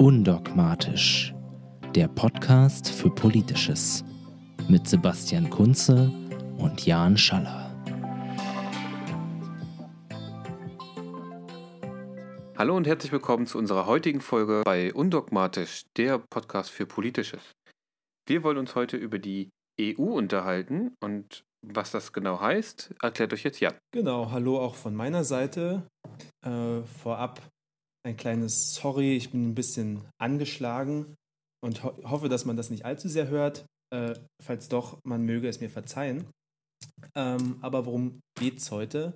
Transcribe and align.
Undogmatisch, 0.00 1.34
der 1.94 2.08
Podcast 2.08 2.88
für 2.88 3.10
Politisches 3.10 4.02
mit 4.66 4.88
Sebastian 4.88 5.50
Kunze 5.50 6.10
und 6.56 6.86
Jan 6.86 7.18
Schaller. 7.18 7.70
Hallo 12.56 12.74
und 12.78 12.86
herzlich 12.86 13.12
willkommen 13.12 13.46
zu 13.46 13.58
unserer 13.58 13.84
heutigen 13.84 14.22
Folge 14.22 14.62
bei 14.64 14.90
Undogmatisch, 14.94 15.82
der 15.98 16.18
Podcast 16.18 16.70
für 16.70 16.86
Politisches. 16.86 17.42
Wir 18.26 18.42
wollen 18.42 18.56
uns 18.56 18.74
heute 18.74 18.96
über 18.96 19.18
die 19.18 19.50
EU 19.78 20.14
unterhalten 20.14 20.94
und 21.04 21.42
was 21.60 21.90
das 21.90 22.14
genau 22.14 22.40
heißt, 22.40 22.94
erklärt 23.02 23.34
euch 23.34 23.44
jetzt 23.44 23.60
Jan. 23.60 23.74
Genau, 23.92 24.30
hallo 24.30 24.60
auch 24.60 24.76
von 24.76 24.94
meiner 24.94 25.24
Seite. 25.24 25.82
Äh, 26.42 26.84
vorab 26.84 27.42
ein 28.06 28.16
kleines 28.16 28.74
Sorry, 28.74 29.16
ich 29.16 29.30
bin 29.30 29.50
ein 29.50 29.54
bisschen 29.54 30.08
angeschlagen 30.18 31.16
und 31.62 31.84
ho 31.84 31.96
hoffe, 32.04 32.28
dass 32.28 32.44
man 32.44 32.56
das 32.56 32.70
nicht 32.70 32.84
allzu 32.84 33.08
sehr 33.08 33.28
hört. 33.28 33.66
Äh, 33.94 34.14
falls 34.42 34.68
doch, 34.68 34.98
man 35.04 35.24
möge 35.24 35.48
es 35.48 35.60
mir 35.60 35.70
verzeihen. 35.70 36.30
Ähm, 37.14 37.58
aber 37.60 37.86
worum 37.86 38.20
geht 38.38 38.58
es 38.58 38.70
heute? 38.70 39.14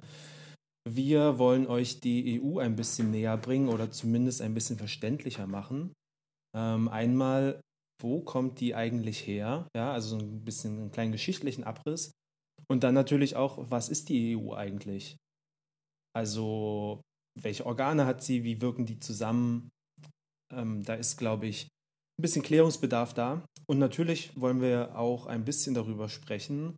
Wir 0.87 1.39
wollen 1.39 1.67
euch 1.67 2.01
die 2.01 2.41
EU 2.43 2.59
ein 2.59 2.77
bisschen 2.77 3.11
näher 3.11 3.39
bringen 3.39 3.69
oder 3.69 3.91
zumindest 3.91 4.43
ein 4.43 4.53
bisschen 4.53 4.77
verständlicher 4.77 5.47
machen. 5.47 5.95
Ähm, 6.55 6.89
einmal, 6.89 7.61
wo 8.03 8.21
kommt 8.21 8.61
die 8.61 8.75
eigentlich 8.75 9.27
her? 9.27 9.69
Ja, 9.75 9.93
also 9.93 10.19
so 10.19 10.25
ein 10.25 10.45
bisschen 10.45 10.79
einen 10.79 10.91
kleinen 10.91 11.13
geschichtlichen 11.13 11.65
Abriss. 11.65 12.13
Und 12.69 12.85
dann 12.85 12.95
natürlich 12.95 13.37
auch, 13.37 13.71
was 13.71 13.89
ist 13.89 14.09
die 14.09 14.37
EU 14.37 14.53
eigentlich? 14.53 15.17
Also, 16.15 17.01
welche 17.41 17.67
Organe 17.67 18.07
hat 18.07 18.23
sie, 18.23 18.45
wie 18.45 18.61
wirken 18.61 18.87
die 18.87 19.01
zusammen? 19.01 19.71
Ähm, 20.53 20.83
da 20.83 20.95
ist, 20.95 21.17
glaube 21.17 21.47
ich, 21.47 21.69
ein 22.19 22.23
bisschen 22.23 22.43
Klärungsbedarf 22.43 23.15
da. 23.15 23.45
Und 23.67 23.79
natürlich 23.79 24.39
wollen 24.41 24.61
wir 24.61 24.97
auch 24.97 25.27
ein 25.27 25.45
bisschen 25.45 25.75
darüber 25.75 26.09
sprechen, 26.09 26.77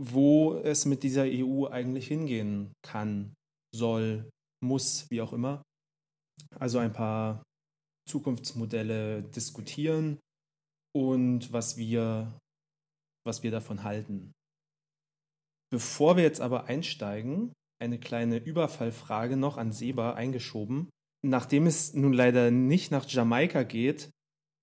wo 0.00 0.54
es 0.54 0.86
mit 0.86 1.02
dieser 1.02 1.24
EU 1.24 1.66
eigentlich 1.66 2.06
hingehen 2.08 2.72
kann, 2.82 3.34
soll, 3.74 4.30
muss, 4.64 5.06
wie 5.10 5.20
auch 5.20 5.32
immer. 5.32 5.62
Also 6.58 6.78
ein 6.78 6.92
paar 6.92 7.42
Zukunftsmodelle 8.08 9.22
diskutieren 9.22 10.18
und 10.94 11.52
was 11.52 11.76
wir, 11.76 12.38
was 13.26 13.42
wir 13.42 13.50
davon 13.50 13.82
halten. 13.82 14.32
Bevor 15.72 16.16
wir 16.16 16.24
jetzt 16.24 16.40
aber 16.40 16.64
einsteigen, 16.64 17.52
eine 17.80 17.98
kleine 17.98 18.38
Überfallfrage 18.38 19.36
noch 19.36 19.56
an 19.56 19.72
Seba 19.72 20.12
eingeschoben. 20.12 20.90
Nachdem 21.22 21.66
es 21.66 21.94
nun 21.94 22.12
leider 22.12 22.50
nicht 22.50 22.90
nach 22.90 23.08
Jamaika 23.08 23.62
geht, 23.62 24.10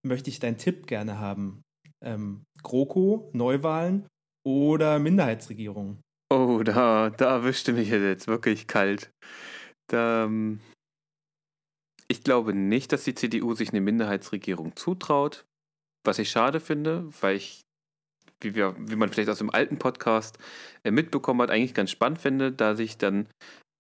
möchte 0.06 0.30
ich 0.30 0.40
deinen 0.40 0.58
Tipp 0.58 0.88
gerne 0.88 1.20
haben. 1.20 1.64
Ähm, 2.04 2.44
GroKo, 2.64 3.30
Neuwahlen 3.34 4.08
oder 4.46 5.00
Minderheitsregierung? 5.00 6.00
Oh, 6.32 6.62
da, 6.64 7.10
da 7.10 7.36
erwischte 7.36 7.74
mich 7.74 7.90
jetzt 7.90 8.28
wirklich 8.28 8.68
kalt. 8.68 9.12
Da, 9.88 10.26
ähm, 10.26 10.60
ich 12.08 12.24
glaube 12.24 12.54
nicht, 12.54 12.92
dass 12.92 13.04
die 13.04 13.16
CDU 13.16 13.54
sich 13.54 13.70
eine 13.70 13.82
Minderheitsregierung 13.82 14.76
zutraut. 14.76 15.46
Was 16.06 16.20
ich 16.20 16.30
schade 16.30 16.60
finde, 16.60 17.10
weil 17.22 17.36
ich 17.38 17.62
wie, 18.42 18.56
wir, 18.56 18.76
wie 18.78 18.96
man 18.96 19.10
vielleicht 19.10 19.30
aus 19.30 19.40
dem 19.40 19.50
alten 19.50 19.78
Podcast 19.78 20.38
äh, 20.84 20.92
mitbekommen 20.92 21.42
hat, 21.42 21.52
eigentlich 21.52 21.74
ganz 21.74 21.92
spannend 21.92 22.20
finde, 22.20 22.52
da 22.52 22.76
sich 22.76 22.98
dann 22.98 23.28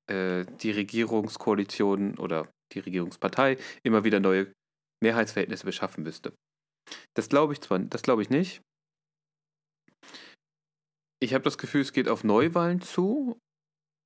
äh, 0.10 0.46
die 0.62 0.72
Regierungskoalition 0.72 2.18
oder 2.18 2.50
die 2.74 2.80
Regierungspartei 2.80 3.58
immer 3.84 4.04
wieder 4.04 4.20
neue 4.20 4.52
Mehrheitsverhältnisse 5.02 5.66
beschaffen 5.66 6.04
müsste. 6.04 6.34
Das 7.16 7.30
glaube 7.30 7.54
ich 7.54 7.62
zwar, 7.62 7.80
das 7.80 8.02
glaube 8.02 8.22
ich 8.22 8.30
nicht. 8.30 8.62
Ich 11.20 11.34
habe 11.34 11.44
das 11.44 11.58
Gefühl, 11.58 11.82
es 11.82 11.94
geht 11.94 12.10
auf 12.10 12.24
Neuwahlen 12.24 12.82
zu. 12.82 13.40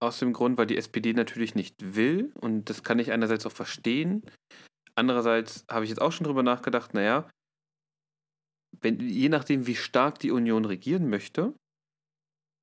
Aus 0.01 0.17
dem 0.17 0.33
Grund, 0.33 0.57
weil 0.57 0.65
die 0.65 0.77
SPD 0.77 1.13
natürlich 1.13 1.53
nicht 1.53 1.75
will. 1.95 2.31
Und 2.41 2.69
das 2.71 2.83
kann 2.83 2.97
ich 2.97 3.11
einerseits 3.11 3.45
auch 3.45 3.51
verstehen. 3.51 4.25
Andererseits 4.95 5.63
habe 5.69 5.83
ich 5.83 5.89
jetzt 5.89 6.01
auch 6.01 6.11
schon 6.11 6.25
drüber 6.25 6.41
nachgedacht, 6.41 6.95
naja, 6.95 7.29
wenn, 8.79 8.99
je 8.99 9.29
nachdem, 9.29 9.67
wie 9.67 9.75
stark 9.75 10.19
die 10.19 10.31
Union 10.31 10.65
regieren 10.65 11.09
möchte, 11.09 11.53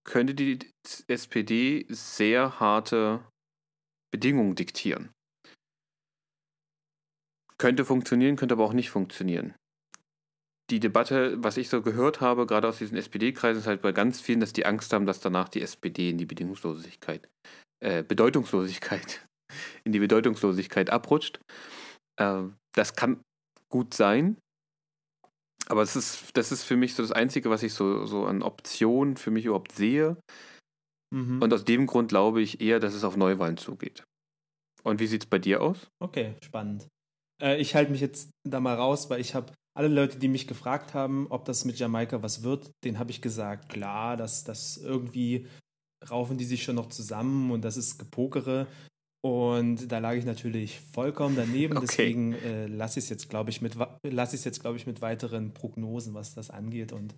könnte 0.04 0.34
die 0.34 0.58
SPD 1.06 1.86
sehr 1.90 2.60
harte 2.60 3.24
Bedingungen 4.10 4.54
diktieren. 4.54 5.10
Könnte 7.58 7.84
funktionieren, 7.84 8.36
könnte 8.36 8.54
aber 8.54 8.64
auch 8.64 8.72
nicht 8.72 8.90
funktionieren. 8.90 9.54
Die 10.70 10.80
Debatte, 10.80 11.42
was 11.42 11.56
ich 11.56 11.68
so 11.68 11.82
gehört 11.82 12.20
habe, 12.20 12.46
gerade 12.46 12.68
aus 12.68 12.78
diesen 12.78 12.96
SPD-Kreisen, 12.96 13.60
ist 13.60 13.66
halt 13.66 13.82
bei 13.82 13.92
ganz 13.92 14.20
vielen, 14.20 14.40
dass 14.40 14.52
die 14.52 14.66
Angst 14.66 14.92
haben, 14.92 15.06
dass 15.06 15.20
danach 15.20 15.48
die 15.48 15.62
SPD 15.62 16.10
in 16.10 16.18
die 16.18 16.26
Bedingungslosigkeit, 16.26 17.28
äh, 17.80 18.02
Bedeutungslosigkeit, 18.02 19.26
in 19.84 19.92
die 19.92 19.98
Bedeutungslosigkeit 19.98 20.90
abrutscht. 20.90 21.40
Äh, 22.16 22.44
das 22.74 22.94
kann 22.94 23.22
gut 23.70 23.94
sein, 23.94 24.38
aber 25.68 25.82
es 25.82 25.96
ist, 25.96 26.36
das 26.36 26.50
ist 26.50 26.64
für 26.64 26.76
mich 26.76 26.94
so 26.94 27.02
das 27.02 27.12
Einzige, 27.12 27.50
was 27.50 27.62
ich 27.62 27.74
so, 27.74 28.06
so 28.06 28.24
an 28.24 28.42
Optionen 28.42 29.16
für 29.16 29.30
mich 29.30 29.44
überhaupt 29.44 29.72
sehe. 29.72 30.16
Mhm. 31.14 31.42
Und 31.42 31.52
aus 31.52 31.64
dem 31.64 31.86
Grund 31.86 32.08
glaube 32.08 32.42
ich 32.42 32.60
eher, 32.60 32.80
dass 32.80 32.94
es 32.94 33.04
auf 33.04 33.16
Neuwahlen 33.16 33.56
zugeht. 33.56 34.04
Und 34.82 35.00
wie 35.00 35.06
sieht 35.06 35.24
es 35.24 35.28
bei 35.28 35.38
dir 35.38 35.62
aus? 35.62 35.88
Okay, 36.00 36.34
spannend. 36.42 36.86
Äh, 37.42 37.60
ich 37.60 37.74
halte 37.74 37.90
mich 37.90 38.00
jetzt 38.00 38.30
da 38.48 38.60
mal 38.60 38.74
raus, 38.74 39.10
weil 39.10 39.20
ich 39.20 39.34
habe 39.34 39.52
alle 39.76 39.88
Leute, 39.88 40.18
die 40.18 40.28
mich 40.28 40.46
gefragt 40.46 40.94
haben, 40.94 41.26
ob 41.30 41.44
das 41.44 41.64
mit 41.64 41.78
Jamaika 41.78 42.22
was 42.22 42.42
wird, 42.42 42.72
denen 42.84 42.98
habe 42.98 43.10
ich 43.10 43.22
gesagt, 43.22 43.68
klar, 43.68 44.16
dass 44.16 44.44
das 44.44 44.76
irgendwie 44.76 45.46
raufen 46.10 46.38
die 46.38 46.44
sich 46.44 46.62
schon 46.62 46.76
noch 46.76 46.88
zusammen 46.88 47.50
und 47.50 47.62
das 47.62 47.76
ist 47.76 47.98
Gepokere. 47.98 48.66
Und 49.28 49.92
da 49.92 49.98
lag 49.98 50.14
ich 50.14 50.24
natürlich 50.24 50.80
vollkommen 50.80 51.36
daneben. 51.36 51.76
Okay. 51.76 51.86
Deswegen 51.86 52.32
äh, 52.32 52.66
lasse 52.66 52.98
ich 52.98 53.04
es 53.04 53.08
jetzt, 53.10 53.28
glaube 53.28 53.50
ich, 53.50 53.60
mit 53.60 53.76
lasse 54.02 54.36
ich 54.36 54.44
jetzt, 54.46 54.60
glaube 54.62 54.78
ich, 54.78 54.86
mit 54.86 55.02
weiteren 55.02 55.52
Prognosen, 55.52 56.14
was 56.14 56.34
das 56.34 56.48
angeht 56.48 56.94
und 56.94 57.14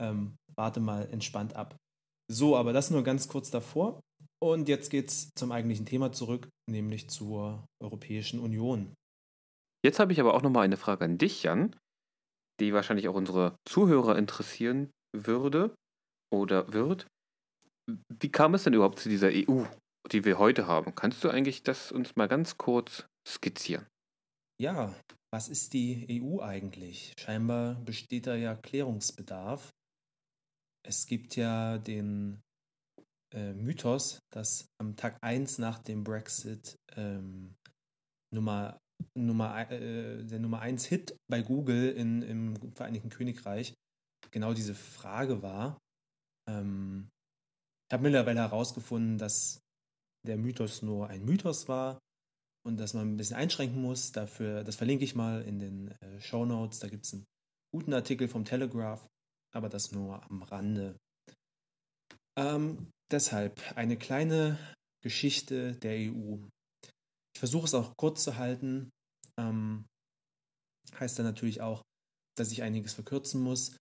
ähm, 0.00 0.34
warte 0.56 0.80
mal 0.80 1.08
entspannt 1.12 1.54
ab. 1.54 1.76
So, 2.28 2.56
aber 2.56 2.72
das 2.72 2.90
nur 2.90 3.04
ganz 3.04 3.28
kurz 3.28 3.52
davor. 3.52 4.00
Und 4.42 4.68
jetzt 4.68 4.90
geht 4.90 5.10
es 5.10 5.30
zum 5.38 5.52
eigentlichen 5.52 5.86
Thema 5.86 6.10
zurück, 6.10 6.48
nämlich 6.68 7.08
zur 7.08 7.64
Europäischen 7.80 8.40
Union. 8.40 8.92
Jetzt 9.84 10.00
habe 10.00 10.12
ich 10.12 10.18
aber 10.18 10.34
auch 10.34 10.42
noch 10.42 10.50
mal 10.50 10.62
eine 10.62 10.76
Frage 10.76 11.04
an 11.04 11.18
dich, 11.18 11.44
Jan, 11.44 11.76
die 12.58 12.74
wahrscheinlich 12.74 13.06
auch 13.06 13.14
unsere 13.14 13.54
Zuhörer 13.64 14.18
interessieren 14.18 14.90
würde 15.16 15.72
oder 16.32 16.72
wird. 16.72 17.06
Wie 17.86 18.32
kam 18.32 18.54
es 18.54 18.64
denn 18.64 18.74
überhaupt 18.74 18.98
zu 18.98 19.08
dieser 19.08 19.28
EU? 19.32 19.66
Die 20.12 20.24
wir 20.24 20.38
heute 20.38 20.66
haben. 20.66 20.94
Kannst 20.94 21.24
du 21.24 21.30
eigentlich 21.30 21.62
das 21.62 21.92
uns 21.92 22.16
mal 22.16 22.28
ganz 22.28 22.56
kurz 22.58 23.06
skizzieren? 23.26 23.86
Ja, 24.60 24.94
was 25.32 25.48
ist 25.48 25.72
die 25.72 26.22
EU 26.22 26.40
eigentlich? 26.40 27.12
Scheinbar 27.18 27.74
besteht 27.80 28.26
da 28.26 28.36
ja 28.36 28.54
Klärungsbedarf. 28.54 29.70
Es 30.86 31.06
gibt 31.06 31.34
ja 31.36 31.78
den 31.78 32.40
äh, 33.34 33.52
Mythos, 33.52 34.20
dass 34.32 34.68
am 34.80 34.94
Tag 34.96 35.18
1 35.22 35.58
nach 35.58 35.78
dem 35.78 36.04
Brexit 36.04 36.76
ähm, 36.94 37.56
Nummer, 38.32 38.78
Nummer, 39.16 39.70
äh, 39.70 40.24
der 40.24 40.38
Nummer 40.38 40.60
1 40.60 40.84
Hit 40.84 41.16
bei 41.28 41.42
Google 41.42 41.90
in, 41.90 42.22
im 42.22 42.72
Vereinigten 42.74 43.08
Königreich 43.08 43.74
genau 44.30 44.52
diese 44.52 44.74
Frage 44.74 45.42
war. 45.42 45.78
Ähm, 46.48 47.08
ich 47.88 47.94
habe 47.94 48.02
mittlerweile 48.02 48.40
herausgefunden, 48.40 49.18
dass 49.18 49.63
der 50.26 50.36
Mythos 50.36 50.82
nur 50.82 51.08
ein 51.08 51.24
Mythos 51.24 51.68
war 51.68 51.98
und 52.66 52.78
dass 52.78 52.94
man 52.94 53.14
ein 53.14 53.16
bisschen 53.16 53.36
einschränken 53.36 53.80
muss. 53.80 54.12
Dafür, 54.12 54.64
das 54.64 54.76
verlinke 54.76 55.04
ich 55.04 55.14
mal 55.14 55.42
in 55.42 55.58
den 55.58 55.88
äh, 55.88 56.20
Show 56.20 56.44
Notes. 56.44 56.80
Da 56.80 56.88
gibt 56.88 57.04
es 57.04 57.12
einen 57.12 57.24
guten 57.72 57.92
Artikel 57.92 58.28
vom 58.28 58.44
Telegraph, 58.44 59.06
aber 59.54 59.68
das 59.68 59.92
nur 59.92 60.22
am 60.24 60.42
Rande. 60.42 60.96
Ähm, 62.36 62.90
deshalb 63.10 63.60
eine 63.76 63.96
kleine 63.96 64.58
Geschichte 65.02 65.76
der 65.76 66.10
EU. 66.10 66.38
Ich 67.34 67.38
versuche 67.38 67.66
es 67.66 67.74
auch 67.74 67.92
kurz 67.96 68.24
zu 68.24 68.36
halten. 68.36 68.90
Ähm, 69.38 69.84
heißt 70.98 71.18
dann 71.18 71.26
natürlich 71.26 71.60
auch, 71.60 71.82
dass 72.36 72.52
ich 72.52 72.62
einiges 72.62 72.94
verkürzen 72.94 73.42
muss. 73.42 73.76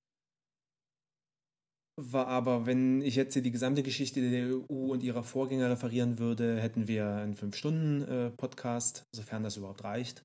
War 1.95 2.27
aber, 2.27 2.65
wenn 2.65 3.01
ich 3.01 3.15
jetzt 3.15 3.33
hier 3.33 3.43
die 3.43 3.51
gesamte 3.51 3.83
Geschichte 3.83 4.27
der 4.27 4.55
EU 4.55 4.91
und 4.91 5.03
ihrer 5.03 5.23
Vorgänger 5.23 5.69
referieren 5.69 6.17
würde, 6.17 6.59
hätten 6.59 6.87
wir 6.87 7.07
einen 7.07 7.35
Fünf-Stunden-Podcast, 7.35 9.03
sofern 9.15 9.43
das 9.43 9.57
überhaupt 9.57 9.83
reicht. 9.83 10.23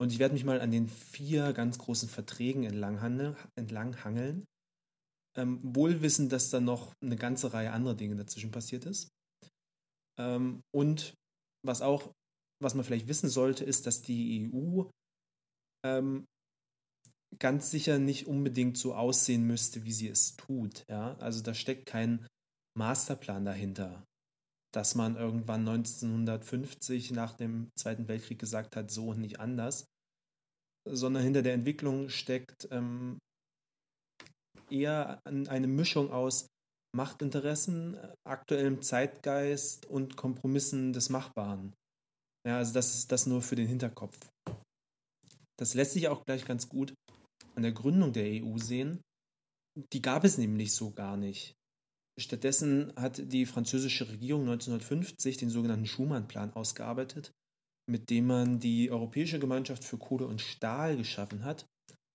Und 0.00 0.12
ich 0.12 0.20
werde 0.20 0.34
mich 0.34 0.44
mal 0.44 0.60
an 0.60 0.70
den 0.70 0.88
vier 0.88 1.52
ganz 1.52 1.78
großen 1.78 2.08
Verträgen 2.08 2.62
entlanghangeln, 2.64 4.44
ähm, 5.36 5.60
wohl 5.62 6.02
wissend, 6.02 6.30
dass 6.30 6.50
da 6.50 6.60
noch 6.60 6.92
eine 7.02 7.16
ganze 7.16 7.52
Reihe 7.52 7.72
anderer 7.72 7.94
Dinge 7.94 8.14
dazwischen 8.14 8.52
passiert 8.52 8.84
ist. 8.84 9.08
Ähm, 10.20 10.60
und 10.72 11.14
was 11.64 11.82
auch, 11.82 12.12
was 12.60 12.74
man 12.74 12.84
vielleicht 12.84 13.08
wissen 13.08 13.28
sollte, 13.28 13.64
ist, 13.64 13.86
dass 13.86 14.02
die 14.02 14.50
EU 14.52 14.84
ähm, 15.84 16.26
ganz 17.38 17.70
sicher 17.70 17.98
nicht 17.98 18.26
unbedingt 18.26 18.76
so 18.76 18.94
aussehen 18.94 19.46
müsste, 19.46 19.84
wie 19.84 19.92
sie 19.92 20.08
es 20.08 20.36
tut. 20.36 20.84
Ja? 20.88 21.16
Also 21.18 21.42
da 21.42 21.54
steckt 21.54 21.86
kein 21.86 22.26
Masterplan 22.76 23.44
dahinter, 23.44 24.04
dass 24.72 24.94
man 24.94 25.16
irgendwann 25.16 25.68
1950 25.68 27.12
nach 27.12 27.34
dem 27.34 27.68
Zweiten 27.78 28.08
Weltkrieg 28.08 28.38
gesagt 28.38 28.76
hat, 28.76 28.90
so 28.90 29.08
und 29.08 29.20
nicht 29.20 29.40
anders, 29.40 29.86
sondern 30.88 31.22
hinter 31.22 31.42
der 31.42 31.54
Entwicklung 31.54 32.08
steckt 32.08 32.68
ähm, 32.70 33.18
eher 34.70 35.20
eine 35.24 35.66
Mischung 35.66 36.10
aus 36.10 36.46
Machtinteressen, 36.94 37.96
aktuellem 38.26 38.82
Zeitgeist 38.82 39.86
und 39.86 40.16
Kompromissen 40.16 40.92
des 40.92 41.08
Machbaren. 41.08 41.72
Ja, 42.46 42.58
also 42.58 42.74
das 42.74 42.94
ist 42.94 43.12
das 43.12 43.26
nur 43.26 43.40
für 43.40 43.56
den 43.56 43.68
Hinterkopf. 43.68 44.18
Das 45.58 45.74
lässt 45.74 45.92
sich 45.92 46.08
auch 46.08 46.24
gleich 46.24 46.44
ganz 46.44 46.68
gut 46.68 46.92
an 47.54 47.62
der 47.62 47.72
Gründung 47.72 48.12
der 48.12 48.44
EU 48.44 48.58
sehen. 48.58 49.00
Die 49.92 50.02
gab 50.02 50.24
es 50.24 50.38
nämlich 50.38 50.72
so 50.72 50.90
gar 50.90 51.16
nicht. 51.16 51.54
Stattdessen 52.20 52.92
hat 52.96 53.32
die 53.32 53.46
französische 53.46 54.08
Regierung 54.08 54.42
1950 54.42 55.38
den 55.38 55.48
sogenannten 55.48 55.86
Schumann-Plan 55.86 56.52
ausgearbeitet, 56.52 57.32
mit 57.90 58.10
dem 58.10 58.26
man 58.26 58.60
die 58.60 58.90
Europäische 58.90 59.38
Gemeinschaft 59.38 59.84
für 59.84 59.96
Kohle 59.96 60.26
und 60.26 60.40
Stahl 60.40 60.96
geschaffen 60.96 61.44
hat, 61.44 61.66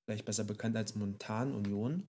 vielleicht 0.07 0.25
besser 0.25 0.43
bekannt 0.43 0.77
als 0.77 0.95
Montanunion. 0.95 2.05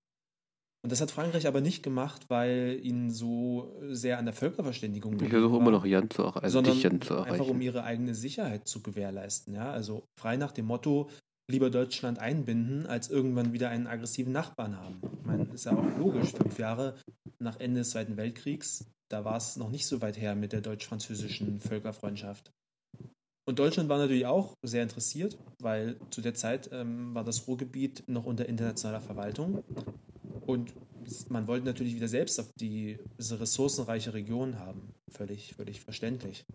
Und 0.81 0.91
das 0.91 1.01
hat 1.01 1.11
Frankreich 1.11 1.45
aber 1.45 1.59
nicht 1.59 1.83
gemacht, 1.83 2.29
weil 2.29 2.79
ihnen 2.81 3.11
so 3.11 3.75
sehr 3.89 4.17
an 4.17 4.25
der 4.25 4.33
Völkerverständigung 4.33 5.19
Ich 5.21 5.29
versuche 5.29 5.57
immer 5.57 5.71
noch 5.71 5.85
Jan 5.85 6.09
zu, 6.09 6.23
also 6.23 6.61
sondern 6.61 6.79
Jan 6.79 7.01
zu 7.01 7.15
erreichen. 7.15 7.33
einfach 7.33 7.47
um 7.47 7.59
ihre 7.59 7.83
eigene 7.83 8.15
Sicherheit 8.15 8.67
zu 8.67 8.81
gewährleisten. 8.81 9.53
Ja? 9.55 9.71
Also 9.71 10.05
frei 10.17 10.37
nach 10.37 10.53
dem 10.53 10.67
Motto, 10.67 11.09
lieber 11.49 11.69
Deutschland 11.69 12.19
einbinden, 12.19 12.85
als 12.85 13.09
irgendwann 13.09 13.53
wieder 13.53 13.69
einen 13.69 13.87
aggressiven 13.87 14.31
Nachbarn 14.31 14.77
haben. 14.77 15.01
Ich 15.19 15.25
meine, 15.25 15.43
ist 15.53 15.65
ja 15.65 15.75
auch 15.75 15.97
logisch, 15.97 16.31
fünf 16.31 16.59
Jahre 16.59 16.95
nach 17.39 17.59
Ende 17.59 17.79
des 17.79 17.89
Zweiten 17.89 18.17
Weltkriegs, 18.17 18.85
da 19.09 19.25
war 19.25 19.37
es 19.37 19.57
noch 19.57 19.71
nicht 19.71 19.87
so 19.87 20.01
weit 20.01 20.19
her 20.19 20.35
mit 20.35 20.53
der 20.53 20.61
deutsch-französischen 20.61 21.59
Völkerfreundschaft. 21.59 22.51
Und 23.45 23.57
Deutschland 23.57 23.89
war 23.89 23.97
natürlich 23.97 24.27
auch 24.27 24.53
sehr 24.61 24.83
interessiert, 24.83 25.39
weil 25.59 25.99
zu 26.11 26.21
der 26.21 26.35
Zeit 26.35 26.69
ähm, 26.71 27.15
war 27.15 27.23
das 27.23 27.47
Ruhrgebiet 27.47 28.03
noch 28.07 28.25
unter 28.25 28.47
internationaler 28.47 29.01
Verwaltung. 29.01 29.63
Und 30.45 30.73
man 31.29 31.47
wollte 31.47 31.65
natürlich 31.65 31.95
wieder 31.95 32.07
selbst 32.07 32.39
auf 32.39 32.51
die, 32.59 32.99
diese 33.17 33.39
ressourcenreiche 33.39 34.13
Region 34.13 34.59
haben. 34.59 34.93
Völlig, 35.11 35.55
völlig 35.55 35.81
verständlich. 35.81 36.45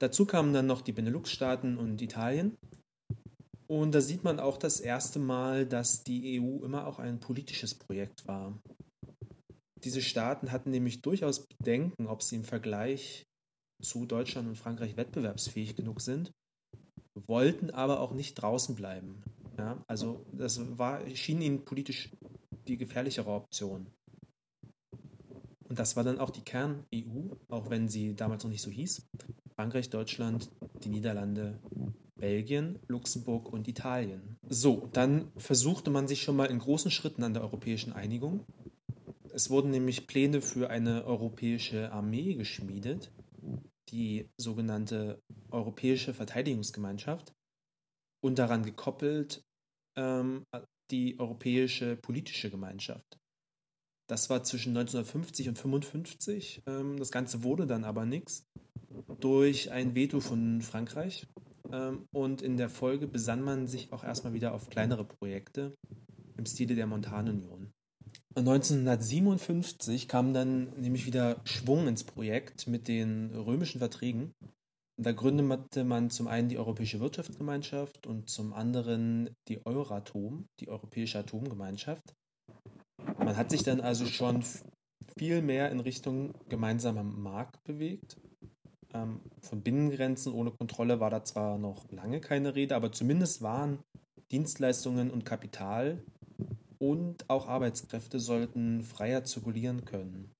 Dazu 0.00 0.26
kamen 0.26 0.52
dann 0.52 0.66
noch 0.66 0.80
die 0.80 0.92
Benelux-Staaten 0.92 1.76
und 1.76 2.02
Italien. 2.02 2.56
Und 3.70 3.94
da 3.94 4.00
sieht 4.00 4.24
man 4.24 4.40
auch 4.40 4.56
das 4.56 4.80
erste 4.80 5.20
Mal, 5.20 5.64
dass 5.64 6.02
die 6.02 6.40
EU 6.40 6.64
immer 6.64 6.88
auch 6.88 6.98
ein 6.98 7.20
politisches 7.20 7.72
Projekt 7.72 8.26
war. 8.26 8.58
Diese 9.84 10.02
Staaten 10.02 10.50
hatten 10.50 10.72
nämlich 10.72 11.02
durchaus 11.02 11.46
Bedenken, 11.46 12.08
ob 12.08 12.20
sie 12.24 12.34
im 12.34 12.42
Vergleich 12.42 13.28
zu 13.80 14.06
Deutschland 14.06 14.48
und 14.48 14.56
Frankreich 14.56 14.96
wettbewerbsfähig 14.96 15.76
genug 15.76 16.00
sind, 16.00 16.32
wollten 17.28 17.70
aber 17.70 18.00
auch 18.00 18.12
nicht 18.12 18.34
draußen 18.34 18.74
bleiben. 18.74 19.22
Ja, 19.56 19.80
also 19.86 20.26
das 20.32 20.60
war, 20.76 21.08
schien 21.14 21.40
ihnen 21.40 21.64
politisch 21.64 22.10
die 22.66 22.76
gefährlichere 22.76 23.30
Option. 23.30 23.86
Und 25.68 25.78
das 25.78 25.94
war 25.94 26.02
dann 26.02 26.18
auch 26.18 26.30
die 26.30 26.42
Kern-EU, 26.42 27.36
auch 27.48 27.70
wenn 27.70 27.88
sie 27.88 28.16
damals 28.16 28.42
noch 28.42 28.50
nicht 28.50 28.62
so 28.62 28.70
hieß. 28.72 29.06
Frankreich, 29.60 29.90
Deutschland, 29.90 30.50
die 30.84 30.88
Niederlande, 30.88 31.60
Belgien, 32.16 32.78
Luxemburg 32.88 33.52
und 33.52 33.68
Italien. 33.68 34.38
So, 34.48 34.88
dann 34.94 35.30
versuchte 35.36 35.90
man 35.90 36.08
sich 36.08 36.22
schon 36.22 36.34
mal 36.34 36.46
in 36.46 36.58
großen 36.58 36.90
Schritten 36.90 37.22
an 37.24 37.34
der 37.34 37.42
europäischen 37.42 37.92
Einigung. 37.92 38.46
Es 39.34 39.50
wurden 39.50 39.70
nämlich 39.70 40.06
Pläne 40.06 40.40
für 40.40 40.70
eine 40.70 41.04
europäische 41.04 41.92
Armee 41.92 42.36
geschmiedet, 42.36 43.12
die 43.90 44.30
sogenannte 44.38 45.20
Europäische 45.50 46.14
Verteidigungsgemeinschaft, 46.14 47.34
und 48.24 48.38
daran 48.38 48.64
gekoppelt 48.64 49.44
ähm, 49.94 50.46
die 50.90 51.20
Europäische 51.20 51.96
Politische 51.96 52.50
Gemeinschaft. 52.50 53.18
Das 54.06 54.30
war 54.30 54.42
zwischen 54.42 54.70
1950 54.70 55.50
und 55.50 55.58
1955. 55.58 56.62
Ähm, 56.66 56.96
das 56.98 57.12
Ganze 57.12 57.42
wurde 57.44 57.66
dann 57.66 57.84
aber 57.84 58.06
nichts 58.06 58.49
durch 59.20 59.70
ein 59.70 59.94
Veto 59.94 60.20
von 60.20 60.62
Frankreich. 60.62 61.26
Ähm, 61.72 62.06
und 62.12 62.42
in 62.42 62.56
der 62.56 62.68
Folge 62.68 63.06
besann 63.06 63.42
man 63.42 63.66
sich 63.66 63.92
auch 63.92 64.04
erstmal 64.04 64.32
wieder 64.32 64.54
auf 64.54 64.70
kleinere 64.70 65.04
Projekte 65.04 65.74
im 66.36 66.46
Stile 66.46 66.74
der 66.74 66.86
Montanunion. 66.86 67.72
1957 68.36 70.08
kam 70.08 70.32
dann 70.32 70.72
nämlich 70.80 71.04
wieder 71.04 71.40
Schwung 71.44 71.88
ins 71.88 72.04
Projekt 72.04 72.68
mit 72.68 72.88
den 72.88 73.34
römischen 73.34 73.80
Verträgen. 73.80 74.32
Da 74.96 75.12
gründete 75.12 75.84
man 75.84 76.10
zum 76.10 76.28
einen 76.28 76.48
die 76.48 76.58
Europäische 76.58 77.00
Wirtschaftsgemeinschaft 77.00 78.06
und 78.06 78.28
zum 78.28 78.52
anderen 78.52 79.30
die 79.48 79.64
Euratom, 79.64 80.46
die 80.60 80.68
Europäische 80.68 81.18
Atomgemeinschaft. 81.18 82.14
Man 83.18 83.36
hat 83.36 83.50
sich 83.50 83.62
dann 83.62 83.80
also 83.80 84.04
schon 84.06 84.44
viel 85.16 85.42
mehr 85.42 85.70
in 85.70 85.80
Richtung 85.80 86.34
gemeinsamer 86.48 87.02
Markt 87.02 87.64
bewegt. 87.64 88.18
Ähm, 88.92 89.20
von 89.40 89.62
Binnengrenzen 89.62 90.32
ohne 90.32 90.50
Kontrolle 90.50 91.00
war 91.00 91.10
da 91.10 91.24
zwar 91.24 91.58
noch 91.58 91.90
lange 91.90 92.20
keine 92.20 92.54
Rede, 92.54 92.76
aber 92.76 92.92
zumindest 92.92 93.42
waren 93.42 93.78
Dienstleistungen 94.30 95.10
und 95.10 95.24
Kapital 95.24 96.02
und 96.78 97.28
auch 97.28 97.46
Arbeitskräfte 97.46 98.18
sollten 98.18 98.82
freier 98.82 99.24
zirkulieren 99.24 99.84
können. 99.84 100.32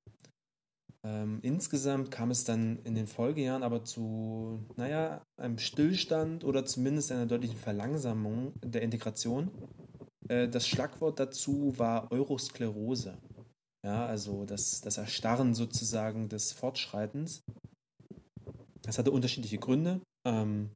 Ähm, 1.02 1.38
insgesamt 1.42 2.10
kam 2.10 2.30
es 2.30 2.44
dann 2.44 2.78
in 2.84 2.94
den 2.94 3.06
Folgejahren 3.06 3.62
aber 3.62 3.84
zu, 3.84 4.60
naja, 4.76 5.22
einem 5.40 5.58
Stillstand 5.58 6.44
oder 6.44 6.66
zumindest 6.66 7.10
einer 7.10 7.26
deutlichen 7.26 7.56
Verlangsamung 7.56 8.52
der 8.62 8.82
Integration. 8.82 9.50
Äh, 10.28 10.48
das 10.48 10.68
Schlagwort 10.68 11.18
dazu 11.18 11.72
war 11.78 12.10
Eurosklerose. 12.12 13.16
Ja, 13.82 14.04
also 14.04 14.44
das, 14.44 14.82
das 14.82 14.98
Erstarren 14.98 15.54
sozusagen 15.54 16.28
des 16.28 16.52
Fortschreitens. 16.52 17.42
Das 18.82 18.98
hatte 18.98 19.10
unterschiedliche 19.10 19.58
Gründe. 19.58 20.00
Ähm, 20.26 20.70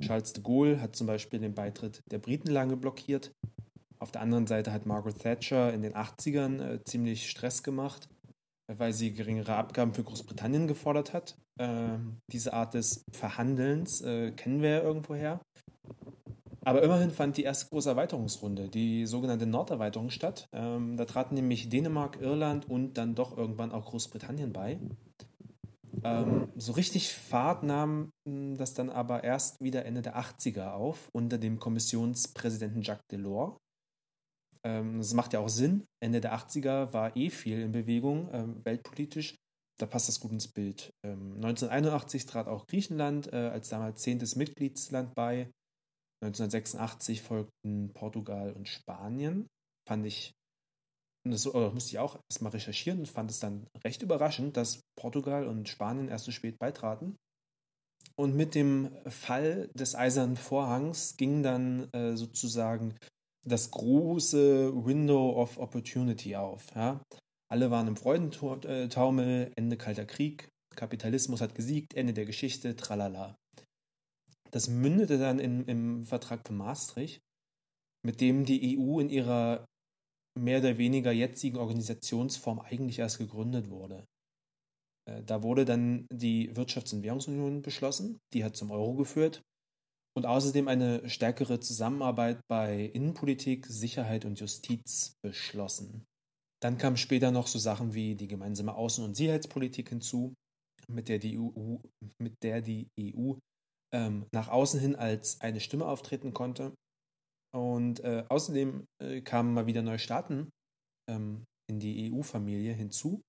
Charles 0.00 0.32
de 0.32 0.42
Gaulle 0.42 0.80
hat 0.80 0.96
zum 0.96 1.06
Beispiel 1.06 1.40
den 1.40 1.54
Beitritt 1.54 2.02
der 2.10 2.18
Briten 2.18 2.50
lange 2.50 2.76
blockiert. 2.76 3.32
Auf 3.98 4.10
der 4.10 4.20
anderen 4.20 4.46
Seite 4.46 4.72
hat 4.72 4.86
Margaret 4.86 5.18
Thatcher 5.18 5.72
in 5.72 5.82
den 5.82 5.94
80ern 5.94 6.62
äh, 6.62 6.84
ziemlich 6.84 7.30
Stress 7.30 7.62
gemacht, 7.62 8.08
weil 8.70 8.92
sie 8.92 9.12
geringere 9.12 9.56
Abgaben 9.56 9.94
für 9.94 10.04
Großbritannien 10.04 10.66
gefordert 10.66 11.12
hat. 11.12 11.36
Äh, 11.58 11.98
diese 12.30 12.52
Art 12.52 12.74
des 12.74 13.04
Verhandelns 13.12 14.02
äh, 14.02 14.32
kennen 14.32 14.60
wir 14.60 14.70
ja 14.70 14.82
irgendwoher. 14.82 15.40
Aber 16.66 16.82
immerhin 16.82 17.12
fand 17.12 17.36
die 17.36 17.44
erste 17.44 17.68
große 17.68 17.88
Erweiterungsrunde, 17.88 18.68
die 18.68 19.06
sogenannte 19.06 19.46
Norderweiterung, 19.46 20.10
statt. 20.10 20.48
Ähm, 20.52 20.96
da 20.96 21.04
traten 21.04 21.36
nämlich 21.36 21.68
Dänemark, 21.68 22.20
Irland 22.20 22.68
und 22.68 22.94
dann 22.94 23.14
doch 23.14 23.38
irgendwann 23.38 23.70
auch 23.70 23.84
Großbritannien 23.86 24.52
bei. 24.52 24.80
Ähm, 26.04 26.48
so 26.56 26.72
richtig 26.72 27.12
Fahrt 27.12 27.62
nahm 27.62 28.12
hm, 28.26 28.56
das 28.56 28.74
dann 28.74 28.90
aber 28.90 29.24
erst 29.24 29.60
wieder 29.60 29.84
Ende 29.84 30.02
der 30.02 30.16
80er 30.16 30.72
auf, 30.72 31.08
unter 31.12 31.38
dem 31.38 31.58
Kommissionspräsidenten 31.58 32.82
Jacques 32.82 33.06
Delors. 33.10 33.56
Ähm, 34.64 34.98
das 34.98 35.14
macht 35.14 35.32
ja 35.32 35.40
auch 35.40 35.48
Sinn. 35.48 35.86
Ende 36.00 36.20
der 36.20 36.34
80er 36.36 36.92
war 36.92 37.16
eh 37.16 37.30
viel 37.30 37.60
in 37.60 37.72
Bewegung, 37.72 38.28
ähm, 38.32 38.64
weltpolitisch. 38.64 39.36
Da 39.78 39.86
passt 39.86 40.08
das 40.08 40.20
gut 40.20 40.32
ins 40.32 40.48
Bild. 40.48 40.90
Ähm, 41.04 41.34
1981 41.34 42.26
trat 42.26 42.48
auch 42.48 42.66
Griechenland 42.66 43.32
äh, 43.32 43.48
als 43.48 43.68
damals 43.68 44.02
zehntes 44.02 44.36
Mitgliedsland 44.36 45.14
bei. 45.14 45.50
1986 46.22 47.20
folgten 47.22 47.92
Portugal 47.92 48.52
und 48.54 48.68
Spanien. 48.68 49.46
Fand 49.86 50.06
ich 50.06 50.32
und 51.26 51.32
das 51.32 51.44
äh, 51.46 51.70
musste 51.70 51.90
ich 51.90 51.98
auch 51.98 52.16
erstmal 52.30 52.52
recherchieren 52.52 53.00
und 53.00 53.08
fand 53.08 53.30
es 53.30 53.40
dann 53.40 53.66
recht 53.84 54.00
überraschend, 54.00 54.56
dass 54.56 54.80
Portugal 54.96 55.46
und 55.46 55.68
Spanien 55.68 56.08
erst 56.08 56.24
so 56.24 56.30
spät 56.30 56.58
beitraten. 56.58 57.16
Und 58.14 58.36
mit 58.36 58.54
dem 58.54 58.92
Fall 59.06 59.68
des 59.74 59.96
Eisernen 59.96 60.36
Vorhangs 60.36 61.16
ging 61.16 61.42
dann 61.42 61.92
äh, 61.92 62.16
sozusagen 62.16 62.94
das 63.44 63.72
große 63.72 64.72
Window 64.86 65.34
of 65.40 65.58
Opportunity 65.58 66.36
auf. 66.36 66.64
Ja? 66.76 67.02
Alle 67.50 67.72
waren 67.72 67.88
im 67.88 67.96
Freudentaumel, 67.96 69.50
Ende 69.56 69.76
Kalter 69.76 70.06
Krieg, 70.06 70.48
Kapitalismus 70.76 71.40
hat 71.40 71.56
gesiegt, 71.56 71.94
Ende 71.94 72.12
der 72.12 72.24
Geschichte, 72.24 72.76
tralala. 72.76 73.36
Das 74.52 74.68
mündete 74.68 75.18
dann 75.18 75.40
in, 75.40 75.64
im 75.64 76.04
Vertrag 76.04 76.46
von 76.46 76.56
Maastricht, 76.56 77.20
mit 78.04 78.20
dem 78.20 78.44
die 78.44 78.78
EU 78.78 79.00
in 79.00 79.10
ihrer 79.10 79.64
mehr 80.36 80.60
oder 80.60 80.78
weniger 80.78 81.12
jetzigen 81.12 81.56
Organisationsform 81.56 82.60
eigentlich 82.60 82.98
erst 82.98 83.18
gegründet 83.18 83.70
wurde. 83.70 84.06
Äh, 85.08 85.22
da 85.24 85.42
wurde 85.42 85.64
dann 85.64 86.06
die 86.12 86.52
Wirtschafts- 86.52 86.94
und 86.94 87.02
Währungsunion 87.02 87.62
beschlossen, 87.62 88.18
die 88.32 88.44
hat 88.44 88.56
zum 88.56 88.70
Euro 88.70 88.94
geführt. 88.94 89.42
und 90.16 90.24
außerdem 90.24 90.66
eine 90.66 91.06
stärkere 91.10 91.60
Zusammenarbeit 91.60 92.40
bei 92.48 92.86
Innenpolitik, 92.86 93.66
Sicherheit 93.66 94.24
und 94.24 94.40
Justiz 94.40 95.12
beschlossen. 95.22 96.06
Dann 96.62 96.78
kamen 96.78 96.96
später 96.96 97.30
noch 97.30 97.46
so 97.46 97.58
Sachen 97.58 97.92
wie 97.92 98.14
die 98.14 98.26
gemeinsame 98.26 98.74
Außen- 98.74 99.04
und 99.04 99.14
Sicherheitspolitik 99.14 99.90
hinzu, 99.90 100.32
mit 100.88 101.10
der 101.10 101.18
die 101.18 101.38
EU, 101.38 101.76
der 102.42 102.62
die 102.62 102.88
EU 102.98 103.34
ähm, 103.92 104.26
nach 104.32 104.48
außen 104.48 104.80
hin 104.80 104.96
als 104.96 105.40
eine 105.42 105.60
Stimme 105.60 105.86
auftreten 105.86 106.32
konnte. 106.32 106.74
Und 107.56 108.00
äh, 108.00 108.24
außerdem 108.28 108.84
äh, 109.02 109.22
kamen 109.22 109.54
mal 109.54 109.66
wieder 109.66 109.80
neue 109.80 109.98
Staaten 109.98 110.50
ähm, 111.08 111.44
in 111.70 111.80
die 111.80 112.12
EU-Familie 112.12 112.74
hinzu. 112.74 113.22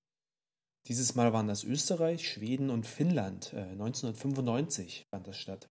Dieses 0.86 1.14
Mal 1.14 1.32
waren 1.32 1.48
das 1.48 1.64
Österreich, 1.64 2.28
Schweden 2.28 2.68
und 2.68 2.86
Finnland. 2.86 3.54
Äh, 3.54 3.70
1995 3.72 5.06
fand 5.10 5.26
das 5.26 5.38
statt. 5.38 5.68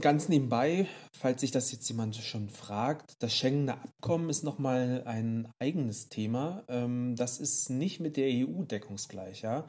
Ganz 0.00 0.30
nebenbei, 0.30 0.86
falls 1.14 1.42
sich 1.42 1.50
das 1.50 1.70
jetzt 1.70 1.86
jemand 1.88 2.16
schon 2.16 2.48
fragt, 2.48 3.14
das 3.18 3.34
Schengener 3.34 3.82
Abkommen 3.82 4.30
ist 4.30 4.42
nochmal 4.42 5.02
ein 5.04 5.52
eigenes 5.58 6.08
Thema. 6.08 6.64
Ähm, 6.68 7.14
das 7.14 7.38
ist 7.38 7.68
nicht 7.68 8.00
mit 8.00 8.16
der 8.16 8.28
EU 8.30 8.62
deckungsgleich, 8.64 9.42
ja. 9.42 9.68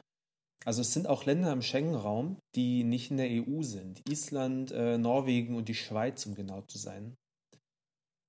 Also 0.64 0.80
es 0.80 0.94
sind 0.94 1.08
auch 1.08 1.26
Länder 1.26 1.52
im 1.52 1.62
Schengen-Raum, 1.62 2.38
die 2.54 2.84
nicht 2.84 3.10
in 3.10 3.18
der 3.18 3.28
EU 3.28 3.62
sind. 3.62 4.00
Island, 4.08 4.72
äh, 4.72 4.96
Norwegen 4.96 5.56
und 5.56 5.68
die 5.68 5.74
Schweiz, 5.74 6.24
um 6.24 6.34
genau 6.34 6.62
zu 6.62 6.78
sein. 6.78 7.14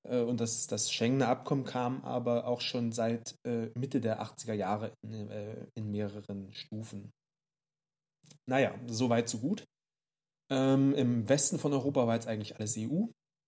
Äh, 0.09 0.21
und 0.21 0.39
das, 0.39 0.67
das 0.67 0.91
Schengener 0.91 1.27
Abkommen 1.27 1.63
kam 1.63 2.03
aber 2.03 2.47
auch 2.47 2.61
schon 2.61 2.91
seit 2.91 3.35
äh, 3.45 3.67
Mitte 3.77 4.01
der 4.01 4.21
80er 4.21 4.53
Jahre 4.53 4.93
in, 5.01 5.29
äh, 5.29 5.67
in 5.75 5.91
mehreren 5.91 6.53
Stufen. 6.53 7.11
Naja, 8.45 8.73
so 8.87 9.09
weit, 9.09 9.29
so 9.29 9.39
gut. 9.39 9.65
Ähm, 10.51 10.93
Im 10.95 11.29
Westen 11.29 11.59
von 11.59 11.73
Europa 11.73 12.07
war 12.07 12.15
jetzt 12.15 12.27
eigentlich 12.27 12.55
alles 12.55 12.75
EU, 12.77 13.05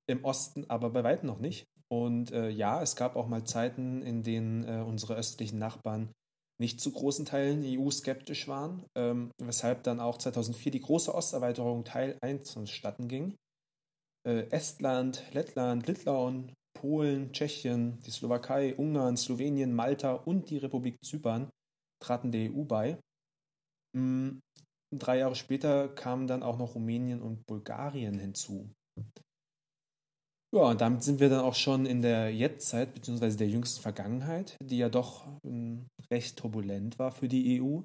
im 0.08 0.24
Osten 0.24 0.70
aber 0.70 0.92
bei 0.92 1.04
weitem 1.04 1.28
noch 1.28 1.40
nicht. 1.40 1.66
Und 1.92 2.32
äh, 2.32 2.50
ja, 2.50 2.82
es 2.82 2.96
gab 2.96 3.16
auch 3.16 3.28
mal 3.28 3.44
Zeiten, 3.44 4.02
in 4.02 4.24
denen 4.24 4.64
äh, 4.64 4.82
unsere 4.82 5.16
östlichen 5.16 5.60
Nachbarn 5.60 6.14
nicht 6.60 6.80
zu 6.80 6.92
großen 6.92 7.26
Teilen 7.26 7.64
EU-skeptisch 7.66 8.48
waren, 8.48 8.86
ähm, 8.96 9.32
weshalb 9.40 9.84
dann 9.84 10.00
auch 10.00 10.18
2004 10.18 10.72
die 10.72 10.82
große 10.82 11.14
Osterweiterung 11.14 11.84
Teil 11.84 12.18
1 12.22 12.52
vonstatten 12.52 13.08
ging. 13.08 13.36
Äh, 14.28 14.50
Estland, 14.50 15.24
Lettland, 15.34 15.88
Litauen, 15.88 16.54
Polen, 16.74 17.32
Tschechien, 17.32 18.00
die 18.02 18.12
Slowakei, 18.12 18.76
Ungarn, 18.76 19.18
Slowenien, 19.18 19.74
Malta 19.74 20.14
und 20.14 20.50
die 20.50 20.58
Republik 20.58 20.98
Zypern 21.04 21.50
traten 22.02 22.32
der 22.32 22.52
EU 22.52 22.64
bei. 22.64 22.98
Mm, 23.96 24.40
drei 24.96 25.20
Jahre 25.20 25.36
später 25.36 25.90
kamen 25.90 26.28
dann 26.28 26.44
auch 26.44 26.58
noch 26.58 26.76
Rumänien 26.76 27.22
und 27.22 27.46
Bulgarien 27.46 28.20
hinzu. 28.20 28.70
Ja, 30.54 30.64
und 30.64 30.82
damit 30.82 31.02
sind 31.02 31.22
wir 31.22 31.30
dann 31.30 31.46
auch 31.46 31.56
schon 31.56 31.86
in 31.86 32.02
der 32.02 32.34
Jetztzeit, 32.34 32.94
beziehungsweise 32.94 33.38
der 33.38 33.48
jüngsten 33.48 33.82
Vergangenheit, 33.82 34.58
die 34.62 34.80
ja 34.80 34.90
doch 34.90 35.26
ähm, 35.46 35.88
recht 36.12 36.38
turbulent 36.38 37.00
war 37.00 37.12
für 37.12 37.30
die 37.30 37.62
EU. 37.62 37.82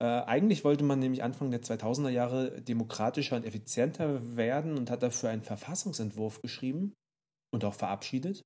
Äh, 0.00 0.06
eigentlich 0.06 0.64
wollte 0.64 0.84
man 0.84 1.00
nämlich 1.00 1.22
Anfang 1.22 1.50
der 1.50 1.62
2000er 1.62 2.10
Jahre 2.10 2.62
demokratischer 2.62 3.36
und 3.36 3.44
effizienter 3.44 4.36
werden 4.36 4.78
und 4.78 4.90
hat 4.90 5.02
dafür 5.02 5.30
einen 5.30 5.42
Verfassungsentwurf 5.42 6.40
geschrieben 6.40 6.94
und 7.52 7.64
auch 7.64 7.74
verabschiedet. 7.74 8.42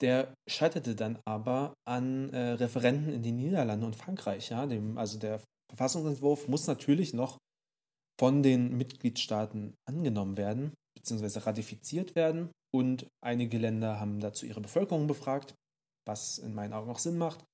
Der 0.00 0.34
scheiterte 0.46 0.94
dann 0.94 1.18
aber 1.24 1.74
an 1.86 2.30
äh, 2.30 2.52
Referenten 2.52 3.12
in 3.12 3.22
den 3.22 3.36
Niederlanden 3.36 3.86
und 3.86 3.96
Frankreich. 3.96 4.50
Ja? 4.50 4.66
Dem, 4.66 4.98
also 4.98 5.18
der 5.18 5.40
Verfassungsentwurf 5.70 6.48
muss 6.48 6.66
natürlich 6.66 7.14
noch 7.14 7.38
von 8.18 8.42
den 8.42 8.76
Mitgliedstaaten 8.76 9.74
angenommen 9.88 10.36
werden, 10.36 10.74
beziehungsweise 10.96 11.46
ratifiziert 11.46 12.14
werden. 12.14 12.50
Und 12.74 13.06
einige 13.24 13.58
Länder 13.58 13.98
haben 13.98 14.20
dazu 14.20 14.46
ihre 14.46 14.60
Bevölkerung 14.60 15.06
befragt, 15.06 15.54
was 16.06 16.38
in 16.38 16.54
meinen 16.54 16.72
Augen 16.72 16.90
auch 16.90 16.98
Sinn 16.98 17.18
macht. 17.18 17.44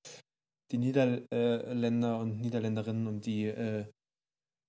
Die 0.71 0.77
Niederländer 0.77 2.19
und 2.19 2.39
Niederländerinnen 2.39 3.07
und 3.07 3.25
die 3.25 3.45
äh, 3.45 3.85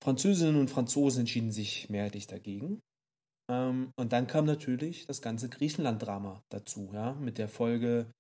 Französinnen 0.03 0.57
und 0.57 0.69
Franzosen 0.69 1.21
entschieden 1.21 1.51
sich 1.51 1.89
mehrheitlich 1.89 2.27
dagegen. 2.27 2.83
Ähm, 3.51 3.93
und 3.97 4.13
dann 4.13 4.27
kam 4.27 4.45
natürlich 4.45 5.07
das 5.07 5.23
ganze 5.23 5.49
Griechenland-Drama 5.49 6.43
dazu, 6.51 6.91
ja, 6.93 7.15
mit 7.15 7.39
der 7.39 7.49
Folge 7.49 8.11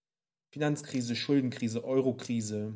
Finanzkrise, 0.54 1.16
Schuldenkrise, 1.16 1.84
Eurokrise 1.84 2.74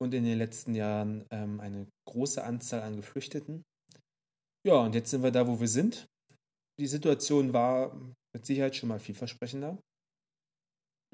und 0.00 0.14
in 0.14 0.24
den 0.24 0.38
letzten 0.38 0.74
Jahren 0.74 1.24
ähm, 1.30 1.58
eine 1.60 1.88
große 2.08 2.44
Anzahl 2.44 2.82
an 2.82 2.96
Geflüchteten. 2.96 3.64
Ja, 4.66 4.74
und 4.74 4.94
jetzt 4.94 5.10
sind 5.10 5.22
wir 5.22 5.30
da, 5.30 5.46
wo 5.46 5.58
wir 5.58 5.68
sind. 5.68 6.06
Die 6.78 6.86
Situation 6.86 7.52
war 7.52 7.96
mit 8.34 8.46
Sicherheit 8.46 8.76
schon 8.76 8.88
mal 8.88 9.00
vielversprechender. 9.00 9.78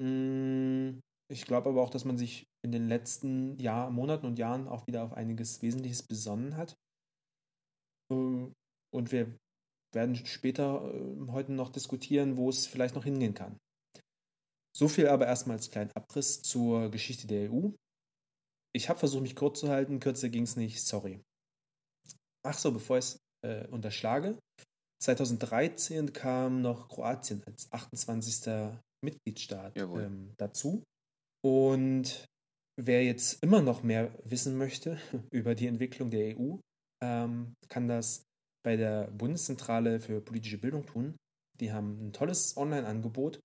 Mm, 0.01 0.99
ich 1.31 1.45
glaube 1.45 1.69
aber 1.69 1.81
auch, 1.81 1.89
dass 1.89 2.05
man 2.05 2.17
sich 2.17 2.47
in 2.63 2.71
den 2.71 2.87
letzten 2.87 3.57
Jahr, 3.57 3.89
Monaten 3.89 4.25
und 4.25 4.39
Jahren 4.39 4.67
auch 4.67 4.87
wieder 4.87 5.03
auf 5.03 5.13
einiges 5.13 5.61
Wesentliches 5.61 6.03
besonnen 6.03 6.55
hat. 6.55 6.75
Ähm, 8.11 8.53
und 8.93 9.11
wir 9.11 9.37
werden 9.93 10.15
später 10.15 10.93
äh, 10.93 11.31
heute 11.31 11.53
noch 11.53 11.69
diskutieren, 11.69 12.37
wo 12.37 12.49
es 12.49 12.67
vielleicht 12.67 12.95
noch 12.95 13.03
hingehen 13.03 13.33
kann. 13.33 13.57
So 14.75 14.87
viel 14.87 15.07
aber 15.07 15.25
erstmal 15.25 15.57
als 15.57 15.71
kleinen 15.71 15.91
Abriss 15.95 16.41
zur 16.41 16.91
Geschichte 16.91 17.27
der 17.27 17.51
EU. 17.51 17.69
Ich 18.75 18.89
habe 18.89 18.99
versucht, 18.99 19.23
mich 19.23 19.35
kurz 19.35 19.61
zu 19.61 19.69
halten, 19.69 20.01
kürzer 20.01 20.29
ging 20.29 20.43
es 20.43 20.57
nicht, 20.57 20.83
sorry. 20.83 21.23
Ach 22.45 22.57
so, 22.57 22.73
bevor 22.73 22.97
ich 22.97 23.05
es 23.05 23.19
äh, 23.45 23.67
unterschlage. 23.69 24.37
2013 25.01 26.11
kam 26.13 26.61
noch 26.61 26.89
Kroatien 26.89 27.41
als 27.45 27.71
28. 27.71 28.75
Mitgliedstaat 29.01 29.77
ähm, 29.77 30.33
dazu. 30.37 30.83
Und 31.45 32.25
wer 32.75 33.03
jetzt 33.05 33.43
immer 33.43 33.61
noch 33.61 33.83
mehr 33.83 34.11
wissen 34.23 34.57
möchte 34.57 34.97
über 35.31 35.53
die 35.53 35.67
Entwicklung 35.67 36.09
der 36.09 36.35
EU, 36.35 36.55
ähm, 37.03 37.53
kann 37.69 37.87
das 37.87 38.23
bei 38.65 38.75
der 38.75 39.11
Bundeszentrale 39.11 39.99
für 39.99 40.21
politische 40.21 40.57
Bildung 40.57 40.87
tun. 40.87 41.15
Die 41.59 41.71
haben 41.71 42.07
ein 42.07 42.13
tolles 42.13 42.57
Online-Angebot, 42.57 43.39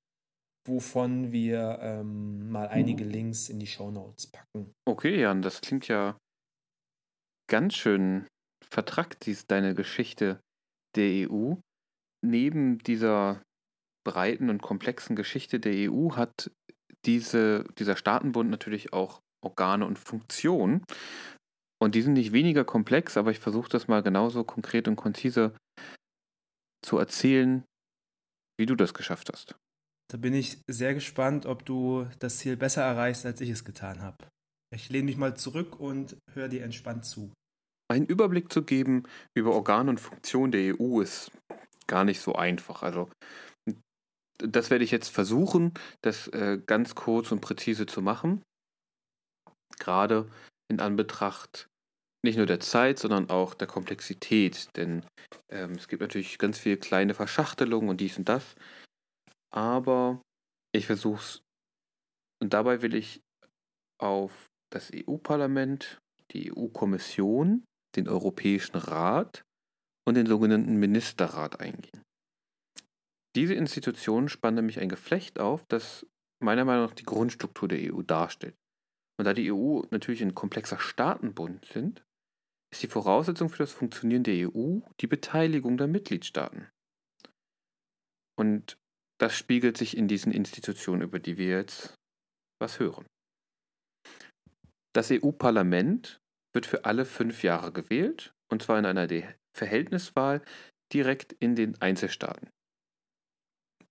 wovon 0.67 1.31
wir 1.31 1.79
ähm, 1.83 2.51
mal 2.51 2.69
einige 2.69 3.05
Links 3.05 3.51
in 3.51 3.59
die 3.59 3.67
Show 3.67 3.91
Notes 3.91 4.29
packen. 4.29 4.73
Okay, 4.89 5.21
Jan, 5.21 5.43
das 5.43 5.61
klingt 5.61 5.87
ja 5.87 6.17
ganz 7.51 7.75
schön 7.75 8.27
vertrackt, 8.65 9.27
dies, 9.27 9.47
deine 9.47 9.75
Geschichte 9.75 10.41
der 10.97 11.29
EU. 11.31 11.57
Neben 12.25 12.79
dieser 12.79 13.43
breiten 14.05 14.49
und 14.49 14.63
komplexen 14.63 15.17
Geschichte 15.17 15.61
der 15.61 15.93
EU 15.93 16.13
hat 16.17 16.51
diese, 17.07 17.65
dieser 17.79 17.97
Staatenbund 17.97 18.51
natürlich 18.51 18.93
auch 18.93 19.21
Organe 19.43 19.87
und 19.87 19.99
Funktionen. 19.99 20.85
Und 21.83 21.95
die 21.95 22.03
sind 22.03 22.13
nicht 22.13 22.33
weniger 22.33 22.65
komplex, 22.65 23.17
aber 23.17 23.31
ich 23.31 23.39
versuche 23.39 23.71
das 23.71 23.89
mal 23.89 24.03
genauso 24.03 24.45
konkret 24.45 24.87
und 24.87 24.97
konzise 24.97 25.55
zu 26.85 26.99
erzählen, 26.99 27.65
wie 28.59 28.67
du 28.67 28.75
das 28.75 28.93
geschafft 28.93 29.31
hast. 29.33 29.57
Da 30.11 30.19
bin 30.19 30.35
ich 30.35 30.59
sehr 30.67 30.93
gespannt, 30.93 31.47
ob 31.47 31.65
du 31.65 32.07
das 32.19 32.39
Ziel 32.39 32.57
besser 32.57 32.83
erreichst, 32.83 33.25
als 33.25 33.41
ich 33.41 33.51
es 33.51 33.65
getan 33.65 34.03
habe. 34.03 34.29
Ich 34.75 34.89
lehne 34.89 35.05
mich 35.05 35.17
mal 35.17 35.37
zurück 35.37 35.81
und 35.81 36.17
höre 36.35 36.49
dir 36.49 36.65
entspannt 36.65 37.05
zu. 37.05 37.33
Einen 37.89 38.07
Überblick 38.07 38.53
zu 38.53 38.63
geben 38.63 39.05
über 39.35 39.53
Organe 39.53 39.91
und 39.91 40.01
Funktionen 40.01 40.53
der 40.53 40.81
EU 40.81 41.01
ist 41.01 41.31
gar 41.87 42.05
nicht 42.05 42.21
so 42.21 42.35
einfach. 42.35 42.83
Also 42.83 43.09
das 44.43 44.71
werde 44.71 44.85
ich 44.85 44.91
jetzt 44.91 45.09
versuchen, 45.09 45.75
das 46.03 46.29
äh, 46.29 46.59
ganz 46.65 46.95
kurz 46.95 47.33
und 47.33 47.41
präzise 47.41 47.87
zu 47.87 48.03
machen. 48.03 48.43
Gerade 49.79 50.31
in 50.69 50.81
Anbetracht 50.81 51.69
nicht 52.23 52.37
nur 52.37 52.47
der 52.47 52.61
Zeit, 52.61 52.99
sondern 52.99 53.31
auch 53.31 53.55
der 53.55 53.67
Komplexität. 53.67 54.69
Denn 54.77 55.05
ähm, 55.49 55.73
es 55.73 55.89
gibt 55.89 56.03
natürlich 56.03 56.39
ganz 56.39 56.59
viele 56.59 56.77
kleine 56.77 57.15
Verschachtelungen 57.15 57.89
und 57.89 58.01
dies 58.01 58.19
und 58.19 58.29
das. 58.29 58.55
Aber 59.51 60.21
ich 60.73 60.87
versuche 60.87 61.21
es. 61.21 61.43
Und 62.43 62.53
dabei 62.53 62.83
will 62.83 62.95
ich 62.95 63.21
auf 63.99 64.47
das 64.71 64.91
EU-Parlament, 64.95 65.99
die 66.33 66.53
EU-Kommission, 66.53 67.65
den 67.97 68.09
Europäischen 68.09 68.77
Rat 68.77 69.43
und 70.07 70.15
den 70.15 70.27
sogenannten 70.27 70.77
Ministerrat 70.77 71.61
eingehen. 71.61 72.03
Diese 73.37 73.55
Institutionen 73.55 74.29
spannen 74.29 74.57
nämlich 74.57 74.81
ein 74.81 74.89
Geflecht 74.89 75.39
auf, 75.39 75.65
das 75.69 76.07
meiner 76.43 76.65
Meinung 76.65 76.87
nach 76.87 76.95
die 76.95 77.05
Grundstruktur 77.05 77.69
der 77.69 77.95
EU 77.95 78.03
darstellt. 78.03 78.57
Und 79.19 79.27
da 79.27 79.35
die 79.35 79.53
EU 79.53 79.83
natürlich 79.91 80.23
ein 80.23 80.35
komplexer 80.35 80.79
Staatenbund 80.79 81.67
sind, 81.67 82.03
ist 82.73 82.83
die 82.83 82.89
Voraussetzung 82.89 83.51
für 83.51 83.59
das 83.59 83.73
Funktionieren 83.73 84.23
der 84.23 84.49
EU 84.49 84.81
die 85.01 85.07
Beteiligung 85.07 85.77
der 85.77 85.89
Mitgliedstaaten. 85.89 86.69
Und 88.39 88.79
das 89.21 89.37
spiegelt 89.37 89.77
sich 89.77 89.97
in 89.97 90.09
diesen 90.09 90.33
Institutionen, 90.33 91.03
über 91.03 91.19
die 91.19 91.37
wir 91.37 91.49
jetzt 91.49 91.95
was 92.59 92.79
hören. 92.79 93.07
Das 94.95 95.11
EU-Parlament 95.11 96.21
wird 96.55 96.67
für 96.67 96.85
alle 96.85 97.05
fünf 97.05 97.43
Jahre 97.43 97.73
gewählt, 97.73 98.33
und 98.51 98.63
zwar 98.63 98.79
in 98.79 98.87
einer 98.87 99.07
Verhältniswahl 99.55 100.43
direkt 100.93 101.33
in 101.35 101.55
den 101.55 101.81
Einzelstaaten. 101.81 102.49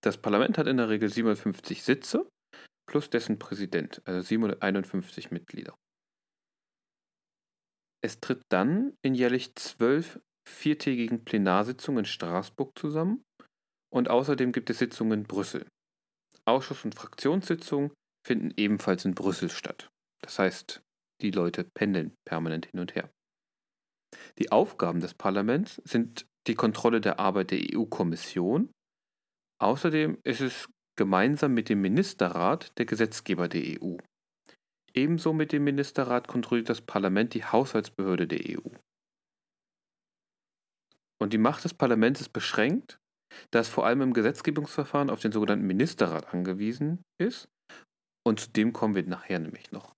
Das 0.01 0.17
Parlament 0.17 0.57
hat 0.57 0.67
in 0.67 0.77
der 0.77 0.89
Regel 0.89 1.09
750 1.09 1.83
Sitze 1.83 2.29
plus 2.87 3.09
dessen 3.09 3.37
Präsident, 3.37 4.01
also 4.05 4.21
751 4.21 5.31
Mitglieder. 5.31 5.75
Es 8.01 8.19
tritt 8.19 8.41
dann 8.49 8.93
in 9.01 9.13
jährlich 9.13 9.55
zwölf 9.55 10.19
viertägigen 10.47 11.25
Plenarsitzungen 11.25 11.99
in 11.99 12.05
Straßburg 12.05 12.77
zusammen 12.77 13.23
und 13.93 14.09
außerdem 14.09 14.51
gibt 14.51 14.69
es 14.69 14.79
Sitzungen 14.79 15.19
in 15.19 15.27
Brüssel. 15.27 15.67
Ausschuss- 16.45 16.85
und 16.85 16.95
Fraktionssitzungen 16.95 17.91
finden 18.25 18.53
ebenfalls 18.57 19.05
in 19.05 19.15
Brüssel 19.15 19.49
statt. 19.49 19.89
Das 20.21 20.39
heißt, 20.39 20.81
die 21.21 21.31
Leute 21.31 21.65
pendeln 21.75 22.15
permanent 22.25 22.67
hin 22.67 22.79
und 22.79 22.95
her. 22.95 23.11
Die 24.39 24.51
Aufgaben 24.51 24.99
des 24.99 25.13
Parlaments 25.13 25.81
sind 25.85 26.25
die 26.47 26.55
Kontrolle 26.55 27.01
der 27.01 27.19
Arbeit 27.19 27.51
der 27.51 27.59
EU-Kommission. 27.73 28.71
Außerdem 29.61 30.17
ist 30.23 30.41
es 30.41 30.69
gemeinsam 30.97 31.53
mit 31.53 31.69
dem 31.69 31.81
Ministerrat 31.81 32.77
der 32.77 32.85
Gesetzgeber 32.85 33.47
der 33.47 33.81
EU. 33.81 33.97
Ebenso 34.93 35.33
mit 35.33 35.51
dem 35.51 35.63
Ministerrat 35.63 36.27
kontrolliert 36.27 36.69
das 36.69 36.81
Parlament 36.81 37.33
die 37.33 37.45
Haushaltsbehörde 37.45 38.27
der 38.27 38.57
EU. 38.57 38.69
Und 41.21 41.33
die 41.33 41.37
Macht 41.37 41.63
des 41.63 41.73
Parlaments 41.73 42.21
ist 42.21 42.29
beschränkt, 42.29 42.99
da 43.51 43.59
es 43.59 43.67
vor 43.67 43.85
allem 43.85 44.01
im 44.01 44.13
Gesetzgebungsverfahren 44.13 45.09
auf 45.09 45.19
den 45.19 45.31
sogenannten 45.31 45.67
Ministerrat 45.67 46.33
angewiesen 46.33 47.03
ist. 47.17 47.49
Und 48.25 48.39
zu 48.39 48.49
dem 48.49 48.73
kommen 48.73 48.95
wir 48.95 49.03
nachher 49.03 49.39
nämlich 49.39 49.71
noch. 49.71 49.93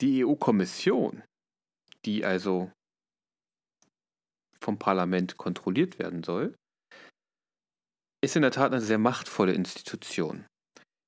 Die 0.00 0.24
EU-Kommission, 0.24 1.22
die 2.04 2.24
also 2.24 2.72
vom 4.60 4.78
Parlament 4.78 5.36
kontrolliert 5.36 5.98
werden 5.98 6.22
soll, 6.22 6.54
ist 8.22 8.36
in 8.36 8.42
der 8.42 8.50
Tat 8.50 8.72
eine 8.72 8.80
sehr 8.80 8.98
machtvolle 8.98 9.52
Institution. 9.52 10.46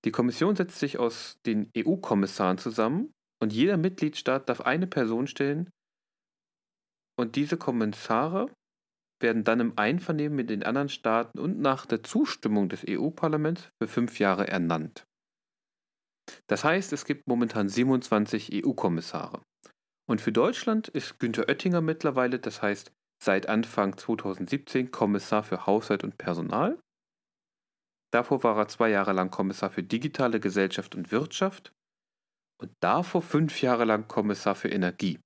Die 0.05 0.11
Kommission 0.11 0.57
setzt 0.57 0.79
sich 0.79 0.99
aus 0.99 1.39
den 1.47 1.71
EU-Kommissaren 1.77 2.59
zusammen 2.59 3.13
und 3.43 3.53
jeder 3.53 3.77
Mitgliedstaat 3.77 4.49
darf 4.49 4.61
eine 4.61 4.87
Person 4.87 5.27
stellen 5.27 5.71
und 7.17 7.37
diese 7.37 7.57
Kommissare 7.57 8.51
werden 9.21 9.45
dann 9.45 9.61
im 9.61 9.79
Einvernehmen 9.79 10.37
mit 10.37 10.51
den 10.51 10.65
anderen 10.65 10.89
Staaten 10.89 11.39
und 11.39 11.61
nach 11.61 11.87
der 11.87 12.03
Zustimmung 12.03 12.69
des 12.69 12.85
EU-Parlaments 12.89 13.71
für 13.81 13.89
fünf 13.89 14.19
Jahre 14.19 14.49
ernannt. 14.49 15.07
Das 16.49 16.65
heißt, 16.65 16.93
es 16.93 17.05
gibt 17.05 17.27
momentan 17.27 17.69
27 17.69 18.65
EU-Kommissare. 18.65 19.43
Und 20.07 20.21
für 20.21 20.33
Deutschland 20.33 20.89
ist 20.89 21.19
Günther 21.19 21.49
Oettinger 21.49 21.81
mittlerweile, 21.81 22.39
das 22.39 22.61
heißt 22.61 22.93
seit 23.23 23.49
Anfang 23.49 23.97
2017, 23.97 24.91
Kommissar 24.91 25.45
für 25.45 25.67
Haushalt 25.67 26.05
und 26.05 26.19
Personal. 26.19 26.79
Davor 28.15 28.45
war 28.45 28.57
er 28.57 28.69
zwei 28.69 28.91
Jahre 28.91 29.13
lang 29.13 29.33
Kommissar 29.33 29.71
für 29.71 29.83
digitale 29.83 30.39
Gesellschaft 30.39 30.95
und 30.95 31.11
Wirtschaft 31.11 31.73
und 32.63 32.71
davor 32.81 33.23
fünf 33.23 33.61
Jahre 33.61 33.85
lang 33.85 34.07
Kommissar 34.07 34.55
für 34.55 34.69
Energie. 34.69 35.19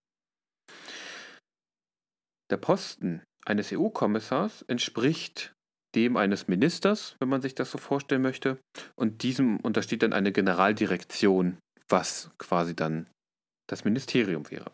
Der 2.51 2.57
Posten 2.57 3.23
eines 3.45 3.75
EU-Kommissars 3.75 4.63
entspricht 4.63 5.53
dem 5.95 6.17
eines 6.17 6.49
Ministers, 6.49 7.15
wenn 7.21 7.29
man 7.29 7.43
sich 7.43 7.55
das 7.55 7.71
so 7.71 7.77
vorstellen 7.77 8.23
möchte. 8.23 8.59
Und 8.97 9.23
diesem 9.23 9.61
untersteht 9.61 10.03
dann 10.03 10.15
eine 10.15 10.33
Generaldirektion, 10.33 11.59
was 11.91 12.31
quasi 12.39 12.75
dann 12.75 13.11
das 13.69 13.85
Ministerium 13.85 14.51
wäre. 14.51 14.73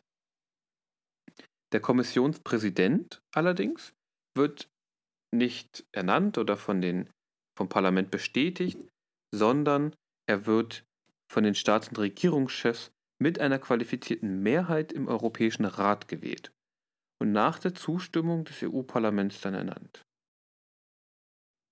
Der 1.72 1.80
Kommissionspräsident 1.80 3.18
allerdings 3.34 3.92
wird 4.36 4.68
nicht 5.32 5.84
ernannt 5.92 6.38
oder 6.38 6.56
von 6.56 6.80
den, 6.80 7.10
vom 7.56 7.68
Parlament 7.68 8.10
bestätigt, 8.10 8.78
sondern 9.34 9.94
er 10.26 10.46
wird 10.46 10.84
von 11.30 11.44
den 11.44 11.54
Staats- 11.54 11.88
und 11.88 11.98
Regierungschefs 11.98 12.90
mit 13.20 13.38
einer 13.40 13.58
qualifizierten 13.58 14.42
Mehrheit 14.42 14.92
im 14.92 15.08
Europäischen 15.08 15.64
Rat 15.64 16.08
gewählt 16.08 16.52
und 17.20 17.32
nach 17.32 17.58
der 17.58 17.74
Zustimmung 17.74 18.44
des 18.44 18.62
EU-Parlaments 18.62 19.40
dann 19.40 19.54
ernannt. 19.54 20.04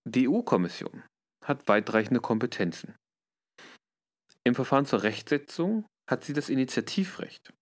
Die 0.09 0.29
EU-Kommission 0.29 1.05
hat 1.45 1.69
weitreichende 1.69 2.21
Kompetenzen. 2.21 2.95
Im 4.45 4.55
Verfahren 4.55 4.87
zur 4.87 5.03
Rechtsetzung 5.03 5.87
hat 6.09 6.25
sie 6.25 6.33
das 6.33 6.49
Initiativrecht. 6.49 7.53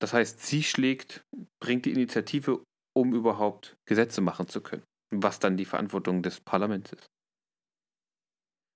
Das 0.00 0.12
heißt, 0.12 0.44
sie 0.44 0.62
schlägt, 0.62 1.24
bringt 1.60 1.86
die 1.86 1.92
Initiative, 1.92 2.64
um 2.96 3.14
überhaupt 3.14 3.76
Gesetze 3.86 4.20
machen 4.20 4.48
zu 4.48 4.60
können, 4.60 4.84
was 5.22 5.38
dann 5.38 5.56
die 5.56 5.64
Verantwortung 5.64 6.22
des 6.22 6.40
Parlaments 6.40 6.92
ist. 6.92 7.06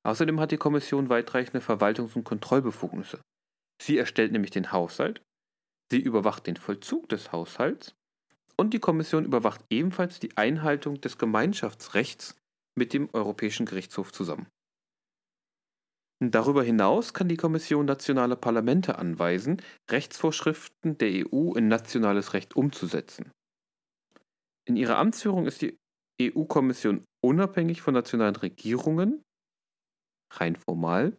Außerdem 0.04 0.40
hat 0.40 0.52
die 0.52 0.56
Kommission 0.56 1.08
weitreichende 1.08 1.60
Verwaltungs- 1.60 2.14
und 2.14 2.24
Kontrollbefugnisse. 2.24 3.20
Sie 3.80 3.98
erstellt 3.98 4.32
nämlich 4.32 4.50
den 4.50 4.72
Haushalt 4.72 5.22
Sie 5.90 6.00
überwacht 6.00 6.46
den 6.46 6.56
Vollzug 6.56 7.08
des 7.08 7.32
Haushalts 7.32 7.94
und 8.56 8.74
die 8.74 8.80
Kommission 8.80 9.24
überwacht 9.24 9.64
ebenfalls 9.70 10.20
die 10.20 10.36
Einhaltung 10.36 11.00
des 11.00 11.16
Gemeinschaftsrechts 11.16 12.36
mit 12.74 12.92
dem 12.92 13.08
Europäischen 13.12 13.66
Gerichtshof 13.66 14.12
zusammen. 14.12 14.48
Darüber 16.20 16.64
hinaus 16.64 17.14
kann 17.14 17.28
die 17.28 17.36
Kommission 17.36 17.86
nationale 17.86 18.36
Parlamente 18.36 18.98
anweisen, 18.98 19.62
Rechtsvorschriften 19.88 20.98
der 20.98 21.26
EU 21.32 21.52
in 21.54 21.68
nationales 21.68 22.34
Recht 22.34 22.56
umzusetzen. 22.56 23.30
In 24.64 24.76
ihrer 24.76 24.98
Amtsführung 24.98 25.46
ist 25.46 25.62
die 25.62 25.78
EU-Kommission 26.20 27.04
unabhängig 27.24 27.82
von 27.82 27.94
nationalen 27.94 28.36
Regierungen, 28.36 29.22
rein 30.34 30.56
formal, 30.56 31.16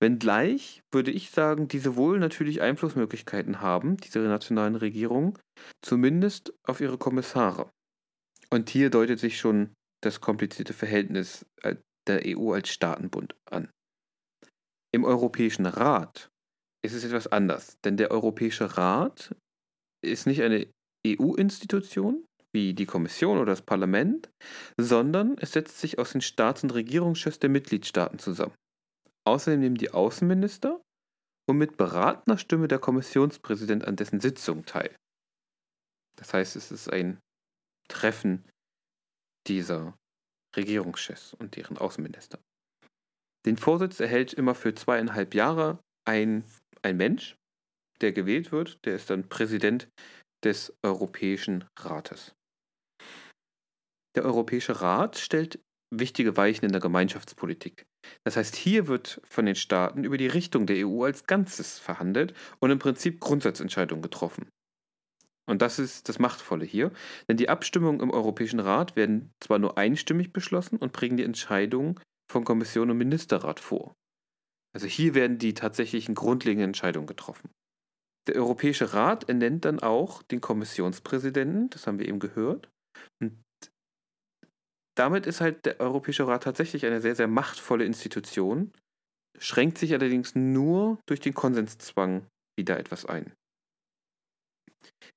Wenngleich 0.00 0.82
würde 0.90 1.10
ich 1.10 1.30
sagen, 1.30 1.68
diese 1.68 1.96
wohl 1.96 2.18
natürlich 2.18 2.62
Einflussmöglichkeiten 2.62 3.60
haben, 3.60 3.96
diese 3.98 4.20
nationalen 4.20 4.74
Regierungen, 4.74 5.38
zumindest 5.82 6.54
auf 6.64 6.80
ihre 6.80 6.98
Kommissare. 6.98 7.70
Und 8.50 8.70
hier 8.70 8.90
deutet 8.90 9.18
sich 9.18 9.38
schon 9.38 9.74
das 10.02 10.20
komplizierte 10.20 10.72
Verhältnis 10.72 11.46
äh, 11.62 11.76
der 12.06 12.22
EU 12.24 12.52
als 12.52 12.68
Staatenbund 12.68 13.34
an. 13.50 13.70
Im 14.94 15.04
Europäischen 15.04 15.66
Rat 15.66 16.30
ist 16.84 16.94
es 16.94 17.04
etwas 17.04 17.26
anders, 17.26 17.76
denn 17.84 17.96
der 17.96 18.10
Europäische 18.10 18.76
Rat 18.76 19.34
ist 20.02 20.26
nicht 20.26 20.42
eine 20.42 20.68
EU-Institution 21.06 22.24
wie 22.56 22.72
die 22.72 22.86
Kommission 22.86 23.36
oder 23.36 23.52
das 23.52 23.60
Parlament, 23.60 24.30
sondern 24.78 25.36
es 25.38 25.52
setzt 25.52 25.78
sich 25.78 25.98
aus 25.98 26.12
den 26.12 26.22
Staats- 26.22 26.62
und 26.62 26.72
Regierungschefs 26.72 27.38
der 27.38 27.50
Mitgliedstaaten 27.50 28.18
zusammen. 28.18 28.54
Außerdem 29.26 29.60
nehmen 29.60 29.76
die 29.76 29.90
Außenminister 29.90 30.80
und 31.46 31.58
mit 31.58 31.76
beratender 31.76 32.38
Stimme 32.38 32.66
der 32.66 32.78
Kommissionspräsident 32.78 33.84
an 33.84 33.96
dessen 33.96 34.20
Sitzung 34.20 34.64
teil. 34.64 34.96
Das 36.18 36.32
heißt, 36.32 36.56
es 36.56 36.72
ist 36.72 36.90
ein 36.90 37.18
Treffen 37.88 38.42
dieser 39.46 39.94
Regierungschefs 40.56 41.34
und 41.34 41.56
deren 41.56 41.76
Außenminister. 41.76 42.38
Den 43.44 43.58
Vorsitz 43.58 44.00
erhält 44.00 44.32
immer 44.32 44.54
für 44.54 44.74
zweieinhalb 44.74 45.34
Jahre 45.34 45.78
ein, 46.08 46.42
ein 46.80 46.96
Mensch, 46.96 47.36
der 48.00 48.12
gewählt 48.12 48.50
wird. 48.50 48.78
Der 48.86 48.96
ist 48.96 49.10
dann 49.10 49.28
Präsident 49.28 49.88
des 50.42 50.72
Europäischen 50.82 51.68
Rates. 51.78 52.35
Der 54.16 54.24
Europäische 54.24 54.80
Rat 54.80 55.18
stellt 55.18 55.60
wichtige 55.90 56.36
Weichen 56.36 56.64
in 56.64 56.72
der 56.72 56.80
Gemeinschaftspolitik. 56.80 57.86
Das 58.24 58.36
heißt, 58.36 58.56
hier 58.56 58.88
wird 58.88 59.20
von 59.24 59.46
den 59.46 59.54
Staaten 59.54 60.04
über 60.04 60.16
die 60.16 60.26
Richtung 60.26 60.66
der 60.66 60.86
EU 60.86 61.04
als 61.04 61.26
Ganzes 61.26 61.78
verhandelt 61.78 62.34
und 62.58 62.70
im 62.70 62.78
Prinzip 62.78 63.20
Grundsatzentscheidungen 63.20 64.02
getroffen. 64.02 64.48
Und 65.48 65.62
das 65.62 65.78
ist 65.78 66.08
das 66.08 66.18
Machtvolle 66.18 66.64
hier, 66.64 66.92
denn 67.28 67.36
die 67.36 67.48
Abstimmungen 67.48 68.00
im 68.00 68.10
Europäischen 68.10 68.58
Rat 68.58 68.96
werden 68.96 69.32
zwar 69.40 69.58
nur 69.58 69.78
einstimmig 69.78 70.32
beschlossen 70.32 70.78
und 70.78 70.92
prägen 70.92 71.16
die 71.16 71.22
Entscheidungen 71.22 72.00
von 72.28 72.44
Kommission 72.44 72.90
und 72.90 72.98
Ministerrat 72.98 73.60
vor. 73.60 73.94
Also 74.74 74.88
hier 74.88 75.14
werden 75.14 75.38
die 75.38 75.54
tatsächlichen 75.54 76.14
grundlegenden 76.14 76.70
Entscheidungen 76.70 77.06
getroffen. 77.06 77.50
Der 78.26 78.34
Europäische 78.34 78.92
Rat 78.92 79.28
ernennt 79.28 79.64
dann 79.64 79.78
auch 79.78 80.22
den 80.24 80.40
Kommissionspräsidenten, 80.40 81.70
das 81.70 81.86
haben 81.86 82.00
wir 82.00 82.08
eben 82.08 82.18
gehört. 82.18 82.68
Und 83.20 83.45
damit 84.96 85.26
ist 85.26 85.40
halt 85.40 85.64
der 85.66 85.78
Europäische 85.78 86.26
Rat 86.26 86.42
tatsächlich 86.42 86.84
eine 86.84 87.00
sehr, 87.00 87.14
sehr 87.14 87.28
machtvolle 87.28 87.84
Institution, 87.84 88.72
schränkt 89.38 89.78
sich 89.78 89.92
allerdings 89.92 90.34
nur 90.34 90.98
durch 91.06 91.20
den 91.20 91.34
Konsenszwang 91.34 92.26
wieder 92.58 92.78
etwas 92.78 93.04
ein. 93.06 93.32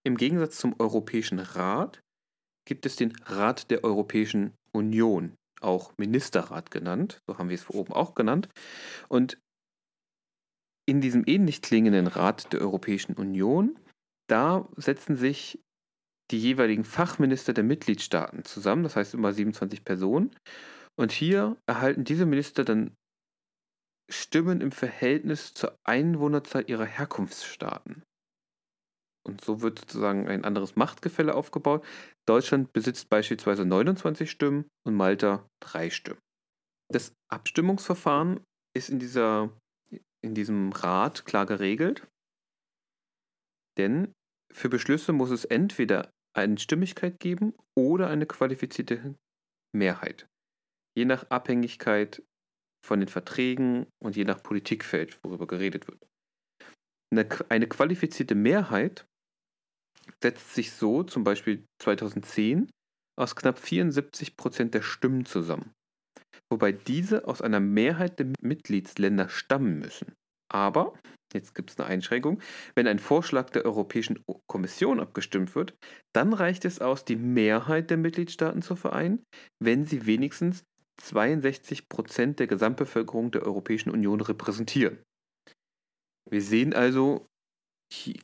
Im 0.04 0.18
Gegensatz 0.18 0.58
zum 0.58 0.76
Europäischen 0.80 1.40
Rat 1.40 2.02
gibt 2.66 2.86
es 2.86 2.98
den 2.98 3.16
Rat 3.26 3.72
der 3.72 3.84
Europäischen 3.84 4.54
Union, 4.74 5.36
auch 5.62 5.94
Ministerrat 5.98 6.72
genannt, 6.72 7.20
so 7.28 7.38
haben 7.38 7.50
wir 7.50 7.56
es 7.56 7.64
vor 7.64 7.76
oben 7.76 7.94
auch 7.94 8.16
genannt. 8.16 8.50
Und 9.08 9.40
in 10.86 11.02
diesem 11.02 11.24
ähnlich 11.26 11.62
klingenden 11.62 12.08
Rat 12.08 12.52
der 12.52 12.62
Europäischen 12.62 13.14
Union, 13.16 13.80
da 14.28 14.68
setzen 14.76 15.16
sich 15.16 15.60
die 16.32 16.40
jeweiligen 16.40 16.84
Fachminister 16.84 17.54
der 17.54 17.64
Mitgliedstaaten 17.64 18.46
zusammen, 18.46 18.84
das 18.84 18.96
heißt 18.96 19.14
immer 19.14 19.34
27 19.34 19.84
Personen. 19.84 20.36
Und 20.96 21.12
hier 21.12 21.58
erhalten 21.66 22.04
diese 22.04 22.26
Minister 22.26 22.64
dann 22.64 22.96
Stimmen 24.12 24.62
im 24.62 24.72
Verhältnis 24.72 25.54
zur 25.54 25.78
Einwohnerzahl 25.84 26.66
ihrer 26.68 26.86
Herkunftsstaaten. 26.86 28.04
Und 29.26 29.44
so 29.44 29.62
wird 29.62 29.80
sozusagen 29.80 30.28
ein 30.28 30.44
anderes 30.44 30.76
Machtgefälle 30.76 31.36
aufgebaut. 31.36 31.86
Deutschland 32.28 32.74
besitzt 32.74 33.10
beispielsweise 33.10 33.66
29 33.66 34.30
Stimmen 34.30 34.68
und 34.86 34.96
Malta 34.96 35.48
drei 35.62 35.90
Stimmen. 35.90 36.22
Das 36.92 37.14
Abstimmungsverfahren 37.32 38.44
ist 38.76 38.90
in, 38.90 38.98
dieser, 38.98 39.56
in 40.24 40.34
diesem 40.34 40.72
Rat 40.72 41.26
klar 41.26 41.46
geregelt, 41.46 42.08
denn 43.78 44.14
für 44.52 44.70
Beschlüsse 44.70 45.14
muss 45.14 45.30
es 45.30 45.46
entweder 45.46 46.12
eine 46.40 46.58
Stimmigkeit 46.58 47.20
geben 47.20 47.54
oder 47.78 48.10
eine 48.10 48.26
qualifizierte 48.26 49.16
Mehrheit, 49.76 50.28
je 50.98 51.06
nach 51.06 51.30
Abhängigkeit 51.30 52.24
von 52.86 53.00
den 53.00 53.10
Verträgen 53.10 53.88
und 54.02 54.16
je 54.16 54.26
nach 54.26 54.42
Politikfeld, 54.42 55.20
worüber 55.24 55.48
geredet 55.48 55.88
wird. 55.88 56.06
Eine, 57.12 57.28
eine 57.50 57.68
qualifizierte 57.68 58.36
Mehrheit 58.36 59.06
setzt 60.22 60.56
sich 60.56 60.72
so 60.72 61.04
zum 61.04 61.24
Beispiel 61.24 61.66
2010 61.82 62.70
aus 63.18 63.36
knapp 63.36 63.60
74 63.60 64.38
Prozent 64.38 64.74
der 64.74 64.82
Stimmen 64.82 65.26
zusammen, 65.26 65.74
wobei 66.50 66.72
diese 66.72 67.28
aus 67.28 67.42
einer 67.42 67.60
Mehrheit 67.60 68.20
der 68.20 68.28
Mitgliedsländer 68.42 69.30
stammen 69.30 69.80
müssen. 69.80 70.14
Aber, 70.52 70.98
jetzt 71.34 71.56
gibt 71.56 71.72
es 71.72 71.80
eine 71.80 71.88
Einschränkung, 71.88 72.42
wenn 72.76 72.88
ein 72.88 73.00
Vorschlag 73.00 73.50
der 73.50 73.66
Europäischen 73.66 74.24
Kommission 74.48 75.00
abgestimmt 75.00 75.56
wird, 75.56 75.76
dann 76.14 76.34
reicht 76.34 76.66
es 76.66 76.80
aus, 76.80 77.06
die 77.06 77.16
Mehrheit 77.16 77.90
der 77.90 77.98
Mitgliedstaaten 77.98 78.62
zu 78.62 78.76
vereinen, 78.76 79.24
wenn 79.60 79.86
sie 79.86 80.06
wenigstens 80.06 80.64
62 81.02 81.90
Prozent 81.90 82.40
der 82.40 82.48
Gesamtbevölkerung 82.48 83.32
der 83.32 83.44
Europäischen 83.44 83.90
Union 83.90 84.22
repräsentieren. 84.22 85.00
Wir 86.30 86.42
sehen 86.42 86.74
also 86.74 87.28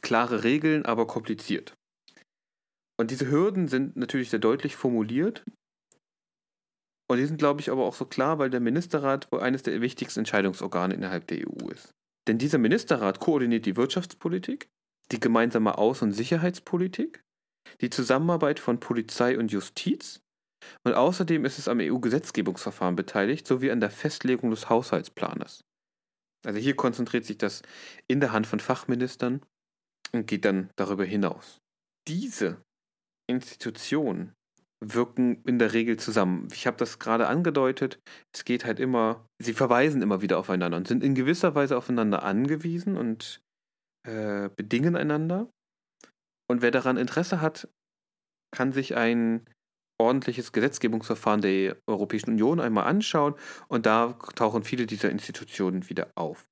klare 0.02 0.44
Regeln, 0.44 0.86
aber 0.86 1.08
kompliziert. 1.08 1.76
Und 2.98 3.12
diese 3.12 3.30
Hürden 3.30 3.68
sind 3.68 3.96
natürlich 3.98 4.30
sehr 4.30 4.40
deutlich 4.40 4.76
formuliert. 4.76 5.44
Und 7.10 7.18
die 7.18 7.26
sind, 7.26 7.38
glaube 7.38 7.62
ich, 7.62 7.70
aber 7.70 7.86
auch 7.86 7.96
so 7.96 8.06
klar, 8.06 8.40
weil 8.40 8.50
der 8.50 8.60
Ministerrat 8.60 9.32
wohl 9.32 9.42
eines 9.42 9.64
der 9.64 9.82
wichtigsten 9.82 10.22
Entscheidungsorgane 10.22 10.94
innerhalb 10.94 11.28
der 11.28 11.48
EU 11.48 11.70
ist. 11.70 11.94
Denn 12.28 12.38
dieser 12.38 12.58
Ministerrat 12.58 13.20
koordiniert 13.20 13.66
die 13.66 13.76
Wirtschaftspolitik, 13.76 14.70
die 15.12 15.20
gemeinsame 15.20 15.78
Außen- 15.78 16.04
und 16.04 16.14
Sicherheitspolitik, 16.14 17.24
die 17.82 17.90
Zusammenarbeit 17.90 18.60
von 18.60 18.80
Polizei 18.80 19.38
und 19.38 19.52
Justiz 19.52 20.22
und 20.84 20.94
außerdem 20.94 21.46
ist 21.46 21.60
es 21.60 21.68
am 21.68 21.80
EU-Gesetzgebungsverfahren 21.80 22.96
beteiligt 22.96 23.48
sowie 23.48 23.72
an 23.72 23.80
der 23.80 23.92
Festlegung 23.92 24.52
des 24.52 24.70
Haushaltsplanes. 24.70 25.64
Also 26.46 26.60
hier 26.60 26.76
konzentriert 26.76 27.26
sich 27.26 27.38
das 27.38 27.64
in 28.08 28.20
der 28.20 28.32
Hand 28.32 28.48
von 28.48 28.60
Fachministern 28.60 29.42
und 30.12 30.28
geht 30.28 30.46
dann 30.46 30.70
darüber 30.76 31.06
hinaus. 31.06 31.60
Diese 32.08 32.62
Institutionen 33.28 34.35
wirken 34.84 35.42
in 35.46 35.60
der 35.60 35.74
Regel 35.74 35.98
zusammen. 35.98 36.48
Ich 36.54 36.68
habe 36.68 36.78
das 36.78 37.00
gerade 37.00 37.28
angedeutet, 37.28 38.00
es 38.34 38.46
geht 38.46 38.66
halt 38.66 38.80
immer, 38.80 39.26
sie 39.42 39.54
verweisen 39.54 40.02
immer 40.02 40.22
wieder 40.22 40.38
aufeinander 40.38 40.78
und 40.78 40.88
sind 40.88 41.04
in 41.04 41.16
gewisser 41.16 41.56
Weise 41.56 41.78
aufeinander 41.78 42.24
angewiesen 42.24 42.98
und 42.98 43.42
äh, 44.08 44.50
bedingen 44.56 44.96
einander. 44.96 45.50
Und 46.48 46.62
wer 46.62 46.72
daran 46.72 46.98
Interesse 46.98 47.42
hat, 47.42 47.68
kann 48.52 48.72
sich 48.72 48.96
ein 48.96 49.46
ordentliches 50.00 50.52
Gesetzgebungsverfahren 50.52 51.42
der 51.42 51.78
Europäischen 51.88 52.32
Union 52.32 52.60
einmal 52.60 52.86
anschauen 52.86 53.36
und 53.68 53.86
da 53.86 54.14
tauchen 54.36 54.64
viele 54.64 54.86
dieser 54.86 55.10
Institutionen 55.10 55.90
wieder 55.90 56.12
auf. 56.16 56.46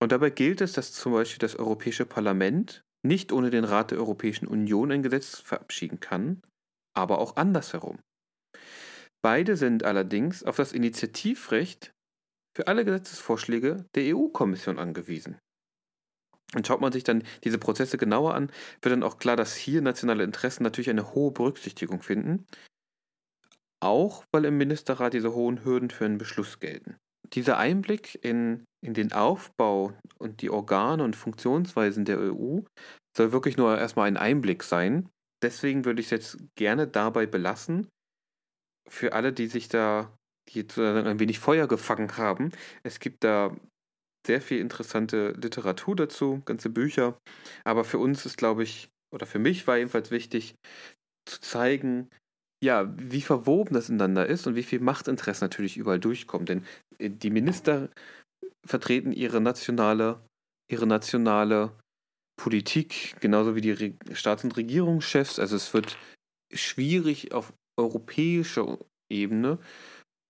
Und 0.00 0.12
dabei 0.12 0.30
gilt 0.30 0.60
es, 0.60 0.72
dass 0.72 0.92
zum 0.92 1.12
Beispiel 1.12 1.38
das 1.38 1.56
Europäische 1.56 2.06
Parlament 2.06 2.84
nicht 3.04 3.32
ohne 3.32 3.50
den 3.50 3.64
Rat 3.64 3.90
der 3.90 3.98
Europäischen 3.98 4.46
Union 4.46 4.92
ein 4.92 5.02
Gesetz 5.02 5.40
verabschieden 5.40 6.00
kann, 6.00 6.42
aber 6.96 7.18
auch 7.18 7.36
andersherum. 7.36 7.98
Beide 9.22 9.56
sind 9.56 9.84
allerdings 9.84 10.44
auf 10.44 10.56
das 10.56 10.72
Initiativrecht 10.72 11.92
für 12.56 12.68
alle 12.68 12.84
Gesetzesvorschläge 12.84 13.84
der 13.94 14.16
EU-Kommission 14.16 14.78
angewiesen. 14.78 15.38
Und 16.54 16.66
schaut 16.66 16.80
man 16.80 16.92
sich 16.92 17.04
dann 17.04 17.24
diese 17.44 17.58
Prozesse 17.58 17.98
genauer 17.98 18.34
an, 18.34 18.50
wird 18.80 18.92
dann 18.92 19.02
auch 19.02 19.18
klar, 19.18 19.36
dass 19.36 19.56
hier 19.56 19.82
nationale 19.82 20.24
Interessen 20.24 20.62
natürlich 20.62 20.90
eine 20.90 21.12
hohe 21.12 21.32
Berücksichtigung 21.32 22.02
finden, 22.02 22.46
auch 23.82 24.24
weil 24.32 24.44
im 24.44 24.56
Ministerrat 24.56 25.12
diese 25.12 25.34
hohen 25.34 25.64
Hürden 25.64 25.90
für 25.90 26.04
einen 26.04 26.18
Beschluss 26.18 26.60
gelten. 26.60 26.96
Dieser 27.32 27.58
Einblick 27.58 28.24
in, 28.24 28.64
in 28.80 28.94
den 28.94 29.12
Aufbau 29.12 29.92
und 30.18 30.40
die 30.40 30.50
Organe 30.50 31.02
und 31.02 31.16
Funktionsweisen 31.16 32.04
der 32.04 32.20
EU 32.20 32.60
soll 33.16 33.32
wirklich 33.32 33.56
nur 33.56 33.76
erstmal 33.76 34.06
ein 34.06 34.16
Einblick 34.16 34.62
sein. 34.62 35.08
Deswegen 35.42 35.84
würde 35.84 36.00
ich 36.00 36.06
es 36.06 36.10
jetzt 36.10 36.38
gerne 36.56 36.86
dabei 36.86 37.26
belassen. 37.26 37.88
Für 38.88 39.12
alle, 39.12 39.32
die 39.32 39.46
sich 39.46 39.68
da 39.68 40.16
die 40.50 40.64
ein 40.78 41.18
wenig 41.18 41.38
Feuer 41.38 41.66
gefangen 41.66 42.16
haben. 42.16 42.52
Es 42.82 43.00
gibt 43.00 43.24
da 43.24 43.56
sehr 44.26 44.40
viel 44.40 44.60
interessante 44.60 45.32
Literatur 45.32 45.96
dazu, 45.96 46.42
ganze 46.44 46.70
Bücher. 46.70 47.18
Aber 47.64 47.84
für 47.84 47.98
uns 47.98 48.26
ist, 48.26 48.36
glaube 48.36 48.62
ich, 48.62 48.88
oder 49.12 49.26
für 49.26 49.38
mich 49.38 49.66
war 49.66 49.76
jedenfalls 49.76 50.10
wichtig, 50.10 50.56
zu 51.26 51.40
zeigen, 51.40 52.08
ja, 52.62 52.92
wie 52.96 53.20
verwoben 53.20 53.74
das 53.74 53.88
ineinander 53.88 54.26
ist 54.26 54.46
und 54.46 54.56
wie 54.56 54.62
viel 54.62 54.80
Machtinteresse 54.80 55.44
natürlich 55.44 55.76
überall 55.76 56.00
durchkommt. 56.00 56.48
Denn 56.48 56.64
äh, 56.98 57.10
die 57.10 57.30
Minister 57.30 57.90
vertreten 58.66 59.12
ihre 59.12 59.40
nationale, 59.40 60.20
ihre 60.70 60.86
nationale 60.86 61.72
Politik, 62.36 63.16
genauso 63.20 63.54
wie 63.56 63.60
die 63.60 63.72
Re 63.72 63.94
Staats- 64.12 64.44
und 64.44 64.56
Regierungschefs. 64.56 65.38
Also 65.38 65.56
es 65.56 65.72
wird 65.74 65.96
schwierig 66.52 67.32
auf 67.32 67.52
europäischer 67.76 68.78
Ebene 69.10 69.58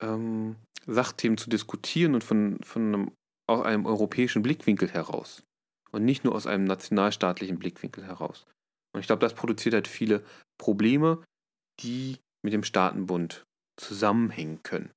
ähm, 0.03 0.57
Sachthemen 0.87 1.39
zu 1.39 1.51
diskutieren 1.51 2.15
und 2.15 2.25
von, 2.25 2.59
von 2.63 2.83
einem, 2.87 3.13
aus 3.49 3.65
einem 3.65 3.87
europäischen 3.87 4.43
Blickwinkel 4.43 4.91
heraus. 4.91 5.43
Und 5.93 6.05
nicht 6.05 6.25
nur 6.25 6.35
aus 6.35 6.47
einem 6.47 6.65
nationalstaatlichen 6.65 7.59
Blickwinkel 7.59 8.05
heraus. 8.05 8.47
Und 8.93 9.01
ich 9.01 9.07
glaube, 9.07 9.21
das 9.21 9.35
produziert 9.35 9.75
halt 9.75 9.89
viele 9.89 10.25
Probleme, 10.59 11.23
die 11.81 12.19
mit 12.45 12.53
dem 12.53 12.65
Staatenbund 12.65 13.45
zusammenhängen 13.79 14.63
können. 14.63 14.91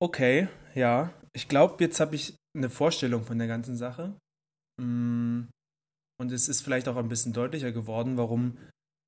Okay, 0.00 0.48
ja. 0.74 1.12
Ich 1.32 1.48
glaube, 1.48 1.82
jetzt 1.82 2.00
habe 2.00 2.14
ich 2.14 2.34
eine 2.56 2.70
Vorstellung 2.70 3.24
von 3.24 3.38
der 3.38 3.48
ganzen 3.48 3.76
Sache. 3.76 4.16
Mm, 4.80 5.44
und 6.20 6.32
es 6.32 6.48
ist 6.48 6.62
vielleicht 6.62 6.88
auch 6.88 6.96
ein 6.96 7.08
bisschen 7.08 7.32
deutlicher 7.32 7.72
geworden, 7.72 8.16
warum 8.16 8.58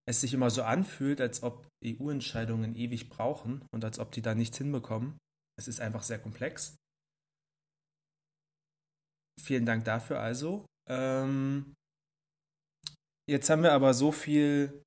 es 0.08 0.20
sich 0.20 0.34
immer 0.34 0.50
so 0.50 0.62
anfühlt, 0.62 1.20
als 1.20 1.42
ob 1.42 1.68
EU-Entscheidungen 1.84 2.74
ewig 2.74 3.10
brauchen 3.10 3.64
und 3.72 3.84
als 3.84 3.98
ob 3.98 4.12
die 4.12 4.22
da 4.22 4.34
nichts 4.34 4.58
hinbekommen. 4.58 5.18
Es 5.58 5.68
ist 5.68 5.80
einfach 5.80 6.02
sehr 6.02 6.18
komplex. 6.18 6.76
Vielen 9.40 9.66
Dank 9.66 9.84
dafür 9.84 10.20
also. 10.20 10.66
Ähm, 10.88 11.74
jetzt 13.28 13.48
haben 13.50 13.62
wir 13.62 13.72
aber 13.72 13.94
so 13.94 14.12
viel 14.12 14.82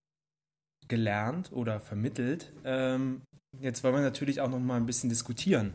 gelernt 0.87 1.51
oder 1.51 1.79
vermittelt. 1.79 2.53
Ähm, 2.63 3.23
jetzt 3.59 3.83
wollen 3.83 3.95
wir 3.95 4.01
natürlich 4.01 4.41
auch 4.41 4.49
noch 4.49 4.59
mal 4.59 4.77
ein 4.77 4.85
bisschen 4.85 5.09
diskutieren. 5.09 5.73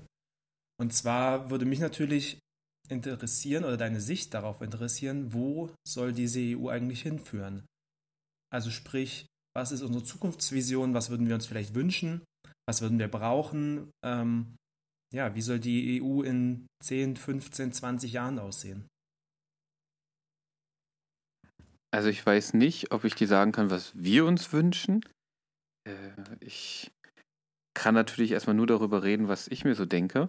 Und 0.81 0.93
zwar 0.93 1.51
würde 1.51 1.65
mich 1.65 1.81
natürlich 1.81 2.39
interessieren 2.89 3.65
oder 3.65 3.77
deine 3.77 4.01
Sicht 4.01 4.35
darauf 4.35 4.61
interessieren, 4.61 5.33
wo 5.33 5.71
soll 5.87 6.13
diese 6.13 6.41
EU 6.41 6.69
eigentlich 6.69 7.03
hinführen? 7.03 7.67
Also 8.51 8.71
sprich, 8.71 9.27
was 9.57 9.73
ist 9.73 9.83
unsere 9.83 10.05
Zukunftsvision? 10.05 10.95
Was 10.95 11.11
würden 11.11 11.29
wir 11.29 11.35
uns 11.35 11.47
vielleicht 11.47 11.75
wünschen? 11.75 12.23
Was 12.67 12.81
würden 12.81 12.99
wir 12.99 13.09
brauchen? 13.09 13.91
Ähm, 14.05 14.57
ja, 15.13 15.35
wie 15.35 15.43
soll 15.43 15.59
die 15.59 16.03
EU 16.03 16.23
in 16.23 16.67
10, 16.83 17.17
15, 17.17 17.73
20 17.73 18.13
Jahren 18.13 18.39
aussehen? 18.39 18.87
Also 21.91 22.11
ich 22.11 22.25
weiß 22.25 22.55
nicht, 22.55 22.93
ob 22.93 23.05
ich 23.05 23.15
dir 23.15 23.27
sagen 23.27 23.53
kann, 23.53 23.71
was 23.71 23.93
wir 23.97 24.27
uns 24.27 24.53
wünschen. 24.53 25.03
Äh, 25.85 26.13
ich 26.41 26.91
kann 27.75 27.95
natürlich 27.95 28.33
erstmal 28.33 28.57
nur 28.57 28.67
darüber 28.67 29.03
reden, 29.03 29.29
was 29.29 29.49
ich 29.49 29.65
mir 29.65 29.75
so 29.75 29.87
denke. 29.87 30.29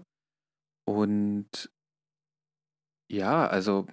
Und 0.87 1.69
ja, 3.11 3.47
also 3.47 3.87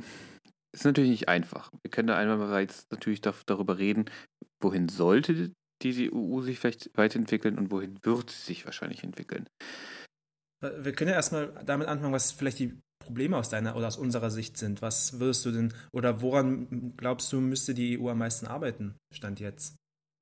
ist 0.74 0.84
natürlich 0.84 1.10
nicht 1.10 1.28
einfach. 1.28 1.72
Wir 1.82 1.90
können 1.90 2.08
da 2.08 2.18
einmal 2.18 2.60
jetzt 2.60 2.90
natürlich 2.92 3.20
darüber 3.20 3.78
reden, 3.78 4.10
wohin 4.62 4.88
sollte 4.88 5.52
diese 5.82 6.12
EU 6.12 6.40
sich 6.42 6.58
vielleicht 6.58 6.90
weiterentwickeln 6.96 7.58
und 7.58 7.70
wohin 7.70 7.98
wird 8.02 8.30
sie 8.30 8.42
sich 8.42 8.64
wahrscheinlich 8.64 9.04
entwickeln. 9.04 9.48
Wir 10.60 10.92
können 10.92 11.10
ja 11.10 11.16
erstmal 11.16 11.52
damit 11.64 11.88
anfangen, 11.88 12.12
was 12.12 12.32
vielleicht 12.32 12.58
die 12.58 12.78
Probleme 12.98 13.36
aus 13.36 13.50
deiner 13.50 13.76
oder 13.76 13.86
aus 13.86 13.98
unserer 13.98 14.30
Sicht 14.30 14.56
sind. 14.56 14.82
Was 14.82 15.20
würdest 15.20 15.44
du 15.44 15.52
denn 15.52 15.72
oder 15.92 16.22
woran 16.22 16.94
glaubst 16.96 17.32
du, 17.32 17.40
müsste 17.40 17.72
die 17.72 17.98
EU 18.00 18.08
am 18.08 18.18
meisten 18.18 18.46
arbeiten, 18.46 18.96
Stand 19.14 19.38
jetzt? 19.38 19.76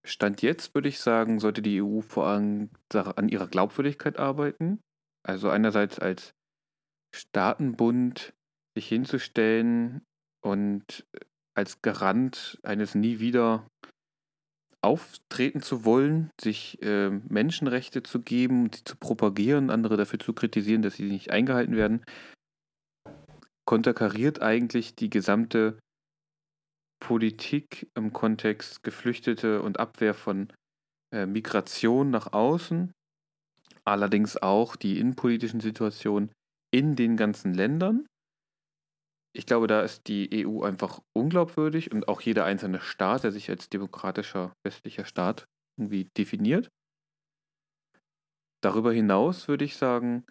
Stand 0.07 0.43
jetzt 0.43 0.75
würde 0.75 0.89
ich 0.89 1.01
sagen, 1.01 1.41
sollte 1.41 1.63
die 1.63 1.83
EU 1.83 2.01
vor 2.01 2.27
allem 2.27 2.69
an 2.93 3.29
ihrer 3.29 3.49
Glaubwürdigkeit 3.49 4.19
arbeiten. 4.19 4.81
Also 5.27 5.49
einerseits 5.49 5.99
als 5.99 6.35
Staatenbund 7.15 8.34
sich 8.75 8.89
hinzustellen 8.89 10.03
und 10.45 11.07
als 11.57 11.83
Garant 11.83 12.59
eines 12.63 12.95
nie 12.95 13.21
wieder 13.21 13.67
auftreten 14.83 15.63
zu 15.63 15.85
wollen, 15.85 16.31
sich 16.39 16.83
äh, 16.83 17.09
Menschenrechte 17.09 18.03
zu 18.03 18.21
geben, 18.21 18.71
sie 18.73 18.85
zu 18.85 18.97
propagieren, 18.97 19.71
andere 19.71 19.97
dafür 19.97 20.19
zu 20.19 20.35
kritisieren, 20.35 20.83
dass 20.83 20.97
sie 20.97 21.11
nicht 21.11 21.31
eingehalten 21.31 21.75
werden, 21.75 22.05
konterkariert 23.65 24.43
eigentlich 24.43 24.95
die 24.95 25.09
gesamte 25.09 25.79
Politik 27.01 27.91
im 27.95 28.13
Kontext 28.13 28.83
Geflüchtete 28.83 29.63
und 29.63 29.81
Abwehr 29.81 30.15
von 30.15 30.53
äh, 31.13 31.27
Migration 31.27 32.11
nach 32.11 32.33
außen, 32.33 32.93
allerdings 33.85 34.37
auch 34.37 34.77
die 34.77 34.99
innenpolitischen 34.99 35.61
Situationen 35.61 36.31
in 36.71 36.95
den 36.95 37.17
ganzen 37.17 37.55
Ländern. 37.55 38.07
Ich 39.37 39.47
glaube, 39.47 39.67
da 39.67 39.83
ist 39.83 40.07
die 40.07 40.47
EU 40.47 40.63
einfach 40.63 41.01
unglaubwürdig 41.13 41.91
und 41.91 42.07
auch 42.07 42.21
jeder 42.21 42.45
einzelne 42.45 42.81
Staat, 42.81 43.25
der 43.25 43.33
sich 43.33 43.51
als 43.51 43.69
demokratischer 43.69 44.53
westlicher 44.65 45.05
Staat 45.05 45.47
irgendwie 45.77 46.05
definiert. 46.17 46.71
Darüber 48.63 48.93
hinaus 48.93 49.49
würde 49.49 49.65
ich 49.65 49.77
sagen, 49.77 50.25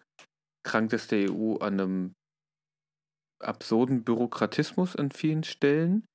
krankt 0.66 0.94
es 0.94 1.08
der 1.08 1.30
EU 1.30 1.58
an 1.58 1.80
einem 1.80 2.16
absurden 3.39 4.04
Bürokratismus 4.04 4.96
an 4.96 5.12
vielen 5.12 5.44
Stellen, 5.44 6.06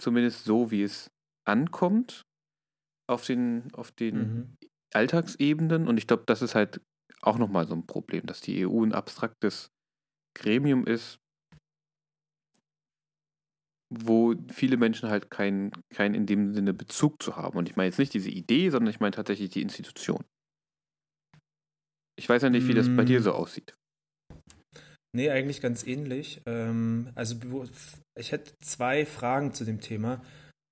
zumindest 0.00 0.44
so, 0.44 0.70
wie 0.70 0.82
es 0.82 1.10
ankommt 1.46 2.22
auf 3.06 3.26
den, 3.26 3.72
auf 3.74 3.92
den 3.92 4.16
mhm. 4.16 4.56
Alltagsebenen. 4.94 5.86
Und 5.86 5.98
ich 5.98 6.06
glaube, 6.06 6.24
das 6.26 6.42
ist 6.42 6.54
halt 6.54 6.80
auch 7.22 7.38
nochmal 7.38 7.66
so 7.66 7.74
ein 7.74 7.86
Problem, 7.86 8.24
dass 8.26 8.40
die 8.40 8.66
EU 8.66 8.82
ein 8.82 8.94
abstraktes 8.94 9.70
Gremium 10.34 10.86
ist, 10.86 11.18
wo 13.90 14.34
viele 14.50 14.76
Menschen 14.76 15.10
halt 15.10 15.30
keinen 15.30 15.72
kein 15.92 16.14
in 16.14 16.26
dem 16.26 16.54
Sinne 16.54 16.72
Bezug 16.72 17.22
zu 17.22 17.36
haben. 17.36 17.58
Und 17.58 17.68
ich 17.68 17.76
meine 17.76 17.88
jetzt 17.88 17.98
nicht 17.98 18.14
diese 18.14 18.30
Idee, 18.30 18.70
sondern 18.70 18.90
ich 18.90 19.00
meine 19.00 19.14
tatsächlich 19.14 19.50
die 19.50 19.62
Institution. 19.62 20.24
Ich 22.16 22.28
weiß 22.28 22.42
ja 22.42 22.50
nicht, 22.50 22.68
wie 22.68 22.74
das 22.74 22.94
bei 22.94 23.04
dir 23.04 23.20
mm. 23.20 23.22
so 23.22 23.32
aussieht. 23.32 23.74
Nee, 25.12 25.30
eigentlich 25.30 25.60
ganz 25.60 25.84
ähnlich. 25.84 26.40
Ähm, 26.46 27.10
also 27.14 27.36
ich 28.16 28.32
hätte 28.32 28.52
zwei 28.60 29.06
Fragen 29.06 29.54
zu 29.54 29.64
dem 29.64 29.80
Thema 29.80 30.22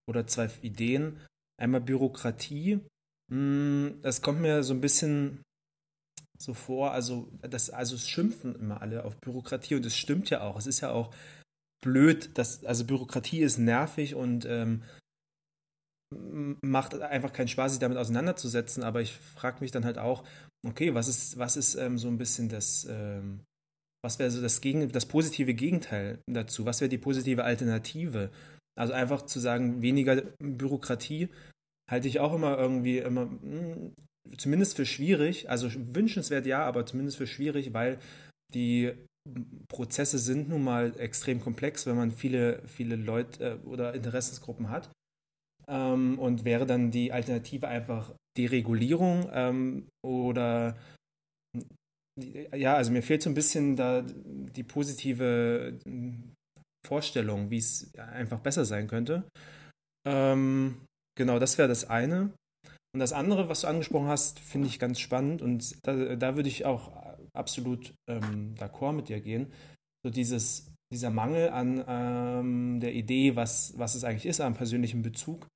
oder 0.09 0.27
zwei 0.27 0.49
Ideen. 0.63 1.21
Einmal 1.61 1.81
Bürokratie. 1.81 2.81
Mm, 3.33 4.01
das 4.03 4.23
kommt 4.23 4.41
mir 4.41 4.63
so 4.63 4.75
ein 4.75 4.81
bisschen 4.81 5.43
so 6.41 6.55
vor, 6.55 6.93
also 6.93 7.33
das, 7.41 7.71
also 7.71 7.97
es 7.97 8.09
schimpfen 8.09 8.55
immer 8.55 8.81
alle 8.81 9.05
auf 9.05 9.17
Bürokratie 9.17 9.75
und 9.75 9.85
es 9.85 9.97
stimmt 9.97 10.31
ja 10.31 10.43
auch. 10.43 10.57
Es 10.57 10.67
ist 10.67 10.81
ja 10.81 10.91
auch 10.91 11.13
blöd, 11.81 12.37
dass, 12.37 12.65
also 12.65 12.85
Bürokratie 12.85 13.41
ist 13.41 13.59
nervig 13.59 14.15
und 14.15 14.45
ähm, 14.47 14.83
macht 16.63 16.99
einfach 17.01 17.33
keinen 17.33 17.49
Spaß, 17.49 17.73
sich 17.73 17.81
damit 17.81 17.99
auseinanderzusetzen, 17.99 18.83
aber 18.83 19.03
ich 19.03 19.13
frage 19.13 19.61
mich 19.61 19.71
dann 19.71 19.85
halt 19.85 19.99
auch, 19.99 20.25
okay, 20.67 20.95
was 20.95 21.09
ist, 21.09 21.39
was 21.39 21.57
ist 21.57 21.75
ähm, 21.75 21.99
so 21.99 22.09
ein 22.09 22.19
bisschen 22.19 22.49
das, 22.49 22.87
ähm, 22.89 23.41
was 24.03 24.19
wäre 24.19 24.31
so 24.31 24.41
das, 24.41 24.61
Gegen, 24.61 24.91
das 24.91 25.07
positive 25.07 25.55
Gegenteil 25.55 26.21
dazu? 26.27 26.65
Was 26.65 26.81
wäre 26.81 26.89
die 26.89 26.99
positive 26.99 27.45
Alternative? 27.45 28.31
Also 28.79 28.93
einfach 28.93 29.23
zu 29.23 29.41
sagen, 29.41 29.83
weniger 29.83 30.23
Bürokratie 30.39 31.29
halte 31.91 32.09
ich 32.09 32.21
auch 32.21 32.33
immer 32.33 32.57
irgendwie 32.59 32.99
immer, 32.99 33.27
mh, 33.27 33.41
hm, 33.43 33.93
zumindest 34.37 34.77
für 34.77 34.87
schwierig, 34.87 35.51
also 35.51 35.71
wünschenswert 35.95 36.47
ja, 36.47 36.65
aber 36.65 36.87
zumindest 36.87 37.17
für 37.17 37.27
schwierig, 37.27 37.73
weil 37.73 37.99
die 38.55 38.93
Prozesse 39.69 40.19
sind 40.19 40.49
nun 40.49 40.65
mal 40.65 40.99
extrem 40.99 41.41
komplex, 41.41 41.87
wenn 41.87 41.97
man 41.97 42.11
viele, 42.11 42.63
viele 42.67 42.97
Leute 42.97 43.61
äh, 43.63 43.67
oder 43.67 43.95
Interessensgruppen 43.95 44.71
hat. 44.71 44.91
Ähm, 45.67 46.19
und 46.19 46.45
wäre 46.45 46.67
dann 46.67 46.91
die 46.91 47.13
Alternative 47.13 47.69
einfach 47.69 48.15
Deregulierung 48.39 49.29
ähm, 49.33 49.89
oder 50.05 50.77
ja, 52.55 52.75
also 52.75 52.91
mir 52.91 53.03
fehlt 53.03 53.23
so 53.23 53.31
ein 53.31 53.35
bisschen 53.35 53.77
da 53.77 54.03
die 54.05 54.65
positive 54.65 55.79
Vorstellung, 56.87 57.51
wie 57.51 57.59
es 57.59 57.95
einfach 57.95 58.41
besser 58.41 58.65
sein 58.65 58.89
könnte. 58.89 59.25
Ähm, 60.07 60.85
genau, 61.17 61.39
das 61.39 61.59
wäre 61.59 61.69
das 61.69 61.89
eine. 61.89 62.33
Und 62.95 63.01
das 63.01 63.13
andere, 63.13 63.49
was 63.49 63.61
du 63.61 63.67
angesprochen 63.69 64.09
hast, 64.09 64.41
finde 64.41 64.67
ich 64.67 64.79
ganz 64.79 64.99
spannend 64.99 65.43
und 65.43 65.77
da, 65.87 66.17
da 66.17 66.37
würde 66.37 66.49
ich 66.49 66.65
auch 66.65 67.08
absolut 67.33 67.95
ähm, 68.09 68.55
d'accord 68.55 68.93
mit 68.93 69.09
dir 69.09 69.21
gehen. 69.21 69.53
So 70.05 70.11
dieses, 70.11 70.73
dieser 70.93 71.11
Mangel 71.11 71.51
an 71.51 71.85
ähm, 71.87 72.81
der 72.81 72.95
Idee, 72.95 73.37
was, 73.37 73.77
was 73.79 73.95
es 73.95 74.05
eigentlich 74.05 74.27
ist, 74.27 74.41
am 74.41 74.55
persönlichen 74.55 75.03
Bezug. 75.03 75.47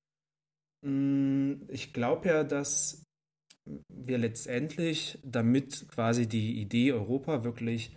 Mm, 0.84 1.54
ich 1.68 1.92
glaube 1.92 2.28
ja, 2.28 2.44
dass 2.44 3.04
wir 3.88 4.18
letztendlich, 4.18 5.18
damit 5.22 5.86
quasi 5.88 6.26
die 6.26 6.60
Idee 6.60 6.92
Europa 6.92 7.44
wirklich 7.44 7.96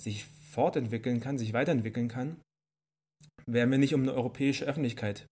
sich 0.00 0.24
fortentwickeln 0.24 1.20
kann, 1.20 1.38
sich 1.38 1.52
weiterentwickeln 1.52 2.08
kann, 2.08 2.40
werden 3.46 3.70
wir 3.70 3.78
nicht 3.78 3.94
um 3.94 4.02
eine 4.02 4.14
europäische 4.14 4.64
Öffentlichkeit 4.64 5.26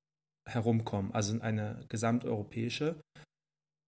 herumkommen, 0.49 1.13
also 1.13 1.41
eine 1.41 1.85
gesamteuropäische. 1.89 3.01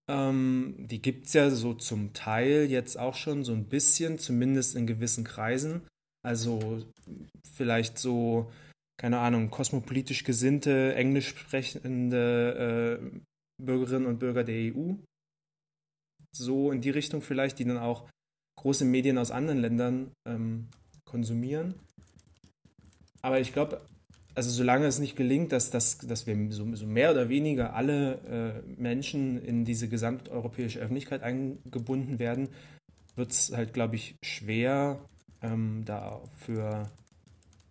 Ähm, 0.09 0.75
die 0.79 1.03
gibt 1.03 1.27
es 1.27 1.33
ja 1.33 1.51
so 1.51 1.75
zum 1.75 2.13
Teil 2.13 2.67
jetzt 2.71 2.99
auch 2.99 3.15
schon 3.15 3.45
so 3.45 3.53
ein 3.53 3.65
bisschen, 3.65 4.19
zumindest 4.19 4.77
in 4.77 4.87
gewissen 4.87 5.25
Kreisen. 5.25 5.83
Also 6.25 6.85
vielleicht 7.55 7.99
so, 7.99 8.51
keine 9.01 9.19
Ahnung, 9.19 9.51
kosmopolitisch 9.51 10.25
gesinnte, 10.25 10.95
englisch 10.95 11.29
sprechende 11.29 13.01
äh, 13.01 13.21
Bürgerinnen 13.63 14.07
und 14.07 14.19
Bürger 14.19 14.45
der 14.45 14.75
EU 14.75 14.95
so 16.37 16.71
in 16.71 16.81
die 16.81 16.91
Richtung 16.91 17.23
vielleicht, 17.23 17.59
die 17.59 17.65
dann 17.65 17.79
auch 17.79 18.09
große 18.59 18.85
Medien 18.85 19.19
aus 19.19 19.31
anderen 19.31 19.61
Ländern 19.61 20.13
ähm, 20.29 20.69
konsumieren. 21.05 21.75
Aber 23.23 23.41
ich 23.41 23.53
glaube, 23.53 23.81
also 24.37 24.51
solange 24.51 24.87
es 24.87 24.99
nicht 24.99 25.17
gelingt, 25.17 25.51
dass, 25.51 25.71
dass, 25.71 25.99
dass 25.99 26.27
wir 26.27 26.37
so, 26.53 26.75
so 26.77 26.87
mehr 26.87 27.11
oder 27.11 27.31
weniger 27.31 27.75
alle 27.75 28.63
äh, 28.67 28.81
Menschen 28.81 29.43
in 29.43 29.65
diese 29.65 29.89
gesamteuropäische 29.89 30.79
Öffentlichkeit 30.79 31.23
eingebunden 31.23 32.19
werden, 32.19 32.51
wird 33.15 33.33
es 33.33 33.51
halt, 33.57 33.73
glaube 33.73 33.97
ich, 33.97 34.17
schwer, 34.23 35.01
ähm, 35.41 35.85
da 35.87 36.21
für 36.37 36.91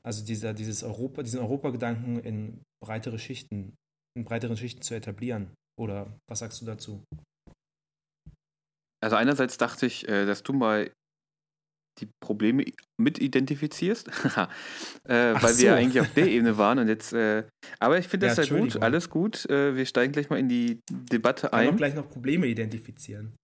also 0.04 0.26
dieser, 0.26 0.54
dieses 0.54 0.84
Europa, 0.84 1.22
diesen 1.22 1.40
Europagedanken 1.40 2.20
in 2.20 2.62
breitere 2.84 3.20
Schichten, 3.20 3.76
in 4.16 4.24
breiteren 4.24 4.58
Schichten 4.58 4.82
zu 4.82 4.96
etablieren. 4.96 5.52
Oder 5.80 6.08
was 6.28 6.40
sagst 6.40 6.62
du 6.62 6.66
dazu? 6.66 7.04
Also 9.04 9.18
einerseits 9.18 9.58
dachte 9.58 9.86
ich, 9.86 10.08
äh, 10.08 10.26
dass 10.26 10.42
du 10.42 10.54
mal 10.54 10.92
die 12.00 12.10
Probleme 12.22 12.66
mit 13.00 13.20
identifizierst, 13.20 14.08
äh, 15.08 15.34
weil 15.34 15.54
so. 15.54 15.64
wir 15.64 15.76
eigentlich 15.76 16.02
auf 16.02 16.14
der 16.14 16.28
Ebene 16.28 16.58
waren 16.58 16.80
und 16.80 16.88
jetzt. 16.88 17.14
Äh, 17.14 17.48
aber 17.80 17.98
ich 17.98 18.08
finde 18.08 18.28
das 18.28 18.38
ja, 18.38 18.44
ja 18.44 18.60
gut, 18.60 18.82
alles 18.82 19.10
gut. 19.10 19.50
Äh, 19.50 19.76
wir 19.76 19.86
steigen 19.86 20.12
gleich 20.12 20.30
mal 20.30 20.40
in 20.40 20.50
die 20.50 20.82
Debatte 20.92 21.54
ein. 21.54 21.68
Wir 21.68 21.74
gleich 21.74 21.96
noch 21.96 22.10
Probleme 22.10 22.48
identifizieren. 22.48 23.36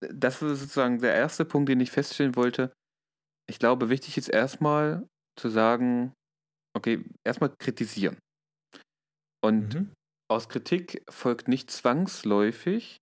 Das 0.00 0.40
war 0.42 0.54
sozusagen 0.54 1.00
der 1.00 1.14
erste 1.14 1.44
Punkt, 1.44 1.68
den 1.68 1.80
ich 1.80 1.90
feststellen 1.90 2.36
wollte. 2.36 2.72
Ich 3.48 3.58
glaube, 3.58 3.90
wichtig 3.90 4.16
ist 4.16 4.28
erstmal 4.28 5.06
zu 5.38 5.48
sagen, 5.48 6.12
okay, 6.76 7.04
erstmal 7.26 7.50
kritisieren. 7.58 8.16
Und 9.44 9.74
mhm. 9.74 9.92
aus 10.30 10.48
Kritik 10.48 11.02
folgt 11.10 11.48
nicht 11.48 11.70
zwangsläufig 11.70 12.98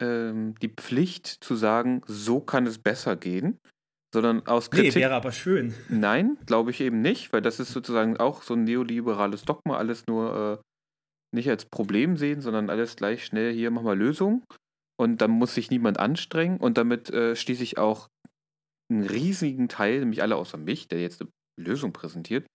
ähm, 0.00 0.54
die 0.60 0.68
Pflicht 0.68 1.26
zu 1.26 1.56
sagen, 1.56 2.02
so 2.06 2.40
kann 2.40 2.66
es 2.66 2.78
besser 2.78 3.16
gehen, 3.16 3.58
sondern 4.14 4.46
aus 4.46 4.70
Kritik. 4.70 4.94
Nee, 4.94 5.00
wäre 5.00 5.14
aber 5.14 5.32
schön. 5.32 5.74
Nein, 5.88 6.38
glaube 6.46 6.70
ich 6.70 6.80
eben 6.80 7.00
nicht, 7.00 7.32
weil 7.32 7.42
das 7.42 7.60
ist 7.60 7.72
sozusagen 7.72 8.16
auch 8.16 8.42
so 8.42 8.54
ein 8.54 8.64
neoliberales 8.64 9.42
Dogma, 9.42 9.76
alles 9.76 10.06
nur 10.06 10.60
äh, 10.60 10.68
nicht 11.34 11.48
als 11.48 11.66
Problem 11.66 12.16
sehen, 12.16 12.40
sondern 12.40 12.70
alles 12.70 12.96
gleich 12.96 13.24
schnell 13.24 13.52
hier, 13.52 13.70
mach 13.70 13.82
mal 13.82 13.98
Lösung. 13.98 14.44
Und 15.00 15.18
dann 15.20 15.30
muss 15.30 15.54
sich 15.54 15.70
niemand 15.70 15.98
anstrengen 15.98 16.58
und 16.58 16.76
damit 16.76 17.10
äh, 17.10 17.36
schließe 17.36 17.62
ich 17.62 17.78
auch 17.78 18.08
einen 18.90 19.06
riesigen 19.06 19.68
Teil, 19.68 20.00
nämlich 20.00 20.22
alle 20.22 20.36
außer 20.36 20.56
mich, 20.58 20.88
der 20.88 21.00
jetzt 21.00 21.20
eine 21.20 21.30
Lösung 21.56 21.92
präsentiert, 21.92 22.46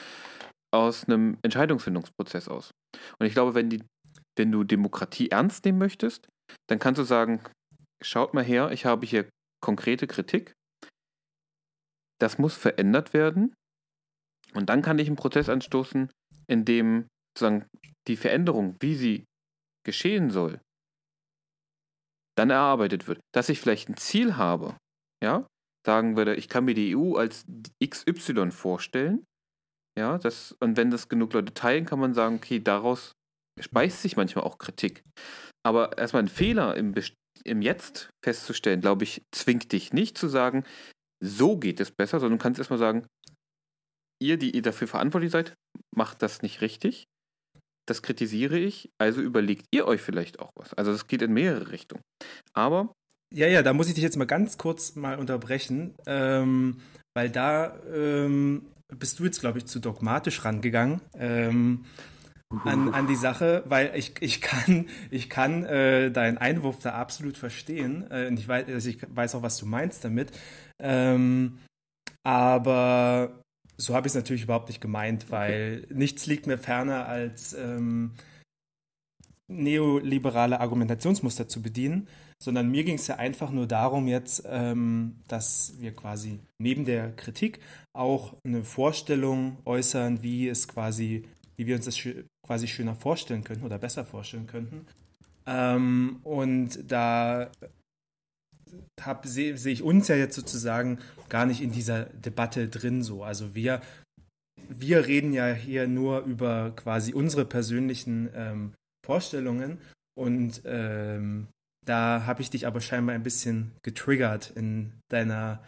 aus 0.73 1.05
einem 1.05 1.37
Entscheidungsfindungsprozess 1.43 2.49
aus. 2.49 2.71
Und 3.19 3.27
ich 3.27 3.33
glaube, 3.33 3.53
wenn, 3.53 3.69
die, 3.69 3.83
wenn 4.37 4.51
du 4.51 4.63
Demokratie 4.63 5.29
ernst 5.29 5.63
nehmen 5.63 5.77
möchtest, 5.77 6.27
dann 6.67 6.79
kannst 6.79 6.99
du 6.99 7.03
sagen, 7.03 7.43
schaut 8.01 8.33
mal 8.33 8.43
her, 8.43 8.71
ich 8.71 8.85
habe 8.85 9.05
hier 9.05 9.29
konkrete 9.61 10.07
Kritik. 10.07 10.53
Das 12.19 12.37
muss 12.37 12.55
verändert 12.55 13.13
werden. 13.13 13.53
Und 14.53 14.69
dann 14.69 14.81
kann 14.81 14.99
ich 14.99 15.07
einen 15.07 15.15
Prozess 15.15 15.49
anstoßen, 15.49 16.11
in 16.47 16.65
dem 16.65 17.07
sozusagen 17.37 17.65
die 18.07 18.17
Veränderung, 18.17 18.75
wie 18.79 18.95
sie 18.95 19.25
geschehen 19.85 20.29
soll, 20.29 20.61
dann 22.37 22.49
erarbeitet 22.49 23.07
wird. 23.07 23.19
Dass 23.33 23.49
ich 23.49 23.59
vielleicht 23.59 23.89
ein 23.89 23.97
Ziel 23.97 24.35
habe, 24.37 24.77
ja, 25.23 25.47
sagen 25.85 26.15
würde, 26.15 26.35
ich 26.35 26.49
kann 26.49 26.65
mir 26.65 26.73
die 26.73 26.95
EU 26.95 27.15
als 27.15 27.45
XY 27.83 28.51
vorstellen. 28.51 29.25
Ja, 29.97 30.17
das, 30.17 30.53
und 30.59 30.77
wenn 30.77 30.89
das 30.89 31.09
genug 31.09 31.33
Leute 31.33 31.53
teilen, 31.53 31.85
kann 31.85 31.99
man 31.99 32.13
sagen, 32.13 32.35
okay, 32.35 32.59
daraus 32.59 33.11
speist 33.59 34.01
sich 34.01 34.17
manchmal 34.17 34.45
auch 34.45 34.57
Kritik. 34.57 35.03
Aber 35.65 35.97
erstmal 35.97 36.21
einen 36.21 36.27
Fehler 36.27 36.75
im, 36.75 36.93
im 37.43 37.61
Jetzt 37.61 38.09
festzustellen, 38.23 38.81
glaube 38.81 39.03
ich, 39.03 39.23
zwingt 39.31 39.71
dich 39.71 39.93
nicht 39.93 40.17
zu 40.17 40.27
sagen, 40.27 40.65
so 41.23 41.57
geht 41.57 41.79
es 41.79 41.91
besser, 41.91 42.19
sondern 42.19 42.37
du 42.37 42.43
kannst 42.43 42.59
erstmal 42.59 42.79
sagen, 42.79 43.07
ihr, 44.21 44.37
die 44.37 44.55
ihr 44.55 44.61
dafür 44.61 44.87
verantwortlich 44.87 45.31
seid, 45.31 45.53
macht 45.95 46.21
das 46.21 46.41
nicht 46.41 46.61
richtig. 46.61 47.05
Das 47.87 48.01
kritisiere 48.01 48.57
ich, 48.57 48.89
also 48.97 49.21
überlegt 49.21 49.65
ihr 49.73 49.85
euch 49.85 50.01
vielleicht 50.01 50.39
auch 50.39 50.51
was. 50.55 50.73
Also 50.73 50.91
es 50.91 51.07
geht 51.07 51.21
in 51.21 51.33
mehrere 51.33 51.71
Richtungen. 51.71 52.01
Aber. 52.53 52.93
Ja, 53.33 53.47
ja, 53.47 53.63
da 53.63 53.73
muss 53.73 53.87
ich 53.87 53.95
dich 53.95 54.03
jetzt 54.03 54.15
mal 54.15 54.25
ganz 54.25 54.57
kurz 54.57 54.95
mal 54.95 55.17
unterbrechen, 55.17 55.95
ähm, 56.05 56.77
weil 57.15 57.29
da 57.29 57.77
ähm, 57.93 58.67
bist 58.87 59.19
du 59.19 59.25
jetzt, 59.25 59.41
glaube 59.41 59.57
ich, 59.57 59.65
zu 59.65 59.79
dogmatisch 59.79 60.45
rangegangen. 60.45 61.01
Ähm, 61.15 61.85
an, 62.63 62.93
an 62.93 63.07
die 63.07 63.15
Sache, 63.15 63.63
weil 63.65 63.91
ich, 63.95 64.13
ich 64.21 64.41
kann, 64.41 64.87
ich 65.11 65.29
kann 65.29 65.65
äh, 65.65 66.11
deinen 66.11 66.37
Einwurf 66.37 66.79
da 66.79 66.93
absolut 66.93 67.37
verstehen. 67.37 68.09
Äh, 68.11 68.27
und 68.27 68.39
ich 68.39 68.47
weiß, 68.47 68.67
also 68.67 68.89
ich 68.89 68.99
weiß 69.07 69.35
auch, 69.35 69.41
was 69.41 69.57
du 69.57 69.65
meinst 69.65 70.03
damit. 70.03 70.31
Ähm, 70.79 71.59
aber 72.23 73.41
so 73.77 73.95
habe 73.95 74.07
ich 74.07 74.11
es 74.11 74.15
natürlich 74.15 74.43
überhaupt 74.43 74.69
nicht 74.69 74.81
gemeint, 74.81 75.29
weil 75.31 75.83
okay. 75.83 75.93
nichts 75.93 76.25
liegt 76.25 76.47
mir 76.47 76.57
ferner 76.57 77.07
als 77.07 77.53
ähm, 77.53 78.11
neoliberale 79.47 80.59
Argumentationsmuster 80.59 81.47
zu 81.47 81.61
bedienen, 81.61 82.07
sondern 82.41 82.69
mir 82.69 82.83
ging 82.83 82.95
es 82.95 83.07
ja 83.07 83.15
einfach 83.15 83.51
nur 83.51 83.67
darum 83.67 84.07
jetzt, 84.07 84.43
ähm, 84.47 85.21
dass 85.27 85.75
wir 85.79 85.93
quasi 85.93 86.39
neben 86.59 86.85
der 86.85 87.11
Kritik 87.15 87.59
auch 87.93 88.35
eine 88.43 88.63
Vorstellung 88.63 89.57
äußern, 89.65 90.23
wie 90.23 90.47
es 90.47 90.67
quasi, 90.67 91.25
wie 91.55 91.67
wir 91.67 91.75
uns 91.75 91.85
das 91.85 91.97
quasi 92.45 92.67
schöner 92.67 92.95
vorstellen 92.95 93.43
könnten 93.43 93.65
oder 93.65 93.77
besser 93.77 94.05
vorstellen 94.05 94.47
könnten. 94.47 94.85
Ähm, 95.45 96.19
und 96.23 96.79
da 96.89 97.51
sehe 99.23 99.57
seh 99.57 99.71
ich 99.71 99.83
uns 99.83 100.07
ja 100.07 100.15
jetzt 100.15 100.35
sozusagen 100.35 100.99
gar 101.29 101.45
nicht 101.45 101.61
in 101.61 101.71
dieser 101.71 102.05
Debatte 102.05 102.67
drin 102.67 103.03
so. 103.03 103.23
Also 103.23 103.55
wir, 103.55 103.81
wir 104.69 105.07
reden 105.07 105.33
ja 105.33 105.53
hier 105.53 105.87
nur 105.87 106.21
über 106.21 106.71
quasi 106.75 107.13
unsere 107.13 107.45
persönlichen 107.45 108.29
ähm, 108.33 108.73
Vorstellungen 109.05 109.79
und 110.15 110.61
ähm, 110.65 111.47
da 111.85 112.25
habe 112.25 112.41
ich 112.41 112.49
dich 112.49 112.65
aber 112.65 112.79
scheinbar 112.79 113.15
ein 113.15 113.23
bisschen 113.23 113.71
getriggert 113.83 114.51
in 114.55 114.93
deiner 115.09 115.61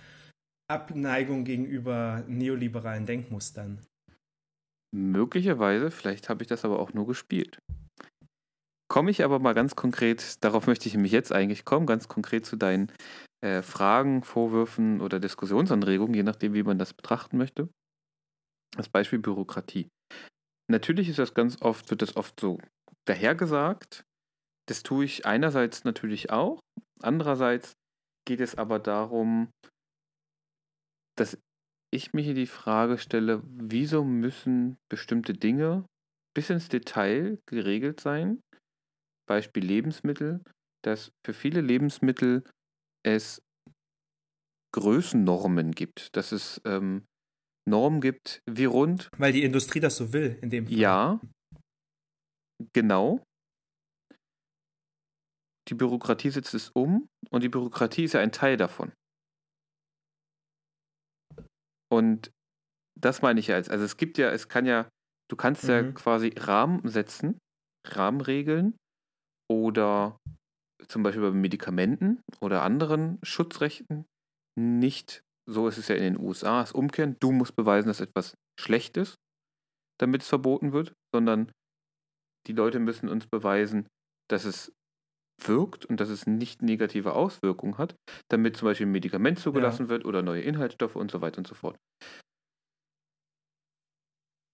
Abneigung 0.70 1.44
gegenüber 1.44 2.24
neoliberalen 2.28 3.06
Denkmustern. 3.06 3.80
Möglicherweise, 4.96 5.92
vielleicht 5.92 6.30
habe 6.30 6.42
ich 6.42 6.48
das 6.48 6.64
aber 6.64 6.80
auch 6.80 6.94
nur 6.94 7.06
gespielt. 7.06 7.60
Komme 8.88 9.12
ich 9.12 9.26
aber 9.26 9.40
mal 9.40 9.54
ganz 9.54 9.76
konkret, 9.76 10.42
darauf 10.42 10.68
möchte 10.68 10.88
ich 10.88 10.94
nämlich 10.94 11.12
jetzt 11.12 11.34
eigentlich 11.34 11.66
kommen, 11.66 11.86
ganz 11.86 12.08
konkret 12.08 12.46
zu 12.46 12.56
deinen 12.56 12.94
äh, 13.44 13.62
Fragen, 13.62 14.24
Vorwürfen 14.24 15.02
oder 15.02 15.20
Diskussionsanregungen, 15.20 16.14
je 16.14 16.24
nachdem, 16.24 16.54
wie 16.54 16.64
man 16.64 16.80
das 16.80 16.94
betrachten 16.94 17.38
möchte. 17.38 17.68
Das 18.78 18.88
Beispiel 18.88 19.20
Bürokratie. 19.20 19.90
Natürlich 20.72 21.10
ist 21.10 21.20
das 21.20 21.34
ganz 21.34 21.62
oft, 21.62 21.90
wird 21.90 22.02
das 22.02 22.16
oft 22.16 22.40
so 22.40 22.60
dahergesagt. 23.06 24.06
Das 24.70 24.82
tue 24.82 25.04
ich 25.04 25.26
einerseits 25.26 25.84
natürlich 25.84 26.30
auch. 26.32 26.62
Andererseits 27.02 27.74
geht 28.26 28.40
es 28.40 28.56
aber 28.56 28.80
darum, 28.80 29.50
dass 31.18 31.38
ich 31.96 32.14
mich 32.14 32.26
hier 32.26 32.36
die 32.36 32.46
Frage 32.46 32.98
stelle, 32.98 33.42
wieso 33.46 34.04
müssen 34.04 34.78
bestimmte 34.90 35.34
Dinge 35.34 35.86
bis 36.36 36.50
ins 36.50 36.70
Detail 36.70 37.40
geregelt 37.48 38.00
sein? 38.00 38.42
Beispiel 39.28 39.66
Lebensmittel, 39.66 40.44
dass 40.84 41.12
für 41.26 41.34
viele 41.34 41.62
Lebensmittel 41.62 42.44
es 43.04 43.42
Größennormen 44.74 45.72
gibt, 45.72 46.16
dass 46.16 46.32
es 46.32 46.62
ähm, 46.66 47.06
Normen 47.68 48.02
gibt, 48.02 48.42
wie 48.46 48.66
rund. 48.66 49.10
Weil 49.18 49.32
die 49.32 49.44
Industrie 49.44 49.80
das 49.80 49.98
so 49.98 50.14
will, 50.14 50.38
in 50.42 50.50
dem 50.50 50.68
Fall. 50.68 50.78
Ja, 50.78 51.22
genau. 52.74 53.24
Die 55.68 55.74
Bürokratie 55.74 56.30
setzt 56.30 56.54
es 56.54 56.70
um 56.70 57.08
und 57.32 57.42
die 57.42 57.50
Bürokratie 57.50 58.04
ist 58.04 58.14
ja 58.14 58.20
ein 58.20 58.32
Teil 58.32 58.58
davon. 58.58 58.92
Und 61.96 62.34
das 63.00 63.22
meine 63.22 63.40
ich 63.40 63.48
ja 63.48 63.56
als, 63.56 63.70
also 63.70 63.86
es 63.86 63.96
gibt 63.96 64.18
ja, 64.18 64.30
es 64.30 64.50
kann 64.50 64.66
ja, 64.66 64.90
du 65.30 65.38
kannst 65.38 65.64
mhm. 65.64 65.70
ja 65.70 65.92
quasi 65.94 66.34
Rahmen 66.38 66.86
setzen, 66.90 67.40
Rahmenregeln 67.88 68.76
oder 69.50 70.20
zum 70.90 71.04
Beispiel 71.04 71.22
bei 71.24 71.32
Medikamenten 71.32 72.22
oder 72.42 72.64
anderen 72.64 73.18
Schutzrechten 73.24 74.06
nicht, 74.60 75.22
so 75.50 75.70
ist 75.70 75.78
es 75.78 75.88
ja 75.88 75.96
in 75.96 76.04
den 76.04 76.20
USA, 76.20 76.62
es 76.62 76.74
umkehren, 76.74 77.16
du 77.22 77.32
musst 77.32 77.56
beweisen, 77.56 77.88
dass 77.88 78.02
etwas 78.02 78.36
schlecht 78.60 78.98
ist, 78.98 79.16
damit 79.98 80.24
es 80.24 80.28
verboten 80.28 80.74
wird, 80.74 80.94
sondern 81.14 81.50
die 82.48 82.54
Leute 82.54 82.80
müssen 82.80 83.08
uns 83.08 83.26
beweisen, 83.28 83.88
dass 84.30 84.44
es 84.44 84.74
wirkt 85.40 85.86
und 85.86 86.00
dass 86.00 86.10
es 86.10 86.28
nicht 86.28 86.62
negative 86.62 87.14
Auswirkungen 87.14 87.78
hat, 87.78 87.96
damit 88.30 88.58
zum 88.58 88.68
Beispiel 88.68 88.88
ein 88.88 88.92
Medikament 88.92 89.40
zugelassen 89.40 89.84
ja. 89.84 89.90
wird 89.90 90.06
oder 90.06 90.22
neue 90.22 90.42
Inhaltsstoffe 90.42 90.96
und 90.96 91.12
so 91.12 91.22
weiter 91.22 91.40
und 91.40 91.48
so 91.48 91.56
fort. 91.56 91.78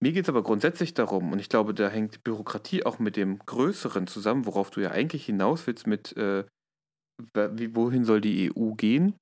Mir 0.04 0.14
geht 0.14 0.26
es 0.26 0.30
aber 0.30 0.42
grundsätzlich 0.42 0.96
darum, 0.96 1.32
und 1.32 1.40
ich 1.40 1.48
glaube, 1.48 1.76
da 1.76 1.88
hängt 1.88 2.24
Bürokratie 2.24 2.84
auch 2.84 2.98
mit 2.98 3.16
dem 3.16 3.38
Größeren 3.38 4.08
zusammen, 4.08 4.48
worauf 4.48 4.72
du 4.72 4.82
ja 4.82 4.90
eigentlich 4.90 5.26
hinaus 5.26 5.68
willst 5.68 5.86
mit, 5.86 6.18
äh, 6.18 6.44
wie, 7.36 7.76
wohin 7.76 8.04
soll 8.04 8.20
die 8.20 8.52
EU 8.52 8.72
gehen? 8.72 9.16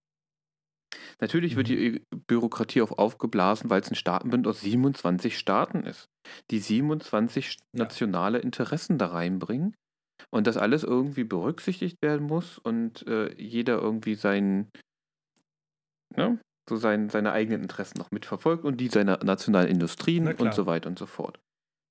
Natürlich 1.19 1.57
wird 1.57 1.67
die 1.67 1.91
mhm. 1.91 2.21
Bürokratie 2.27 2.81
auch 2.81 2.97
aufgeblasen, 2.97 3.69
weil 3.69 3.81
es 3.81 3.91
ein 3.91 3.95
Staatenbund 3.95 4.47
aus 4.47 4.61
27 4.61 5.37
Staaten 5.37 5.83
ist, 5.83 6.07
die 6.49 6.59
27 6.59 7.57
ja. 7.73 7.83
nationale 7.83 8.39
Interessen 8.39 8.97
da 8.97 9.07
reinbringen 9.07 9.75
und 10.31 10.47
das 10.47 10.57
alles 10.57 10.83
irgendwie 10.83 11.23
berücksichtigt 11.23 12.01
werden 12.01 12.25
muss 12.25 12.57
und 12.57 13.05
äh, 13.07 13.33
jeder 13.41 13.79
irgendwie 13.79 14.15
sein, 14.15 14.69
ne, 16.15 16.39
so 16.69 16.77
sein, 16.77 17.09
seine 17.09 17.31
eigenen 17.31 17.61
Interessen 17.61 17.97
noch 17.97 18.11
mitverfolgt 18.11 18.63
und 18.63 18.77
die 18.77 18.89
seiner 18.89 19.23
nationalen 19.23 19.69
Industrien 19.69 20.27
und 20.33 20.53
so 20.53 20.65
weiter 20.65 20.89
und 20.89 20.99
so 20.99 21.07
fort. 21.07 21.39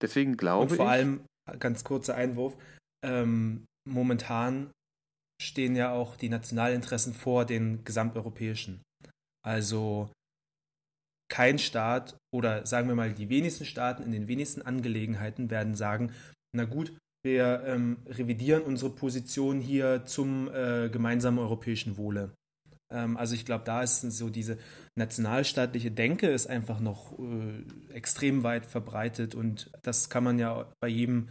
Deswegen 0.01 0.37
glaube 0.37 0.73
ich. 0.73 0.77
Vor 0.77 0.89
allem, 0.89 1.25
ganz 1.59 1.83
kurzer 1.83 2.15
Einwurf, 2.15 2.57
ähm, 3.05 3.65
momentan 3.89 4.71
stehen 5.41 5.77
ja 5.77 5.93
auch 5.93 6.17
die 6.17 6.29
Nationalinteressen 6.29 7.15
vor 7.15 7.45
den 7.45 7.85
gesamteuropäischen. 7.85 8.83
Also 9.45 10.11
kein 11.31 11.59
Staat 11.59 12.17
oder 12.35 12.67
sagen 12.67 12.89
wir 12.89 12.95
mal 12.95 13.13
die 13.13 13.29
wenigsten 13.29 13.65
Staaten 13.65 14.03
in 14.03 14.13
den 14.13 14.29
wenigsten 14.29 14.63
Angelegenheiten 14.63 15.51
werden 15.51 15.75
sagen, 15.75 16.13
na 16.53 16.65
gut, 16.65 16.97
wir 17.23 17.63
ähm, 17.67 17.99
revidieren 18.07 18.63
unsere 18.63 18.91
Position 18.91 19.61
hier 19.61 20.05
zum 20.07 20.49
äh, 20.53 20.89
gemeinsamen 20.89 21.39
europäischen 21.39 21.97
Wohle. 21.97 22.33
Ähm, 22.91 23.17
also 23.17 23.35
ich 23.35 23.45
glaube, 23.45 23.65
da 23.65 23.83
ist 23.83 24.01
so 24.01 24.31
diese 24.31 24.59
nationalstaatliche 24.95 25.91
Denke 25.91 26.29
ist 26.29 26.47
einfach 26.47 26.81
noch 26.81 27.19
äh, 27.19 27.65
extrem 27.93 28.43
weit 28.43 28.67
verbreitet 28.67 29.35
und 29.35 29.71
das 29.83 30.11
kann 30.11 30.25
man 30.25 30.39
ja 30.39 30.73
bei 30.81 30.89
jedem 30.89 31.29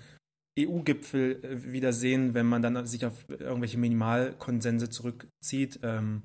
EU-Gipfel 0.60 1.44
äh, 1.44 1.72
wieder 1.72 1.94
sehen, 1.94 2.34
wenn 2.34 2.46
man 2.46 2.62
dann 2.62 2.86
sich 2.86 3.06
auf 3.06 3.30
irgendwelche 3.30 3.78
Minimalkonsense 3.78 4.90
zurückzieht, 4.90 5.80
ähm, 5.84 6.24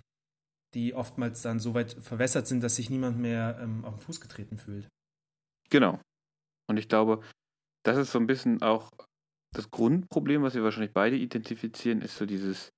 die 0.74 0.94
oftmals 0.94 1.42
dann 1.42 1.60
so 1.60 1.74
weit 1.74 1.92
verwässert 1.92 2.46
sind, 2.46 2.62
dass 2.62 2.76
sich 2.76 2.88
niemand 2.90 3.18
mehr 3.18 3.58
ähm, 3.60 3.84
auf 3.84 3.94
den 3.94 4.00
Fuß 4.00 4.20
getreten 4.20 4.58
fühlt. 4.58 4.88
Genau. 5.70 6.00
Und 6.68 6.78
ich 6.78 6.88
glaube, 6.88 7.22
das 7.84 7.98
ist 7.98 8.12
so 8.12 8.18
ein 8.18 8.26
bisschen 8.26 8.62
auch 8.62 8.90
das 9.52 9.70
Grundproblem, 9.70 10.42
was 10.42 10.54
wir 10.54 10.62
wahrscheinlich 10.62 10.92
beide 10.92 11.16
identifizieren, 11.16 12.00
ist 12.00 12.16
so 12.16 12.26
dieses, 12.26 12.72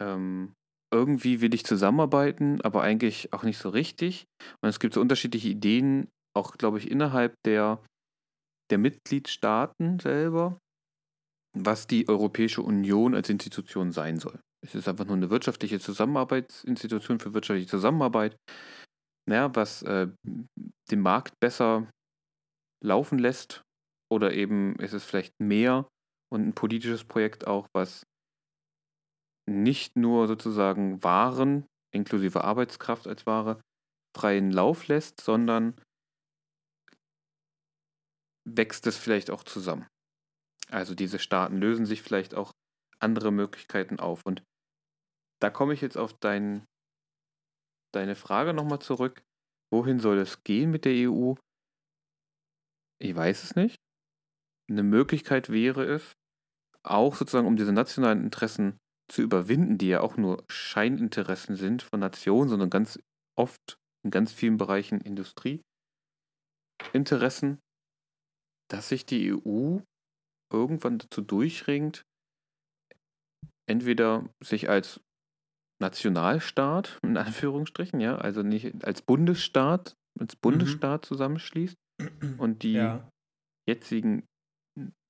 ähm, 0.00 0.54
irgendwie 0.92 1.40
will 1.40 1.54
ich 1.54 1.64
zusammenarbeiten, 1.64 2.60
aber 2.62 2.82
eigentlich 2.82 3.32
auch 3.32 3.42
nicht 3.42 3.58
so 3.58 3.68
richtig. 3.68 4.26
Und 4.62 4.68
es 4.68 4.80
gibt 4.80 4.94
so 4.94 5.00
unterschiedliche 5.00 5.48
Ideen, 5.48 6.08
auch 6.34 6.52
glaube 6.52 6.78
ich 6.78 6.90
innerhalb 6.90 7.34
der, 7.44 7.82
der 8.70 8.78
Mitgliedstaaten 8.78 9.98
selber, 10.00 10.58
was 11.56 11.86
die 11.86 12.08
Europäische 12.08 12.62
Union 12.62 13.14
als 13.14 13.28
Institution 13.28 13.92
sein 13.92 14.18
soll. 14.18 14.40
Es 14.64 14.74
ist 14.74 14.88
einfach 14.88 15.06
nur 15.06 15.16
eine 15.16 15.30
wirtschaftliche 15.30 15.80
Zusammenarbeitsinstitution 15.80 17.18
für 17.18 17.34
wirtschaftliche 17.34 17.68
Zusammenarbeit, 17.68 18.36
ja, 19.28 19.54
was 19.54 19.82
äh, 19.82 20.08
den 20.90 21.00
Markt 21.00 21.34
besser 21.40 21.90
laufen 22.82 23.18
lässt 23.18 23.62
oder 24.12 24.34
eben 24.34 24.76
ist 24.76 24.92
es 24.92 25.04
vielleicht 25.04 25.40
mehr 25.40 25.88
und 26.30 26.46
ein 26.46 26.54
politisches 26.54 27.04
Projekt 27.04 27.46
auch, 27.46 27.66
was 27.72 28.06
nicht 29.48 29.96
nur 29.96 30.28
sozusagen 30.28 31.02
Waren 31.02 31.66
inklusive 31.94 32.44
Arbeitskraft 32.44 33.06
als 33.06 33.26
Ware 33.26 33.60
freien 34.16 34.52
Lauf 34.52 34.86
lässt, 34.86 35.20
sondern 35.20 35.74
wächst 38.44 38.86
es 38.86 38.96
vielleicht 38.98 39.30
auch 39.30 39.44
zusammen. 39.44 39.86
Also 40.68 40.94
diese 40.94 41.18
Staaten 41.18 41.56
lösen 41.56 41.86
sich 41.86 42.02
vielleicht 42.02 42.34
auch 42.34 42.52
andere 43.00 43.30
Möglichkeiten 43.30 43.98
auf. 43.98 44.24
Und 44.24 44.42
da 45.40 45.50
komme 45.50 45.74
ich 45.74 45.80
jetzt 45.80 45.96
auf 45.96 46.12
dein, 46.20 46.64
deine 47.94 48.14
Frage 48.14 48.52
nochmal 48.52 48.80
zurück. 48.80 49.22
Wohin 49.72 50.00
soll 50.00 50.18
es 50.18 50.44
gehen 50.44 50.70
mit 50.70 50.84
der 50.84 51.10
EU? 51.10 51.34
Ich 53.00 53.14
weiß 53.14 53.42
es 53.44 53.56
nicht. 53.56 53.76
Eine 54.72 54.82
Möglichkeit 54.82 55.50
wäre 55.50 55.84
es, 55.84 56.16
auch 56.82 57.14
sozusagen 57.14 57.46
um 57.46 57.56
diese 57.56 57.72
nationalen 57.72 58.24
Interessen 58.24 58.78
zu 59.10 59.20
überwinden, 59.20 59.76
die 59.76 59.88
ja 59.88 60.00
auch 60.00 60.16
nur 60.16 60.42
Scheininteressen 60.48 61.56
sind 61.56 61.82
von 61.82 62.00
Nationen, 62.00 62.48
sondern 62.48 62.70
ganz 62.70 62.98
oft 63.38 63.76
in 64.04 64.10
ganz 64.10 64.32
vielen 64.32 64.56
Bereichen 64.56 65.02
Industrieinteressen, 65.02 67.58
dass 68.70 68.88
sich 68.88 69.04
die 69.04 69.34
EU 69.34 69.80
irgendwann 70.50 70.96
dazu 70.98 71.20
durchringt, 71.20 72.06
entweder 73.68 74.26
sich 74.42 74.70
als 74.70 75.02
Nationalstaat, 75.80 76.98
in 77.02 77.18
Anführungsstrichen, 77.18 78.00
ja, 78.00 78.16
also 78.16 78.42
nicht 78.42 78.84
als 78.84 79.02
Bundesstaat, 79.02 79.94
als 80.18 80.34
Bundesstaat 80.36 81.02
mhm. 81.02 81.06
zusammenschließt 81.06 81.76
und 82.38 82.62
die 82.62 82.72
ja. 82.72 83.06
jetzigen 83.68 84.26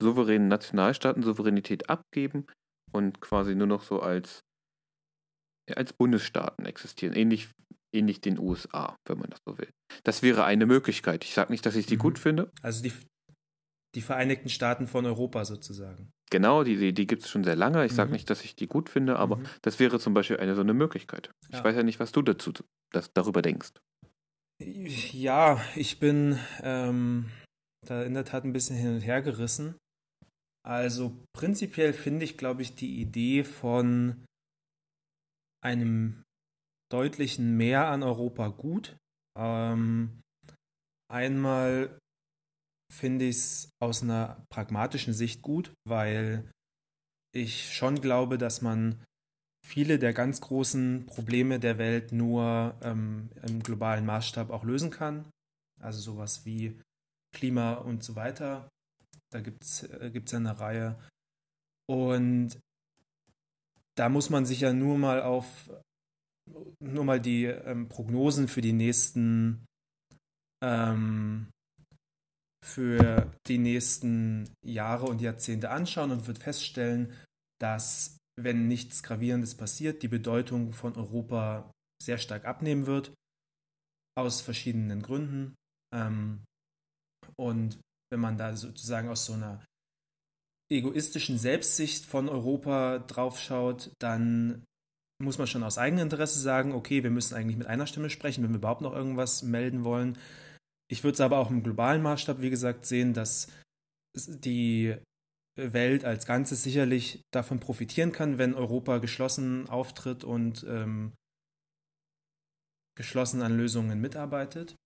souveränen 0.01 0.49
Nationalstaaten 0.49 1.23
Souveränität 1.23 1.89
abgeben 1.89 2.47
und 2.93 3.21
quasi 3.21 3.55
nur 3.55 3.67
noch 3.67 3.83
so 3.83 4.01
als, 4.01 4.45
als 5.75 5.93
Bundesstaaten 5.93 6.67
existieren. 6.67 7.15
Ähnlich, 7.15 7.49
ähnlich 7.95 8.21
den 8.21 8.39
USA, 8.39 8.97
wenn 9.07 9.19
man 9.19 9.31
das 9.31 9.41
so 9.47 9.59
will. 9.59 9.71
Das 10.05 10.23
wäre 10.23 10.45
eine 10.45 10.67
Möglichkeit. 10.67 11.25
Ich 11.25 11.35
sage 11.35 11.53
nicht, 11.53 11.65
dass 11.67 11.77
ich 11.77 11.87
die 11.87 11.97
mhm. 11.97 12.01
gut 12.01 12.19
finde. 12.19 12.51
Also 12.61 12.83
die, 12.83 12.93
die 13.95 14.03
Vereinigten 14.03 14.49
Staaten 14.49 14.87
von 14.87 15.07
Europa 15.07 15.45
sozusagen. 15.45 16.11
Genau, 16.31 16.65
die, 16.65 16.77
die, 16.77 16.95
die 16.95 17.07
gibt 17.07 17.23
es 17.23 17.31
schon 17.31 17.45
sehr 17.45 17.57
lange. 17.57 17.85
Ich 17.85 17.93
mhm. 17.93 17.97
sage 17.97 18.13
nicht, 18.13 18.31
dass 18.31 18.43
ich 18.43 18.57
die 18.57 18.67
gut 18.67 18.89
finde, 18.89 19.19
aber 19.19 19.37
mhm. 19.37 19.47
das 19.63 19.79
wäre 19.79 20.01
zum 20.01 20.15
Beispiel 20.15 20.39
eine 20.39 20.55
so 20.55 20.63
eine 20.63 20.75
Möglichkeit. 20.75 21.31
Ja. 21.51 21.59
Ich 21.59 21.65
weiß 21.65 21.77
ja 21.77 21.83
nicht, 21.83 22.01
was 22.01 22.13
du 22.13 22.23
dazu 22.23 22.53
das, 22.91 23.13
darüber 23.13 23.43
denkst. 23.43 23.73
Ja, 24.59 25.61
ich 25.75 25.99
bin 25.99 26.39
ähm, 26.63 27.31
da 27.87 28.03
in 28.03 28.15
der 28.15 28.25
Tat 28.25 28.45
ein 28.45 28.53
bisschen 28.53 28.77
hin 28.77 28.95
und 28.95 29.01
her 29.01 29.23
gerissen. 29.23 29.77
Also 30.65 31.25
prinzipiell 31.35 31.93
finde 31.93 32.25
ich, 32.25 32.39
glaube 32.39 32.63
ich, 32.63 32.75
die 32.75 33.01
Idee 33.01 33.43
von 33.45 34.25
einem 35.65 36.23
deutlichen 36.93 37.57
Mehr 37.57 37.89
an 37.89 38.03
Europa 38.03 38.49
gut. 38.49 38.97
Ähm, 39.39 40.21
einmal 41.11 41.99
finde 42.93 43.25
ich 43.25 43.37
es 43.37 43.71
aus 43.81 44.03
einer 44.03 44.45
pragmatischen 44.51 45.15
Sicht 45.15 45.43
gut, 45.43 45.73
weil 45.89 46.51
ich 47.35 47.75
schon 47.75 48.01
glaube, 48.01 48.37
dass 48.39 48.61
man 48.61 49.03
viele 49.67 49.99
der 49.99 50.13
ganz 50.13 50.41
großen 50.41 51.07
Probleme 51.07 51.59
der 51.59 51.79
Welt 51.79 52.13
nur 52.13 52.77
ähm, 52.83 53.31
im 53.43 53.63
globalen 53.63 54.05
Maßstab 54.05 54.51
auch 54.51 54.65
lösen 54.65 54.91
kann. 54.91 55.29
Also 55.81 56.01
sowas 56.01 56.45
wie 56.45 56.79
Klima 57.33 57.75
und 57.75 58.05
so 58.05 58.15
weiter. 58.15 58.69
Da 59.31 59.41
gibt 59.41 59.65
es 59.65 59.83
äh, 59.85 60.11
ja 60.15 60.39
eine 60.39 60.61
Reihe. 60.61 60.99
Und 61.89 62.59
da 63.97 64.09
muss 64.09 64.31
man 64.31 64.47
sich 64.47 64.61
ja 64.61 64.73
nur 64.73 64.99
mal 64.99 65.23
auf 65.23 65.71
nur 66.81 67.05
mal 67.05 67.21
die 67.21 67.45
ähm, 67.45 67.89
Prognosen 67.89 68.49
für 68.49 68.61
die 68.61 68.73
nächsten 68.73 69.65
ähm, 70.63 71.49
für 72.65 73.33
die 73.47 73.59
nächsten 73.59 74.49
Jahre 74.65 75.07
und 75.07 75.21
Jahrzehnte 75.21 75.71
anschauen 75.71 76.11
und 76.11 76.27
wird 76.27 76.39
feststellen, 76.39 77.13
dass 77.61 78.19
wenn 78.41 78.69
nichts 78.69 79.03
Gravierendes 79.03 79.57
passiert, 79.57 80.03
die 80.03 80.09
Bedeutung 80.09 80.73
von 80.73 80.97
Europa 80.97 81.71
sehr 82.03 82.19
stark 82.19 82.45
abnehmen 82.45 82.87
wird, 82.87 83.13
aus 84.17 84.41
verschiedenen 84.41 85.03
Gründen. 85.03 85.55
Ähm, 85.95 86.45
und 87.37 87.79
wenn 88.11 88.21
man 88.21 88.37
da 88.37 88.55
sozusagen 88.57 89.09
aus 89.09 89.27
so 89.27 89.35
einer 89.35 89.65
egoistischen 90.71 91.39
Selbstsicht 91.39 92.07
von 92.07 92.29
Europa 92.29 92.99
draufschaut, 93.01 93.93
dann 93.99 94.65
muss 95.23 95.39
man 95.39 95.47
schon 95.47 95.63
aus 95.63 95.79
eigenem 95.79 96.05
Interesse 96.05 96.39
sagen, 96.39 96.73
okay, 96.73 97.03
wir 97.03 97.11
müssen 97.11 97.35
eigentlich 97.35 97.57
mit 97.57 97.67
einer 97.67 97.87
Stimme 97.87 98.11
sprechen, 98.11 98.43
wenn 98.43 98.51
wir 98.51 98.59
überhaupt 98.59 98.81
noch 98.81 98.95
irgendwas 98.95 99.43
melden 99.43 99.85
wollen. 99.85 100.19
Ich 100.91 101.05
würde 101.05 101.15
es 101.15 101.21
aber 101.21 101.39
auch 101.39 101.51
im 101.51 101.63
globalen 101.63 102.03
Maßstab, 102.03 102.41
wie 102.41 102.51
gesagt, 102.51 102.87
sehen, 102.87 103.15
dass 103.15 103.49
die 104.17 104.97
Welt 105.57 106.05
als 106.05 106.27
Ganzes 106.27 106.63
sicherlich 106.63 107.23
davon 107.33 107.61
profitieren 107.61 108.13
kann, 108.13 108.39
wenn 108.39 108.55
Europa 108.55 108.99
geschlossen 108.99 109.69
auftritt 109.69 110.25
und 110.25 110.65
ähm, 110.69 111.13
geschlossen 112.97 113.43
an 113.43 113.57
Lösungen 113.57 114.01
mitarbeitet. 114.01 114.77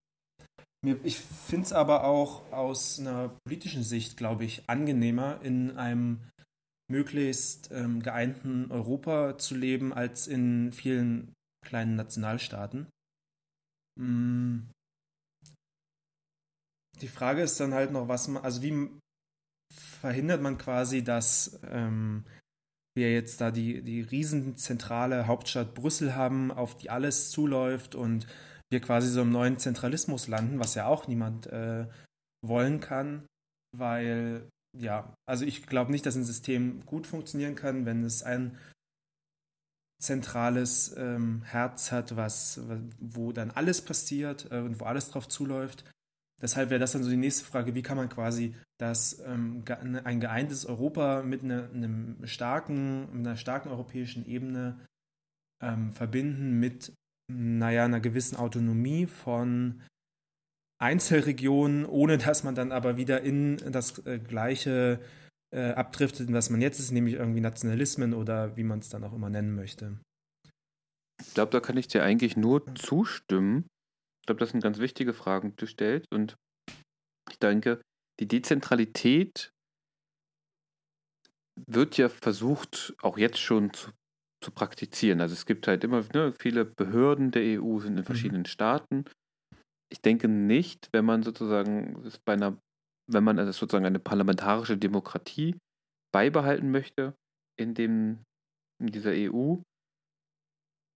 Ich 1.03 1.19
finde 1.19 1.67
es 1.67 1.73
aber 1.73 2.05
auch 2.05 2.53
aus 2.53 3.01
einer 3.01 3.37
politischen 3.45 3.83
Sicht, 3.83 4.17
glaube 4.17 4.45
ich, 4.45 4.69
angenehmer, 4.69 5.41
in 5.43 5.77
einem 5.77 6.21
möglichst 6.89 7.71
ähm, 7.73 8.03
geeinten 8.03 8.71
Europa 8.71 9.39
zu 9.39 9.57
leben, 9.57 9.93
als 9.93 10.29
in 10.29 10.73
vielen 10.73 11.35
kleinen 11.65 11.97
Nationalstaaten. 11.97 12.87
Mm. 13.99 14.71
Die 17.01 17.09
Frage 17.09 17.43
ist 17.43 17.59
dann 17.59 17.75
halt 17.75 17.91
noch, 17.91 18.09
was 18.09 18.29
man, 18.29 18.43
also 18.43 18.63
wie 18.63 18.89
verhindert 19.75 20.41
man 20.41 20.57
quasi, 20.57 21.03
dass 21.03 21.59
ähm, 21.65 22.25
wir 22.97 23.13
jetzt 23.13 23.41
da 23.41 23.51
die, 23.51 23.83
die 23.83 24.01
riesenzentrale 24.01 25.27
Hauptstadt 25.27 25.75
Brüssel 25.75 26.15
haben, 26.15 26.51
auf 26.51 26.77
die 26.79 26.89
alles 26.89 27.31
zuläuft 27.31 27.95
und 27.95 28.27
wir 28.71 28.81
quasi 28.81 29.09
so 29.09 29.23
im 29.23 29.31
neuen 29.31 29.59
Zentralismus 29.59 30.29
landen, 30.29 30.59
was 30.59 30.75
ja 30.75 30.87
auch 30.87 31.07
niemand 31.07 31.47
äh, 31.47 31.87
wollen 32.43 32.81
kann, 32.81 33.27
weil 33.77 34.49
ja, 34.79 35.15
also 35.27 35.45
ich 35.45 35.67
glaube 35.67 35.91
nicht, 35.91 36.05
dass 36.07 36.17
ein 36.17 36.25
System 36.25 36.85
gut 36.85 37.07
funktionieren 37.07 37.55
kann, 37.55 37.87
wenn 37.87 38.05
es 38.05 38.23
ein 38.23 38.59
zentrales 39.99 40.95
ähm, 40.99 41.43
Herz 41.45 41.91
hat, 41.91 42.17
was, 42.17 42.61
wo 43.01 43.33
dann 43.33 43.51
alles 43.51 43.81
passiert 43.81 44.51
äh, 44.51 44.59
und 44.59 44.81
wo 44.81 44.85
alles 44.85 45.11
drauf 45.11 45.29
zuläuft. 45.29 45.85
Deshalb 46.43 46.69
wäre 46.69 46.81
das 46.81 46.93
dann 46.93 47.03
so 47.03 47.09
die 47.09 47.17
nächste 47.17 47.47
Frage, 47.47 47.75
wie 47.75 47.83
kann 47.83 47.97
man 47.97 48.11
quasi 48.11 48.55
das, 48.79 49.21
ähm, 49.21 49.65
ein 50.05 50.21
geeintes 50.21 50.67
Europa 50.67 51.23
mit 51.23 51.43
eine, 51.43 51.71
einem 51.71 52.27
starken, 52.27 53.09
einer 53.11 53.37
starken 53.37 53.71
europäischen 53.71 54.27
Ebene 54.27 54.79
ähm, 55.63 55.93
verbinden 55.93 56.61
mit, 56.61 56.93
naja, 57.33 57.85
einer 57.85 58.01
gewissen 58.01 58.37
Autonomie 58.37 59.07
von 59.07 59.83
Einzelregionen, 60.79 61.87
ohne 61.87 62.19
dass 62.19 62.45
man 62.45 62.55
dann 62.55 62.73
aber 62.73 62.97
wieder 62.97 63.23
in 63.23 63.57
das 63.57 64.05
äh, 64.07 64.19
gleiche 64.19 65.01
äh, 65.55 65.71
abdriftet, 65.71 66.33
was 66.33 66.51
man 66.51 66.61
jetzt 66.61 66.79
ist, 66.79 66.93
nämlich 66.93 67.15
irgendwie 67.15 67.41
Nationalismen 67.41 68.15
oder 68.15 68.57
wie 68.57 68.65
man 68.65 68.81
es 68.81 68.89
dann 68.89 69.05
auch 69.05 69.13
immer 69.13 69.31
nennen 69.31 69.55
möchte. 69.55 69.99
Ich 71.21 71.35
glaube, 71.35 71.51
da 71.51 71.61
kann 71.61 71.77
ich 71.77 71.89
dir 71.89 72.03
eigentlich 72.03 72.37
nur 72.37 72.75
zustimmen. 72.75 73.67
Ich 74.23 74.27
glaube, 74.27 74.41
das 74.41 74.51
sind 74.51 74.63
ganz 74.63 74.79
wichtige 74.79 75.15
Fragen, 75.15 75.51
die 75.51 75.57
du 75.57 75.67
stellst. 75.67 76.13
Und 76.13 76.37
ich 77.31 77.39
denke, 77.39 77.81
die 78.21 78.29
Dezentralität 78.29 79.51
wird 81.69 81.97
ja 81.97 82.09
versucht, 82.09 82.95
auch 83.01 83.17
jetzt 83.17 83.39
schon 83.39 83.73
zu, 83.73 83.91
zu 84.47 84.53
praktizieren. 84.53 85.21
Also 85.21 85.33
es 85.33 85.45
gibt 85.45 85.67
halt 85.67 85.83
immer 85.83 86.05
ne, 86.15 86.33
viele 86.39 86.65
Behörden 86.65 87.33
der 87.33 87.61
EU 87.61 87.81
sind 87.81 87.95
in 87.95 88.03
mhm. 88.03 88.05
verschiedenen 88.05 88.43
mhm. 88.43 88.47
Staaten. 88.47 89.05
Ich 89.93 90.01
denke 90.01 90.29
nicht, 90.29 90.89
wenn 90.93 91.05
man 91.05 91.25
sozusagen 91.25 92.05
es 92.07 92.19
bei 92.19 92.35
einer, 92.35 92.57
wenn 93.11 93.25
man 93.25 93.41
also 93.41 93.51
sozusagen 93.51 93.87
eine 93.87 93.99
parlamentarische 93.99 94.79
Demokratie 94.79 95.57
beibehalten 96.15 96.71
möchte 96.71 97.15
in 97.59 97.75
dem 97.75 98.23
in 98.81 98.89
dieser 98.89 99.13
EU, 99.13 99.57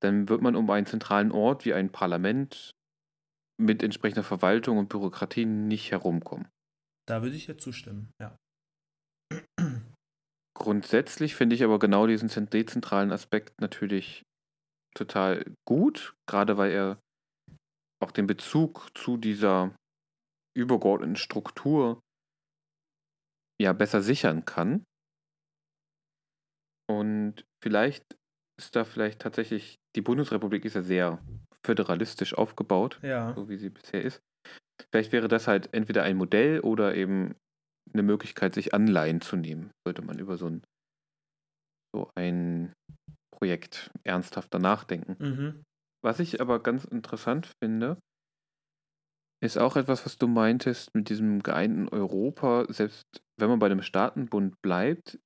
dann 0.00 0.28
wird 0.28 0.42
man 0.42 0.54
um 0.54 0.70
einen 0.70 0.86
zentralen 0.86 1.32
Ort 1.32 1.64
wie 1.64 1.74
ein 1.74 1.90
Parlament 1.90 2.70
mit 3.58 3.82
entsprechender 3.82 4.22
Verwaltung 4.22 4.78
und 4.78 4.88
Bürokratie 4.88 5.44
nicht 5.44 5.90
herumkommen. 5.90 6.48
Da 7.08 7.22
würde 7.22 7.36
ich 7.36 7.48
ja 7.48 7.58
zustimmen, 7.58 8.12
ja. 8.20 8.36
Grundsätzlich 10.60 11.34
finde 11.34 11.56
ich 11.56 11.64
aber 11.64 11.78
genau 11.78 12.06
diesen 12.06 12.28
dezentralen 12.50 13.12
Aspekt 13.12 13.60
natürlich 13.60 14.22
total 14.94 15.54
gut, 15.66 16.14
gerade 16.28 16.58
weil 16.58 16.70
er 16.70 17.00
auch 18.02 18.10
den 18.10 18.26
Bezug 18.26 18.88
zu 18.94 19.16
dieser 19.16 19.74
übergeordneten 20.56 21.16
Struktur 21.16 22.00
ja 23.60 23.72
besser 23.72 24.02
sichern 24.02 24.44
kann. 24.44 24.84
Und 26.90 27.44
vielleicht 27.62 28.04
ist 28.58 28.76
da 28.76 28.84
vielleicht 28.84 29.20
tatsächlich, 29.22 29.76
die 29.96 30.02
Bundesrepublik 30.02 30.64
ist 30.64 30.74
ja 30.74 30.82
sehr 30.82 31.24
föderalistisch 31.64 32.34
aufgebaut, 32.34 32.98
Ja. 33.02 33.32
so 33.34 33.48
wie 33.48 33.56
sie 33.56 33.70
bisher 33.70 34.02
ist. 34.02 34.20
Vielleicht 34.92 35.12
wäre 35.12 35.28
das 35.28 35.46
halt 35.46 35.72
entweder 35.72 36.02
ein 36.02 36.16
Modell 36.16 36.60
oder 36.60 36.94
eben 36.94 37.36
eine 37.92 38.02
Möglichkeit, 38.02 38.54
sich 38.54 38.74
Anleihen 38.74 39.20
zu 39.20 39.36
nehmen, 39.36 39.70
sollte 39.86 40.02
man 40.02 40.18
über 40.18 40.36
so 40.36 40.46
ein, 40.46 40.62
so 41.94 42.10
ein 42.14 42.72
Projekt 43.34 43.90
ernsthafter 44.04 44.58
nachdenken. 44.58 45.16
Mhm. 45.18 45.62
Was 46.04 46.20
ich 46.20 46.40
aber 46.40 46.62
ganz 46.62 46.84
interessant 46.84 47.52
finde, 47.62 47.98
ist 49.42 49.58
auch 49.58 49.76
etwas, 49.76 50.04
was 50.04 50.16
du 50.18 50.28
meintest 50.28 50.94
mit 50.94 51.08
diesem 51.08 51.42
geeinten 51.42 51.88
Europa. 51.88 52.66
Selbst 52.68 53.04
wenn 53.38 53.48
man 53.48 53.58
bei 53.58 53.68
dem 53.68 53.82
Staatenbund 53.82 54.60
bleibt, 54.62 55.18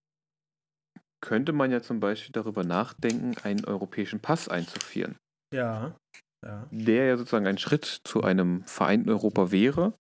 könnte 1.21 1.53
man 1.53 1.73
ja 1.73 1.83
zum 1.83 1.99
Beispiel 1.99 2.33
darüber 2.33 2.63
nachdenken, 2.63 3.35
einen 3.43 3.65
europäischen 3.65 4.21
Pass 4.21 4.49
einzuführen, 4.49 5.17
Ja. 5.53 5.97
Ja. 6.45 6.69
der 6.71 7.07
ja 7.07 7.17
sozusagen 7.17 7.47
ein 7.47 7.59
Schritt 7.59 7.85
zu 8.05 8.23
einem 8.23 8.63
vereinten 8.65 9.11
Europa 9.11 9.51
wäre. 9.51 9.95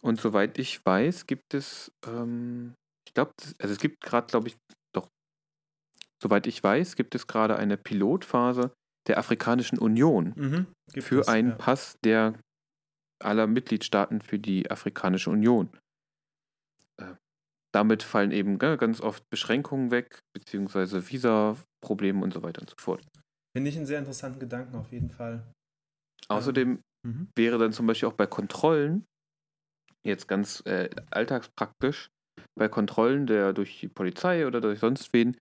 Und 0.00 0.20
soweit 0.20 0.58
ich 0.58 0.84
weiß, 0.84 1.26
gibt 1.26 1.54
es, 1.54 1.92
ähm, 2.06 2.74
ich 3.06 3.14
glaube, 3.14 3.32
also 3.60 3.72
es 3.72 3.78
gibt 3.78 4.00
gerade, 4.02 4.26
glaube 4.26 4.48
ich, 4.48 4.56
doch, 4.94 5.08
soweit 6.22 6.46
ich 6.46 6.62
weiß, 6.62 6.96
gibt 6.96 7.14
es 7.14 7.26
gerade 7.26 7.56
eine 7.56 7.76
Pilotphase 7.76 8.72
der 9.08 9.18
Afrikanischen 9.18 9.78
Union 9.78 10.32
Mhm. 10.36 10.66
Für 11.00 11.20
es, 11.20 11.28
einen 11.28 11.50
ja. 11.50 11.54
Pass 11.56 11.96
der 12.04 12.38
aller 13.22 13.46
Mitgliedstaaten 13.46 14.20
für 14.20 14.38
die 14.38 14.70
Afrikanische 14.70 15.30
Union. 15.30 15.70
Äh, 17.00 17.14
damit 17.72 18.02
fallen 18.02 18.32
eben 18.32 18.58
ga- 18.58 18.76
ganz 18.76 19.00
oft 19.00 19.24
Beschränkungen 19.30 19.90
weg, 19.90 20.18
beziehungsweise 20.34 21.08
Visa-Probleme 21.08 22.22
und 22.22 22.32
so 22.34 22.42
weiter 22.42 22.60
und 22.60 22.70
so 22.70 22.76
fort. 22.78 23.06
Finde 23.56 23.70
ich 23.70 23.76
einen 23.76 23.86
sehr 23.86 23.98
interessanten 23.98 24.40
Gedanken 24.40 24.76
auf 24.76 24.92
jeden 24.92 25.10
Fall. 25.10 25.50
Außerdem 26.28 26.80
Mhm. 27.06 27.28
wäre 27.36 27.58
dann 27.58 27.72
zum 27.72 27.86
Beispiel 27.86 28.08
auch 28.08 28.14
bei 28.14 28.26
Kontrollen, 28.26 29.04
jetzt 30.06 30.28
ganz 30.28 30.62
äh, 30.66 30.90
alltagspraktisch, 31.10 32.10
bei 32.58 32.68
Kontrollen 32.68 33.26
der 33.26 33.52
durch 33.52 33.80
die 33.80 33.88
Polizei 33.88 34.46
oder 34.46 34.60
durch 34.60 34.80
sonst 34.80 35.12
wen 35.12 35.36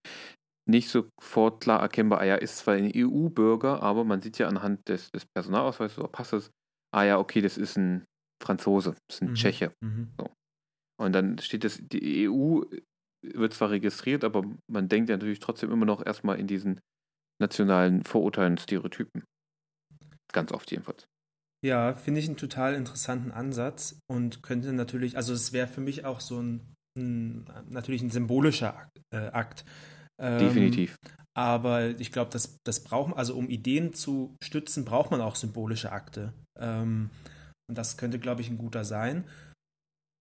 nicht 0.70 0.90
sofort 0.90 1.62
klar 1.62 1.82
erkennbar, 1.82 2.20
ah 2.22 2.26
ja, 2.26 2.36
ist 2.36 2.58
zwar 2.58 2.76
ein 2.76 2.92
EU-Bürger, 2.94 3.82
aber 3.82 4.04
man 4.04 4.22
sieht 4.22 4.38
ja 4.38 4.48
anhand 4.48 4.88
des, 4.88 5.10
des 5.12 5.26
Personalausweises 5.26 5.98
oder 5.98 6.08
Passes, 6.08 6.52
ah 6.94 7.04
ja, 7.04 7.18
okay, 7.18 7.42
das 7.42 7.58
ist 7.58 7.78
ein 7.78 8.06
Franzose, 8.42 8.96
das 9.08 9.18
ist 9.18 9.22
ein 9.22 9.30
Mhm. 9.30 9.36
Tscheche. 9.36 9.74
Mhm. 9.84 10.10
Und 11.00 11.14
dann 11.14 11.40
steht 11.40 11.64
das, 11.64 11.80
die 11.82 12.28
EU 12.28 12.62
wird 13.24 13.54
zwar 13.54 13.72
registriert, 13.72 14.24
aber 14.24 14.44
man 14.72 14.88
denkt 14.88 15.10
ja 15.10 15.18
natürlich 15.18 15.40
trotzdem 15.40 15.72
immer 15.72 15.86
noch 15.86 16.06
erstmal 16.06 16.40
in 16.40 16.48
diesen 16.48 16.80
nationalen 17.42 18.04
Vorurteilen, 18.04 18.58
Stereotypen. 18.58 19.24
Ganz 20.32 20.52
oft 20.52 20.70
jedenfalls. 20.72 21.08
Ja, 21.64 21.94
finde 21.94 22.20
ich 22.20 22.28
einen 22.28 22.38
total 22.38 22.74
interessanten 22.74 23.32
Ansatz 23.32 24.00
und 24.10 24.42
könnte 24.42 24.74
natürlich, 24.74 25.16
also 25.16 25.34
es 25.34 25.54
wäre 25.54 25.68
für 25.68 25.82
mich 25.82 26.06
auch 26.06 26.20
so 26.20 26.42
ein, 26.42 26.74
ein 26.98 27.46
natürlich 27.70 28.02
ein 28.02 28.10
symbolischer 28.10 28.76
Akt. 28.76 29.02
Äh, 29.14 29.28
Akt. 29.28 29.66
Ähm, 30.20 30.40
Definitiv. 30.40 30.96
Aber 31.34 31.90
ich 32.00 32.12
glaube, 32.12 32.32
das, 32.32 32.58
das 32.66 32.84
braucht 32.84 33.10
man, 33.10 33.18
also 33.18 33.36
um 33.36 33.50
Ideen 33.50 33.94
zu 33.94 34.36
stützen, 34.44 34.86
braucht 34.86 35.12
man 35.12 35.22
auch 35.22 35.36
symbolische 35.36 35.92
Akte. 35.92 36.34
Ähm, 36.60 37.10
und 37.70 37.78
das 37.78 37.96
könnte, 37.96 38.20
glaube 38.20 38.42
ich, 38.42 38.50
ein 38.50 38.58
guter 38.58 38.84
sein. 38.84 39.24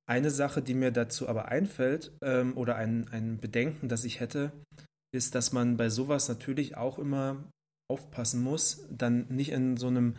Eine 0.08 0.30
Sache, 0.30 0.62
die 0.62 0.74
mir 0.74 0.90
dazu 0.90 1.28
aber 1.28 1.48
einfällt, 1.48 2.12
ähm, 2.22 2.56
oder 2.56 2.76
ein, 2.76 3.08
ein 3.08 3.40
Bedenken, 3.40 3.88
das 3.88 4.04
ich 4.04 4.20
hätte, 4.20 4.52
ist, 5.12 5.34
dass 5.34 5.52
man 5.52 5.76
bei 5.76 5.88
sowas 5.88 6.28
natürlich 6.28 6.76
auch 6.76 6.98
immer 6.98 7.36
aufpassen 7.90 8.42
muss, 8.42 8.86
dann 8.90 9.26
nicht 9.28 9.50
in 9.50 9.76
so 9.76 9.88
einem 9.88 10.14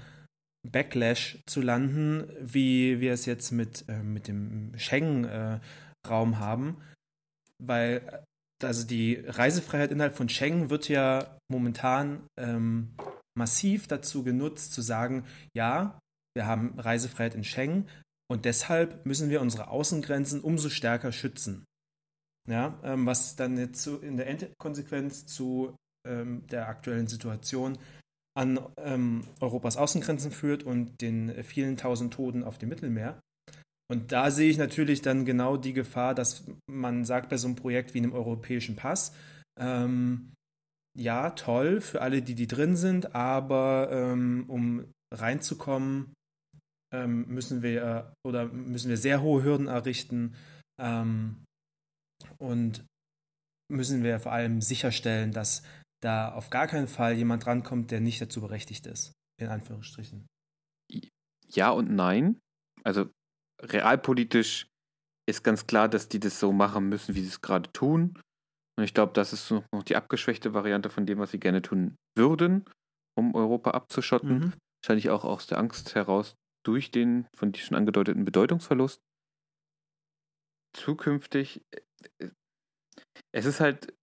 Backlash 0.68 1.40
zu 1.46 1.62
landen, 1.62 2.32
wie 2.40 3.00
wir 3.00 3.14
es 3.14 3.26
jetzt 3.26 3.52
mit, 3.52 3.86
äh, 3.88 4.04
mit 4.04 4.28
dem 4.28 4.78
Schengen-Raum 4.78 6.40
haben, 6.40 6.78
weil 7.58 8.02
äh, 8.08 8.66
also 8.66 8.86
die 8.86 9.16
Reisefreiheit 9.26 9.92
innerhalb 9.92 10.16
von 10.16 10.30
Schengen 10.30 10.70
wird 10.70 10.88
ja 10.88 11.38
momentan 11.52 12.28
ähm, 12.38 12.96
massiv 13.36 13.88
dazu 13.88 14.24
genutzt, 14.24 14.74
zu 14.74 14.82
sagen, 14.82 15.26
ja, 15.56 16.00
wir 16.36 16.46
haben 16.46 16.80
Reisefreiheit 16.80 17.34
in 17.34 17.44
Schengen 17.44 17.90
und 18.30 18.46
deshalb 18.46 19.06
müssen 19.06 19.30
wir 19.30 19.42
unsere 19.42 19.70
Außengrenzen 19.70 20.42
umso 20.42 20.70
stärker 20.70 21.12
schützen. 21.12 21.66
Ja, 22.50 22.80
ähm, 22.84 23.06
was 23.06 23.36
dann 23.36 23.58
jetzt 23.58 23.86
in 23.88 24.18
der 24.18 24.28
Endkonsequenz 24.28 25.26
zu 25.26 25.76
ähm, 26.08 26.46
der 26.48 26.68
aktuellen 26.68 27.08
Situation 27.08 27.78
an 28.38 28.60
ähm, 28.78 29.24
Europas 29.40 29.78
Außengrenzen 29.78 30.32
führt 30.32 30.64
und 30.64 31.02
den 31.02 31.44
vielen 31.44 31.78
tausend 31.78 32.14
Toten 32.14 32.44
auf 32.44 32.58
dem 32.58 32.70
Mittelmeer. 32.70 33.20
Und 33.92 34.14
da 34.14 34.32
sehe 34.32 34.50
ich 34.50 34.58
natürlich 34.58 35.02
dann 35.02 35.26
genau 35.26 35.58
die 35.58 35.74
Gefahr, 35.74 36.16
dass 36.16 36.46
man 36.70 37.04
sagt 37.04 37.30
bei 37.30 37.36
so 37.36 37.48
einem 37.48 37.58
Projekt 37.58 37.94
wie 37.94 37.98
einem 37.98 38.14
europäischen 38.14 38.78
Pass, 38.78 39.14
ähm, 39.60 40.32
ja, 40.98 41.32
toll 41.32 41.82
für 41.82 42.02
alle, 42.02 42.22
die 42.22 42.36
die 42.36 42.48
drin 42.48 42.76
sind, 42.78 43.16
aber 43.16 43.90
ähm, 43.92 44.46
um 44.48 44.86
reinzukommen, 45.14 46.14
ähm, 46.94 47.28
müssen 47.28 47.62
wir 47.62 48.14
oder 48.26 48.48
müssen 48.48 48.90
wir 48.90 48.98
sehr 48.98 49.22
hohe 49.22 49.44
Hürden 49.44 49.68
errichten 49.68 50.36
ähm, 50.82 51.44
und 52.38 52.86
müssen 53.70 54.04
wir 54.04 54.20
vor 54.20 54.32
allem 54.32 54.62
sicherstellen, 54.62 55.32
dass 55.32 55.64
da 56.02 56.34
auf 56.34 56.50
gar 56.50 56.68
keinen 56.68 56.88
Fall 56.88 57.14
jemand 57.14 57.46
rankommt, 57.48 57.92
der 57.92 58.02
nicht 58.02 58.22
dazu 58.22 58.42
berechtigt 58.42 58.88
ist, 58.88 59.14
in 59.40 59.48
Anführungsstrichen. 59.48 60.28
Ja 61.48 61.70
und 61.70 61.92
nein. 61.92 62.40
Also 62.84 63.10
realpolitisch 63.62 64.68
ist 65.30 65.44
ganz 65.44 65.68
klar, 65.68 65.88
dass 65.88 66.10
die 66.10 66.20
das 66.20 66.40
so 66.40 66.52
machen 66.52 66.90
müssen, 66.90 67.16
wie 67.16 67.22
sie 67.22 67.28
es 67.28 67.42
gerade 67.42 67.72
tun. 67.72 68.20
Und 68.78 68.84
ich 68.84 68.94
glaube, 68.94 69.14
das 69.14 69.34
ist 69.34 69.52
noch 69.52 69.84
die 69.84 69.96
abgeschwächte 69.96 70.54
Variante 70.54 70.90
von 70.90 71.06
dem, 71.06 71.20
was 71.20 71.32
sie 71.32 71.40
gerne 71.40 71.62
tun 71.62 71.96
würden, 72.18 72.66
um 73.16 73.36
Europa 73.36 73.72
abzuschotten. 73.72 74.40
Mhm. 74.40 74.54
Wahrscheinlich 74.82 75.10
auch 75.10 75.24
aus 75.24 75.46
der 75.46 75.60
Angst 75.60 75.94
heraus 75.94 76.36
durch 76.66 76.92
den 76.92 77.28
von 77.36 77.52
dir 77.52 77.62
schon 77.62 77.78
angedeuteten 77.78 78.26
Bedeutungsverlust. 78.26 79.02
Zukünftig, 80.74 81.62
äh, 82.20 82.30
es 83.34 83.46
ist 83.46 83.60
halt, 83.60 83.94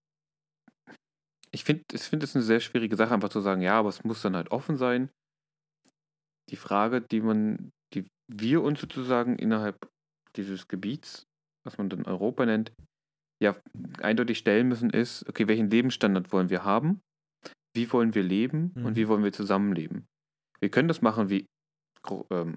ich 1.51 1.65
finde 1.65 1.85
find 1.97 2.23
es 2.23 2.35
eine 2.35 2.45
sehr 2.45 2.61
schwierige 2.61 2.97
Sache, 2.97 3.15
einfach 3.15 3.29
zu 3.29 3.41
sagen, 3.41 3.63
ja, 3.63 3.79
aber 3.79 3.89
es 3.89 4.05
muss 4.05 4.23
dann 4.23 4.37
halt 4.37 4.51
offen 4.51 4.77
sein. 4.77 5.11
Die 6.51 6.57
Frage, 6.57 7.01
die 7.03 7.21
man, 7.21 7.71
die 7.95 8.07
wir 8.29 8.63
uns 8.63 8.81
sozusagen 8.81 9.37
innerhalb 9.39 9.89
dieses 10.37 10.69
Gebiets, 10.69 11.27
was 11.65 11.79
man 11.79 11.89
dann 11.89 12.05
Europa 12.05 12.47
nennt, 12.47 12.73
ja 13.43 13.57
eindeutig 14.01 14.39
stellen 14.39 14.69
müssen, 14.69 14.91
ist, 14.91 15.29
okay, 15.29 15.47
welchen 15.49 15.71
Lebensstandard 15.71 16.33
wollen 16.33 16.51
wir 16.51 16.65
haben? 16.65 17.01
Wie 17.75 17.91
wollen 17.93 18.15
wir 18.15 18.23
leben 18.23 18.73
Mhm. 18.75 18.85
und 18.87 18.97
wie 18.97 19.09
wollen 19.09 19.25
wir 19.25 19.33
zusammenleben? 19.33 20.07
Wir 20.61 20.71
können 20.71 20.89
das 20.89 21.03
machen 21.03 21.31
wie 21.31 21.47
ähm, 22.31 22.57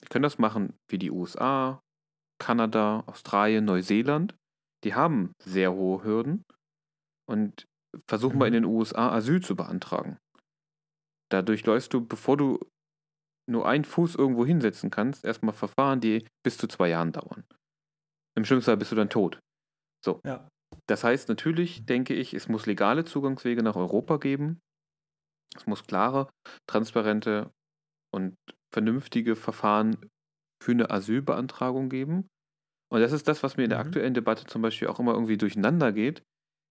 wir 0.00 0.08
können 0.08 0.22
das 0.22 0.38
machen 0.38 0.74
wie 0.88 0.98
die 0.98 1.10
USA, 1.10 1.82
Kanada, 2.40 3.02
Australien, 3.06 3.64
Neuseeland. 3.64 4.34
Die 4.84 4.94
haben 4.94 5.32
sehr 5.42 5.72
hohe 5.72 6.04
Hürden 6.04 6.44
und 7.28 7.66
versuch 8.08 8.34
mal 8.34 8.46
in 8.46 8.52
Mhm. 8.52 8.54
den 8.54 8.64
USA 8.64 9.10
Asyl 9.12 9.42
zu 9.42 9.56
beantragen. 9.56 10.18
Dadurch 11.30 11.64
läufst 11.66 11.92
du, 11.92 12.06
bevor 12.06 12.36
du 12.36 12.58
nur 13.48 13.66
einen 13.66 13.84
Fuß 13.84 14.14
irgendwo 14.14 14.44
hinsetzen 14.44 14.90
kannst, 14.90 15.24
erstmal 15.24 15.54
Verfahren, 15.54 16.00
die 16.00 16.26
bis 16.44 16.58
zu 16.58 16.68
zwei 16.68 16.88
Jahren 16.88 17.12
dauern. 17.12 17.44
Im 18.36 18.44
schlimmsten 18.44 18.70
Fall 18.70 18.76
bist 18.76 18.92
du 18.92 18.96
dann 18.96 19.10
tot. 19.10 19.40
So. 20.04 20.20
Ja. 20.24 20.48
Das 20.86 21.04
heißt, 21.04 21.28
natürlich 21.28 21.86
denke 21.86 22.14
ich, 22.14 22.34
es 22.34 22.48
muss 22.48 22.66
legale 22.66 23.04
Zugangswege 23.04 23.62
nach 23.62 23.76
Europa 23.76 24.18
geben. 24.18 24.60
Es 25.56 25.66
muss 25.66 25.84
klare, 25.84 26.30
transparente 26.68 27.50
und 28.14 28.36
vernünftige 28.74 29.36
Verfahren 29.36 30.08
für 30.62 30.72
eine 30.72 30.90
Asylbeantragung 30.90 31.88
geben. 31.88 32.28
Und 32.92 33.00
das 33.00 33.12
ist 33.12 33.28
das, 33.28 33.42
was 33.42 33.56
mir 33.56 33.64
in 33.64 33.70
der 33.70 33.78
Mhm. 33.78 33.84
aktuellen 33.86 34.14
Debatte 34.14 34.46
zum 34.46 34.62
Beispiel 34.62 34.88
auch 34.88 35.00
immer 35.00 35.14
irgendwie 35.14 35.38
durcheinander 35.38 35.92
geht. 35.92 36.22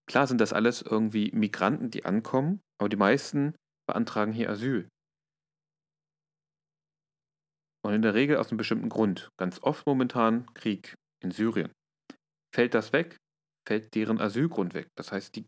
Klar 0.08 0.26
sind 0.26 0.40
das 0.40 0.52
alles 0.52 0.82
irgendwie 0.82 1.30
Migranten, 1.32 1.90
die 1.90 2.04
ankommen, 2.04 2.60
aber 2.80 2.88
die 2.88 2.96
meisten 2.96 3.54
beantragen 3.86 4.32
hier 4.32 4.48
Asyl. 4.48 4.88
Und 7.84 7.94
in 7.94 8.02
der 8.02 8.14
Regel 8.14 8.38
aus 8.38 8.48
einem 8.48 8.58
bestimmten 8.58 8.88
Grund. 8.88 9.28
Ganz 9.38 9.62
oft 9.62 9.86
momentan 9.86 10.52
Krieg 10.54 10.94
in 11.22 11.30
Syrien. 11.30 11.70
Fällt 12.54 12.74
das 12.74 12.92
weg, 12.92 13.16
fällt 13.66 13.94
deren 13.94 14.20
Asylgrund 14.20 14.74
weg. 14.74 14.88
Das 14.96 15.12
heißt, 15.12 15.36
die 15.36 15.46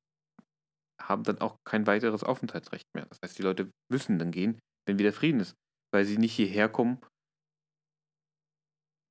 haben 1.00 1.24
dann 1.24 1.40
auch 1.40 1.56
kein 1.66 1.86
weiteres 1.86 2.22
Aufenthaltsrecht 2.22 2.86
mehr. 2.94 3.06
Das 3.06 3.18
heißt, 3.24 3.38
die 3.38 3.42
Leute 3.42 3.70
müssen 3.90 4.18
dann 4.18 4.30
gehen, 4.30 4.58
wenn 4.86 4.98
wieder 4.98 5.12
Frieden 5.12 5.40
ist, 5.40 5.54
weil 5.92 6.04
sie 6.04 6.18
nicht 6.18 6.34
hierher 6.34 6.68
kommen, 6.68 7.00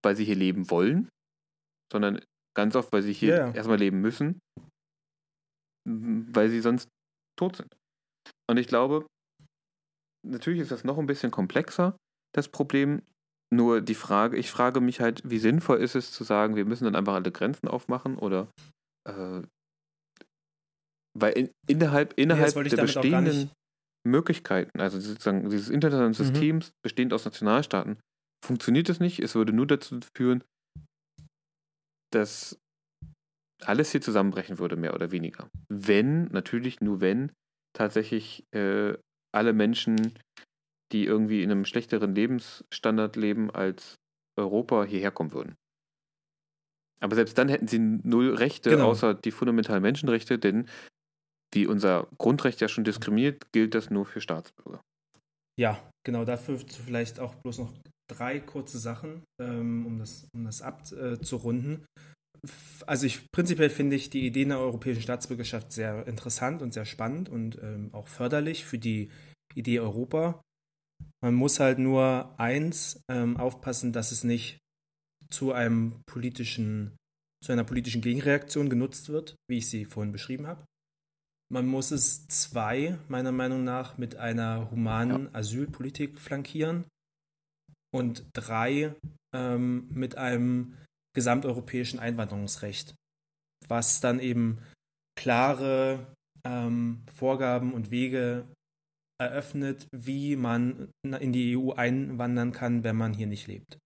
weil 0.03 0.15
sie 0.15 0.25
hier 0.25 0.35
leben 0.35 0.69
wollen, 0.69 1.09
sondern 1.91 2.23
ganz 2.55 2.75
oft, 2.75 2.93
weil 2.93 3.01
sie 3.01 3.13
hier 3.13 3.35
ja. 3.35 3.51
erstmal 3.51 3.79
leben 3.79 3.99
müssen, 4.01 4.39
weil 5.89 6.49
sie 6.49 6.61
sonst 6.61 6.89
tot 7.37 7.55
sind. 7.55 7.75
Und 8.49 8.57
ich 8.57 8.67
glaube, 8.67 9.05
natürlich 10.25 10.61
ist 10.61 10.71
das 10.71 10.83
noch 10.83 10.97
ein 10.97 11.07
bisschen 11.07 11.31
komplexer, 11.31 11.95
das 12.35 12.47
Problem. 12.47 13.01
Nur 13.51 13.81
die 13.81 13.95
Frage, 13.95 14.37
ich 14.37 14.51
frage 14.51 14.79
mich 14.79 15.01
halt, 15.01 15.27
wie 15.27 15.39
sinnvoll 15.39 15.77
ist 15.77 15.95
es 15.95 16.11
zu 16.11 16.23
sagen, 16.23 16.55
wir 16.55 16.65
müssen 16.65 16.83
dann 16.83 16.95
einfach 16.95 17.15
alle 17.15 17.31
Grenzen 17.31 17.67
aufmachen 17.67 18.15
oder 18.15 18.47
äh, 19.09 19.41
weil 21.17 21.33
in, 21.33 21.51
innerhalb, 21.67 22.13
innerhalb 22.15 22.55
ich 22.57 22.73
der 22.73 22.83
bestehenden 22.83 23.49
Möglichkeiten, 24.07 24.79
also 24.79 24.99
sozusagen 24.99 25.49
dieses 25.49 25.69
internationalen 25.69 26.11
Mhm. 26.11 26.13
Systems, 26.13 26.71
bestehend 26.83 27.11
aus 27.11 27.25
Nationalstaaten, 27.25 27.99
funktioniert 28.45 28.87
es 28.89 28.99
nicht. 28.99 29.19
Es 29.19 29.33
würde 29.35 29.51
nur 29.51 29.65
dazu 29.65 29.99
führen, 30.15 30.43
dass 32.13 32.59
alles 33.63 33.91
hier 33.91 34.01
zusammenbrechen 34.01 34.59
würde, 34.59 34.75
mehr 34.75 34.93
oder 34.93 35.11
weniger. 35.11 35.49
Wenn, 35.69 36.25
natürlich 36.25 36.81
nur 36.81 37.01
wenn, 37.01 37.31
tatsächlich 37.73 38.45
äh, 38.51 38.97
alle 39.31 39.53
Menschen, 39.53 40.13
die 40.91 41.05
irgendwie 41.05 41.43
in 41.43 41.51
einem 41.51 41.65
schlechteren 41.65 42.15
Lebensstandard 42.15 43.15
leben 43.15 43.51
als 43.51 43.95
Europa, 44.37 44.83
hierher 44.83 45.11
kommen 45.11 45.33
würden. 45.33 45.55
Aber 47.01 47.15
selbst 47.15 47.37
dann 47.37 47.47
hätten 47.49 47.67
sie 47.67 47.79
null 47.79 48.35
Rechte, 48.35 48.71
Genau. 48.71 48.89
außer 48.89 49.13
die 49.13 49.31
fundamentalen 49.31 49.81
Menschenrechte, 49.81 50.37
denn 50.37 50.67
wie 51.53 51.65
unser 51.65 52.07
Grundrecht 52.17 52.61
ja 52.61 52.67
schon 52.67 52.83
diskriminiert, 52.83 53.51
gilt 53.53 53.73
das 53.73 53.89
nur 53.89 54.05
für 54.05 54.21
Staatsbürger. 54.21 54.81
Ja, 55.59 55.91
genau, 56.05 56.25
dafür 56.25 56.59
vielleicht 56.59 57.19
auch 57.19 57.35
bloß 57.35 57.59
noch 57.59 57.73
drei 58.09 58.39
kurze 58.39 58.79
Sachen, 58.79 59.23
ähm, 59.41 59.85
um 59.85 59.99
das, 59.99 60.27
um 60.33 60.45
das 60.45 60.61
abzurunden. 60.61 61.85
Also 62.85 63.05
ich 63.05 63.29
prinzipiell 63.31 63.69
finde 63.69 63.95
ich 63.95 64.09
die 64.09 64.25
Idee 64.25 64.45
einer 64.45 64.59
europäischen 64.59 65.01
Staatsbürgerschaft 65.01 65.71
sehr 65.71 66.07
interessant 66.07 66.61
und 66.61 66.73
sehr 66.73 66.85
spannend 66.85 67.29
und 67.29 67.57
ähm, 67.61 67.89
auch 67.93 68.07
förderlich 68.07 68.65
für 68.65 68.77
die 68.77 69.09
Idee 69.55 69.79
Europa. 69.79 70.41
Man 71.23 71.33
muss 71.33 71.59
halt 71.59 71.79
nur 71.79 72.39
eins 72.39 73.01
ähm, 73.09 73.37
aufpassen, 73.37 73.93
dass 73.93 74.11
es 74.11 74.23
nicht 74.23 74.57
zu 75.29 75.51
einem 75.51 76.01
politischen, 76.05 76.95
zu 77.43 77.51
einer 77.51 77.63
politischen 77.63 78.01
Gegenreaktion 78.01 78.69
genutzt 78.69 79.09
wird, 79.09 79.35
wie 79.49 79.57
ich 79.57 79.69
sie 79.69 79.85
vorhin 79.85 80.11
beschrieben 80.11 80.47
habe. 80.47 80.65
Man 81.51 81.65
muss 81.65 81.91
es 81.91 82.27
zwei, 82.27 82.97
meiner 83.07 83.31
Meinung 83.31 83.63
nach, 83.63 83.97
mit 83.97 84.15
einer 84.15 84.69
humanen 84.71 85.33
Asylpolitik 85.33 86.19
flankieren 86.19 86.85
und 87.91 88.25
drei 88.33 88.95
ähm, 89.35 89.89
mit 89.91 90.15
einem 90.15 90.75
gesamteuropäischen 91.19 91.99
Einwanderungsrecht, 91.99 92.95
was 93.67 93.99
dann 93.99 94.19
eben 94.21 94.63
klare 95.19 96.13
ähm, 96.45 97.03
Vorgaben 97.13 97.73
und 97.73 97.91
Wege 97.91 98.47
eröffnet, 99.21 99.85
wie 99.91 100.37
man 100.37 100.89
in 101.03 101.33
die 101.33 101.57
EU 101.57 101.73
einwandern 101.73 102.53
kann, 102.53 102.85
wenn 102.85 102.95
man 102.95 103.13
hier 103.13 103.27
nicht 103.27 103.47
lebt. 103.47 103.77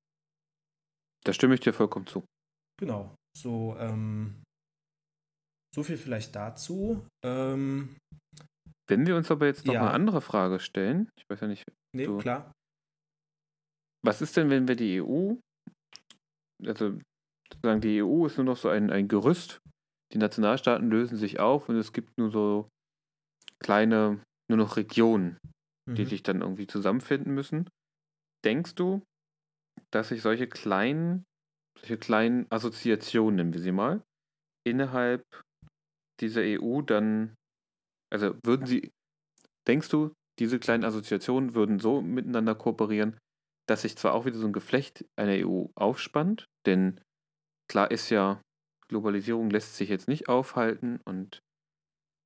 Da 1.26 1.34
stimme 1.34 1.56
ich 1.56 1.62
dir 1.62 1.74
vollkommen 1.74 2.06
zu. 2.06 2.24
Genau, 2.80 3.16
so, 3.36 3.76
ähm, 3.80 4.44
so 5.74 5.82
viel 5.82 5.98
vielleicht 5.98 6.36
dazu. 6.36 7.08
Ähm, 7.26 7.98
Wenn 8.88 9.08
wir 9.08 9.16
uns 9.16 9.32
aber 9.32 9.48
jetzt 9.48 9.66
noch 9.66 9.74
Ja. 9.74 9.82
eine 9.82 9.92
andere 9.92 10.22
Frage 10.22 10.60
stellen, 10.60 11.10
ich 11.18 11.24
weiß 11.30 11.40
ja 11.42 11.48
nicht, 11.48 11.64
nee, 11.96 12.06
So. 12.06 12.18
klar. 12.20 12.52
was 14.06 14.22
ist 14.22 14.38
denn, 14.38 14.50
wenn 14.52 14.68
wir 14.68 14.76
die 14.76 15.02
EU, 15.02 15.36
also 16.66 17.00
sozusagen 17.54 17.82
die 17.82 17.98
EU 17.98 18.26
ist 18.26 18.38
nur 18.38 18.46
noch 18.46 18.58
so 18.58 18.70
ein, 18.70 18.90
ein 18.90 19.08
Gerüst, 19.08 19.60
die 20.14 20.18
Nationalstaaten 20.18 20.90
lösen 20.90 21.18
sich 21.18 21.40
auf 21.40 21.70
und 21.70 21.76
es 21.76 21.94
gibt 21.94 22.18
nur 22.18 22.32
so 22.32 22.70
kleine, 23.60 24.22
nur 24.50 24.58
noch 24.58 24.78
Regionen, 24.78 25.38
die 25.98 26.04
Mhm. 26.04 26.10
sich 26.10 26.24
dann 26.24 26.42
irgendwie 26.42 26.68
zusammenfinden 26.68 27.34
müssen. 27.34 27.70
Denkst 28.46 28.76
du, 28.76 29.04
dass 29.92 30.10
sich 30.10 30.22
solche 30.22 30.48
kleinen, 30.48 31.24
solche 31.80 31.98
kleinen 31.98 32.48
Assoziationen, 32.50 33.36
nennen 33.36 33.54
wir 33.54 33.62
sie 33.62 33.72
mal, 33.72 34.04
innerhalb 34.66 35.24
dieser 36.22 36.44
EU 36.44 36.82
dann, 36.82 37.36
also 38.12 38.36
würden 38.44 38.66
sie, 38.66 38.92
denkst 39.68 39.90
du, 39.90 40.14
diese 40.40 40.60
kleinen 40.60 40.84
Assoziationen 40.84 41.56
würden 41.56 41.80
so 41.80 42.02
miteinander 42.02 42.56
kooperieren, 42.56 43.18
dass 43.68 43.84
sich 43.84 43.98
zwar 43.98 44.14
auch 44.14 44.26
wieder 44.26 44.38
so 44.38 44.48
ein 44.48 44.54
Geflecht 44.54 45.06
einer 45.16 45.36
EU 45.36 45.68
aufspannt, 45.76 46.46
denn 46.66 47.00
klar 47.70 47.92
ist 47.92 48.10
ja, 48.10 48.42
Globalisierung 48.88 49.50
lässt 49.50 49.76
sich 49.76 49.90
jetzt 49.90 50.08
nicht 50.08 50.30
aufhalten 50.30 51.00
und 51.06 51.42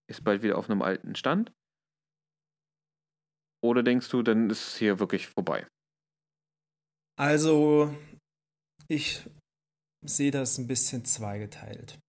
ist 0.10 0.24
bald 0.24 0.42
wieder 0.42 0.58
auf 0.58 0.70
einem 0.70 0.82
alten 0.82 1.16
Stand. 1.16 1.52
Oder 3.64 3.84
denkst 3.84 4.10
du, 4.10 4.22
dann 4.22 4.50
ist 4.50 4.68
es 4.68 4.78
hier 4.78 5.00
wirklich 5.00 5.28
vorbei? 5.28 5.68
Also, 7.20 7.96
ich 8.88 9.28
sehe 10.06 10.32
das 10.32 10.58
ein 10.58 10.68
bisschen 10.68 11.06
zweigeteilt. 11.06 12.00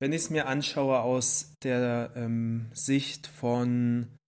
Wenn 0.00 0.12
ich 0.12 0.22
es 0.22 0.30
mir 0.30 0.48
anschaue 0.48 1.00
aus 1.00 1.54
der 1.62 2.12
ähm, 2.16 2.68
Sicht 2.74 3.28
von 3.28 4.18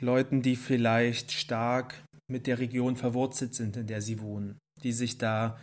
Leuten, 0.00 0.42
die 0.42 0.56
vielleicht 0.56 1.30
stark 1.30 2.04
mit 2.28 2.48
der 2.48 2.58
Region 2.58 2.96
verwurzelt 2.96 3.54
sind, 3.54 3.76
in 3.76 3.86
der 3.86 4.02
sie 4.02 4.20
wohnen, 4.20 4.58
die 4.82 4.92
sich 4.92 5.18
da 5.18 5.60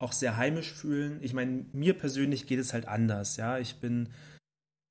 auch 0.00 0.12
sehr 0.12 0.36
heimisch 0.36 0.72
fühlen. 0.72 1.18
Ich 1.22 1.34
meine, 1.34 1.66
mir 1.72 1.94
persönlich 1.94 2.46
geht 2.46 2.60
es 2.60 2.72
halt 2.72 2.86
anders, 2.86 3.36
ja. 3.36 3.58
Ich 3.58 3.80
bin, 3.80 4.08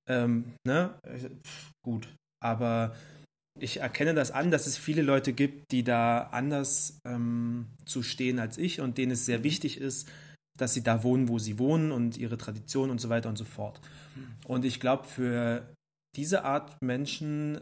ähm, 0.09 0.53
ne, 0.65 0.99
gut, 1.81 2.13
aber 2.43 2.95
ich 3.59 3.77
erkenne 3.77 4.13
das 4.13 4.31
an, 4.31 4.51
dass 4.51 4.67
es 4.67 4.77
viele 4.77 5.01
Leute 5.01 5.33
gibt, 5.33 5.71
die 5.71 5.83
da 5.83 6.23
anders 6.31 6.99
ähm, 7.05 7.67
zu 7.85 8.03
stehen 8.03 8.39
als 8.39 8.57
ich 8.57 8.81
und 8.81 8.97
denen 8.97 9.13
es 9.13 9.25
sehr 9.25 9.43
wichtig 9.43 9.79
ist, 9.79 10.07
dass 10.57 10.73
sie 10.73 10.83
da 10.83 11.03
wohnen, 11.03 11.27
wo 11.27 11.39
sie 11.39 11.59
wohnen 11.59 11.91
und 11.91 12.17
ihre 12.17 12.37
Tradition 12.37 12.89
und 12.89 12.99
so 12.99 13.09
weiter 13.09 13.29
und 13.29 13.37
so 13.37 13.45
fort. 13.45 13.79
Und 14.45 14.65
ich 14.65 14.79
glaube, 14.79 15.05
für 15.05 15.73
diese 16.15 16.43
Art 16.43 16.81
Menschen 16.81 17.61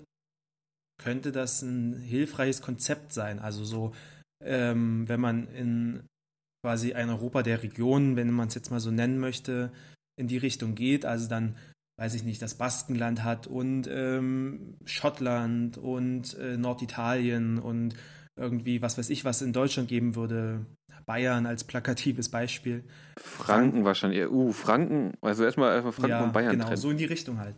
könnte 1.01 1.31
das 1.31 1.61
ein 1.61 1.97
hilfreiches 1.97 2.61
Konzept 2.61 3.11
sein. 3.11 3.39
Also 3.39 3.65
so, 3.65 3.93
ähm, 4.43 5.07
wenn 5.07 5.19
man 5.19 5.47
in 5.49 6.07
quasi 6.65 6.95
ein 6.95 7.11
Europa 7.11 7.43
der 7.43 7.61
Regionen, 7.61 8.15
wenn 8.15 8.31
man 8.31 8.47
es 8.47 8.55
jetzt 8.55 8.71
mal 8.71 8.79
so 8.79 8.89
nennen 8.89 9.19
möchte, 9.19 9.71
in 10.19 10.27
die 10.27 10.39
Richtung 10.39 10.73
geht, 10.73 11.05
also 11.05 11.29
dann 11.29 11.55
weiß 11.99 12.15
ich 12.15 12.23
nicht, 12.23 12.41
das 12.41 12.55
Baskenland 12.55 13.23
hat 13.23 13.45
und 13.45 13.87
ähm, 13.87 14.75
Schottland 14.83 15.77
und 15.77 16.35
äh, 16.39 16.57
Norditalien 16.57 17.59
und 17.59 17.93
irgendwie, 18.35 18.81
was 18.81 18.97
weiß 18.97 19.11
ich, 19.11 19.25
was 19.25 19.43
in 19.43 19.53
Deutschland 19.53 19.89
geben 19.89 20.15
würde. 20.15 20.65
Bayern 21.05 21.45
als 21.45 21.65
plakatives 21.65 22.29
Beispiel. 22.29 22.83
Franken 23.15 23.85
wahrscheinlich. 23.85 24.27
Uh, 24.27 24.51
Franken, 24.51 25.13
also 25.21 25.43
erstmal 25.43 25.71
erstmal 25.71 25.93
Franken 25.93 26.09
ja, 26.09 26.23
und 26.23 26.33
Bayern 26.33 26.53
genau, 26.53 26.65
trennen. 26.65 26.81
so 26.81 26.89
in 26.89 26.97
die 26.97 27.05
Richtung 27.05 27.37
halt. 27.37 27.55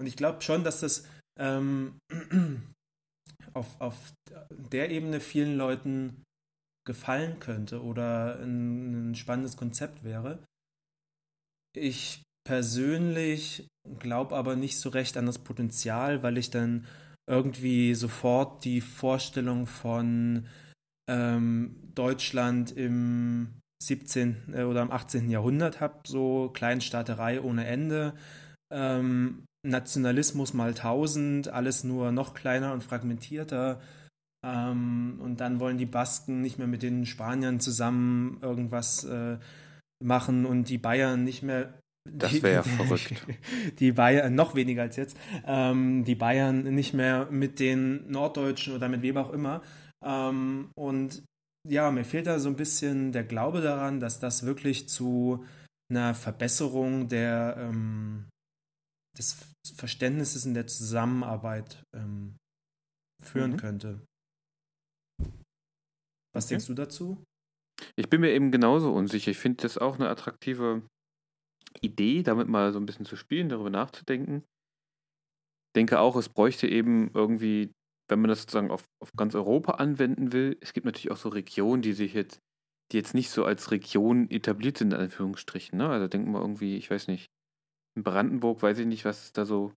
Und 0.00 0.06
ich 0.06 0.16
glaube 0.16 0.40
schon, 0.40 0.64
dass 0.64 0.80
das 0.80 1.06
ähm, 1.38 1.98
auf, 3.52 3.78
auf 3.78 3.94
der 4.72 4.90
Ebene 4.90 5.20
vielen 5.20 5.58
Leuten 5.58 6.24
gefallen 6.88 7.38
könnte 7.38 7.82
oder 7.84 8.40
ein, 8.40 9.10
ein 9.10 9.14
spannendes 9.14 9.56
Konzept 9.56 10.02
wäre. 10.02 10.42
Ich 11.76 12.22
persönlich 12.44 13.68
glaube 14.00 14.34
aber 14.34 14.56
nicht 14.56 14.78
so 14.80 14.88
recht 14.88 15.16
an 15.16 15.26
das 15.26 15.38
Potenzial, 15.38 16.24
weil 16.24 16.38
ich 16.38 16.50
dann 16.50 16.86
irgendwie 17.28 17.94
sofort 17.94 18.64
die 18.64 18.80
Vorstellung 18.80 19.66
von 19.66 20.46
ähm, 21.08 21.76
Deutschland 21.94 22.72
im 22.72 23.60
17. 23.82 24.54
äh, 24.54 24.62
oder 24.64 24.82
im 24.82 24.90
18. 24.90 25.30
Jahrhundert 25.30 25.80
habe, 25.80 26.00
so 26.06 26.50
Kleinstaaterei 26.50 27.40
ohne 27.40 27.66
Ende, 27.66 28.14
ähm, 28.72 29.44
Nationalismus 29.62 30.54
mal 30.54 30.74
tausend, 30.74 31.48
alles 31.48 31.84
nur 31.84 32.12
noch 32.12 32.34
kleiner 32.34 32.72
und 32.72 32.82
fragmentierter. 32.82 33.80
Ähm, 34.48 35.18
und 35.20 35.40
dann 35.40 35.60
wollen 35.60 35.78
die 35.78 35.86
Basken 35.86 36.40
nicht 36.40 36.58
mehr 36.58 36.66
mit 36.66 36.82
den 36.82 37.04
Spaniern 37.04 37.60
zusammen 37.60 38.38
irgendwas 38.40 39.04
äh, 39.04 39.38
machen 40.02 40.46
und 40.46 40.68
die 40.68 40.78
Bayern 40.78 41.24
nicht 41.24 41.42
mehr 41.42 41.74
Das 42.10 42.42
wäre 42.42 42.54
ja 42.54 42.62
verrückt. 42.78 43.26
Die 43.78 43.92
Bayern, 43.92 44.34
noch 44.34 44.54
weniger 44.54 44.82
als 44.82 44.96
jetzt, 44.96 45.16
ähm, 45.44 46.04
die 46.04 46.14
Bayern 46.14 46.62
nicht 46.74 46.94
mehr 46.94 47.26
mit 47.30 47.58
den 47.60 48.10
Norddeutschen 48.10 48.74
oder 48.74 48.88
mit 48.88 49.02
wem 49.02 49.16
auch 49.18 49.30
immer. 49.30 49.62
Ähm, 50.04 50.70
und 50.76 51.22
ja, 51.68 51.90
mir 51.90 52.04
fehlt 52.04 52.26
da 52.26 52.38
so 52.38 52.48
ein 52.48 52.56
bisschen 52.56 53.12
der 53.12 53.24
Glaube 53.24 53.60
daran, 53.60 54.00
dass 54.00 54.20
das 54.20 54.44
wirklich 54.44 54.88
zu 54.88 55.44
einer 55.90 56.14
Verbesserung 56.14 57.08
der, 57.08 57.56
ähm, 57.58 58.28
des 59.18 59.36
Verständnisses 59.76 60.46
in 60.46 60.54
der 60.54 60.66
Zusammenarbeit 60.66 61.82
ähm, 61.94 62.36
führen 63.22 63.52
Mhm. 63.52 63.56
könnte. 63.56 64.00
Was 66.38 66.44
Okay. 66.44 66.54
denkst 66.54 66.66
du 66.68 66.74
dazu? 66.74 67.24
Ich 67.96 68.08
bin 68.08 68.20
mir 68.20 68.30
eben 68.30 68.52
genauso 68.52 68.92
unsicher. 68.92 69.32
Ich 69.32 69.38
finde 69.38 69.62
das 69.62 69.76
auch 69.76 69.96
eine 69.96 70.08
attraktive 70.08 70.82
Idee, 71.80 72.22
damit 72.22 72.46
mal 72.46 72.72
so 72.72 72.78
ein 72.78 72.86
bisschen 72.86 73.06
zu 73.06 73.16
spielen, 73.16 73.48
darüber 73.48 73.70
nachzudenken. 73.70 74.44
denke 75.76 75.98
auch, 75.98 76.16
es 76.16 76.28
bräuchte 76.28 76.66
eben 76.68 77.10
irgendwie, 77.12 77.72
wenn 78.08 78.20
man 78.20 78.28
das 78.28 78.42
sozusagen 78.42 78.70
auf, 78.70 78.84
auf 79.02 79.12
ganz 79.16 79.34
Europa 79.34 79.72
anwenden 79.72 80.32
will, 80.32 80.56
es 80.60 80.72
gibt 80.72 80.86
natürlich 80.86 81.10
auch 81.10 81.16
so 81.16 81.28
Regionen, 81.28 81.82
die 81.82 81.92
sich 81.92 82.14
jetzt, 82.14 82.38
die 82.90 82.96
jetzt 82.96 83.14
nicht 83.14 83.30
so 83.30 83.44
als 83.44 83.70
Region 83.70 84.30
etabliert 84.30 84.78
sind, 84.78 84.92
in 84.92 85.00
Anführungsstrichen. 85.00 85.76
Ne? 85.76 85.88
Also 85.88 86.08
denken 86.08 86.32
wir 86.32 86.40
irgendwie, 86.40 86.76
ich 86.76 86.90
weiß 86.90 87.08
nicht, 87.08 87.26
in 87.96 88.04
Brandenburg 88.04 88.62
weiß 88.62 88.78
ich 88.78 88.86
nicht, 88.86 89.04
was 89.04 89.24
es 89.24 89.32
da 89.32 89.44
so, 89.44 89.72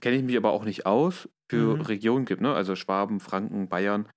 kenne 0.00 0.16
ich 0.16 0.22
mich 0.22 0.36
aber 0.36 0.52
auch 0.52 0.64
nicht 0.64 0.86
aus, 0.86 1.28
für 1.50 1.76
mhm. 1.76 1.80
Regionen 1.82 2.24
gibt, 2.26 2.40
ne? 2.40 2.54
Also 2.54 2.76
Schwaben, 2.76 3.18
Franken, 3.18 3.68
Bayern. 3.68 4.08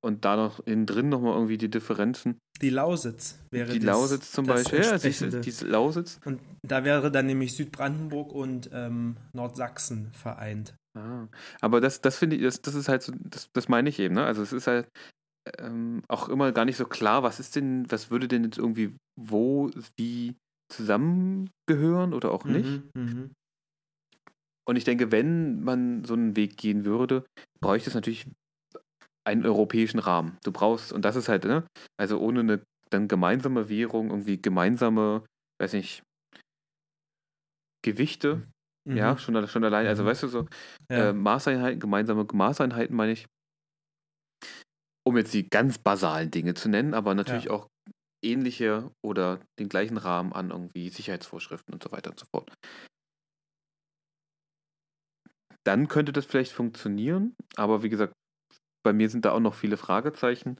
Und 0.00 0.24
da 0.24 0.36
noch 0.36 0.60
innen 0.60 0.86
drin 0.86 1.08
nochmal 1.08 1.34
irgendwie 1.34 1.58
die 1.58 1.68
Differenzen. 1.68 2.38
Die 2.62 2.70
Lausitz 2.70 3.38
wäre 3.50 3.72
Die 3.72 3.80
das, 3.80 3.86
Lausitz 3.86 4.30
zum 4.30 4.46
Beispiel, 4.46 4.80
ja, 4.80 4.96
die, 4.96 5.40
die 5.40 5.64
Lausitz. 5.64 6.20
Und 6.24 6.40
da 6.62 6.84
wäre 6.84 7.10
dann 7.10 7.26
nämlich 7.26 7.56
Südbrandenburg 7.56 8.32
und 8.32 8.70
ähm, 8.72 9.16
Nordsachsen 9.32 10.12
vereint. 10.12 10.74
Ah, 10.96 11.26
aber 11.60 11.80
das, 11.80 12.00
das 12.00 12.16
finde 12.16 12.36
ich, 12.36 12.42
das, 12.42 12.62
das 12.62 12.74
ist 12.74 12.88
halt 12.88 13.02
so, 13.02 13.12
das, 13.18 13.50
das 13.52 13.68
meine 13.68 13.88
ich 13.88 13.98
eben, 13.98 14.14
ne? 14.14 14.24
Also 14.24 14.42
es 14.42 14.52
ist 14.52 14.66
halt 14.66 14.88
ähm, 15.58 16.02
auch 16.08 16.28
immer 16.28 16.52
gar 16.52 16.64
nicht 16.64 16.76
so 16.76 16.84
klar, 16.84 17.22
was 17.22 17.40
ist 17.40 17.56
denn, 17.56 17.90
was 17.90 18.10
würde 18.10 18.28
denn 18.28 18.44
jetzt 18.44 18.58
irgendwie 18.58 18.94
wo, 19.16 19.70
wie 19.96 20.36
zusammengehören 20.72 22.12
oder 22.12 22.30
auch 22.30 22.44
nicht. 22.44 22.82
Mhm, 22.94 23.02
mhm. 23.02 23.30
Und 24.68 24.76
ich 24.76 24.84
denke, 24.84 25.10
wenn 25.10 25.62
man 25.62 26.04
so 26.04 26.12
einen 26.12 26.36
Weg 26.36 26.58
gehen 26.58 26.84
würde, 26.84 27.24
bräuchte 27.60 27.88
es 27.88 27.94
natürlich 27.94 28.30
einen 29.28 29.44
europäischen 29.44 29.98
Rahmen. 29.98 30.38
Du 30.42 30.52
brauchst, 30.52 30.92
und 30.92 31.04
das 31.04 31.14
ist 31.14 31.28
halt, 31.28 31.44
ne, 31.44 31.66
also 31.98 32.18
ohne 32.18 32.40
eine 32.40 32.62
dann 32.90 33.06
gemeinsame 33.06 33.68
Währung, 33.68 34.10
irgendwie 34.10 34.40
gemeinsame, 34.40 35.24
weiß 35.60 35.74
nicht, 35.74 36.02
Gewichte, 37.84 38.48
mhm. 38.88 38.96
ja, 38.96 39.18
schon, 39.18 39.46
schon 39.46 39.64
allein, 39.64 39.86
also 39.86 40.02
mhm. 40.02 40.06
weißt 40.06 40.22
du 40.24 40.28
so, 40.28 40.48
ja. 40.90 41.10
äh, 41.10 41.12
Maßeinheiten, 41.12 41.78
gemeinsame 41.78 42.26
Maßeinheiten 42.32 42.96
meine 42.96 43.12
ich, 43.12 43.26
um 45.06 45.16
jetzt 45.16 45.34
die 45.34 45.48
ganz 45.48 45.78
basalen 45.78 46.30
Dinge 46.30 46.54
zu 46.54 46.68
nennen, 46.68 46.94
aber 46.94 47.14
natürlich 47.14 47.44
ja. 47.44 47.50
auch 47.50 47.68
ähnliche 48.24 48.90
oder 49.04 49.40
den 49.58 49.68
gleichen 49.68 49.98
Rahmen 49.98 50.32
an 50.32 50.50
irgendwie 50.50 50.88
Sicherheitsvorschriften 50.88 51.72
und 51.74 51.82
so 51.82 51.92
weiter 51.92 52.10
und 52.10 52.18
so 52.18 52.26
fort. 52.34 52.52
Dann 55.64 55.88
könnte 55.88 56.12
das 56.12 56.24
vielleicht 56.24 56.52
funktionieren, 56.52 57.34
aber 57.56 57.82
wie 57.82 57.90
gesagt, 57.90 58.14
bei 58.84 58.92
mir 58.92 59.08
sind 59.08 59.24
da 59.24 59.32
auch 59.32 59.40
noch 59.40 59.54
viele 59.54 59.76
Fragezeichen. 59.76 60.58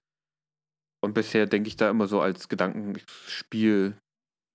Und 1.00 1.14
bisher 1.14 1.46
denke 1.46 1.68
ich 1.68 1.76
da 1.76 1.90
immer 1.90 2.08
so 2.08 2.20
als 2.20 2.48
Gedankenspiel 2.48 3.96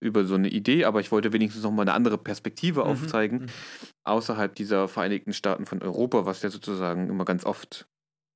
über 0.04 0.26
so 0.26 0.36
eine 0.36 0.50
Idee, 0.50 0.84
aber 0.84 1.00
ich 1.00 1.12
wollte 1.12 1.32
wenigstens 1.32 1.64
noch 1.64 1.72
mal 1.72 1.84
eine 1.84 1.94
andere 1.94 2.18
Perspektive 2.18 2.82
mhm. 2.82 2.88
aufzeigen, 2.88 3.40
mhm. 3.44 3.50
außerhalb 4.04 4.54
dieser 4.54 4.90
Vereinigten 4.90 5.32
Staaten 5.32 5.66
von 5.66 5.82
Europa, 5.82 6.26
was 6.26 6.42
ja 6.42 6.50
sozusagen 6.50 7.10
immer 7.10 7.24
ganz 7.24 7.46
oft 7.46 7.88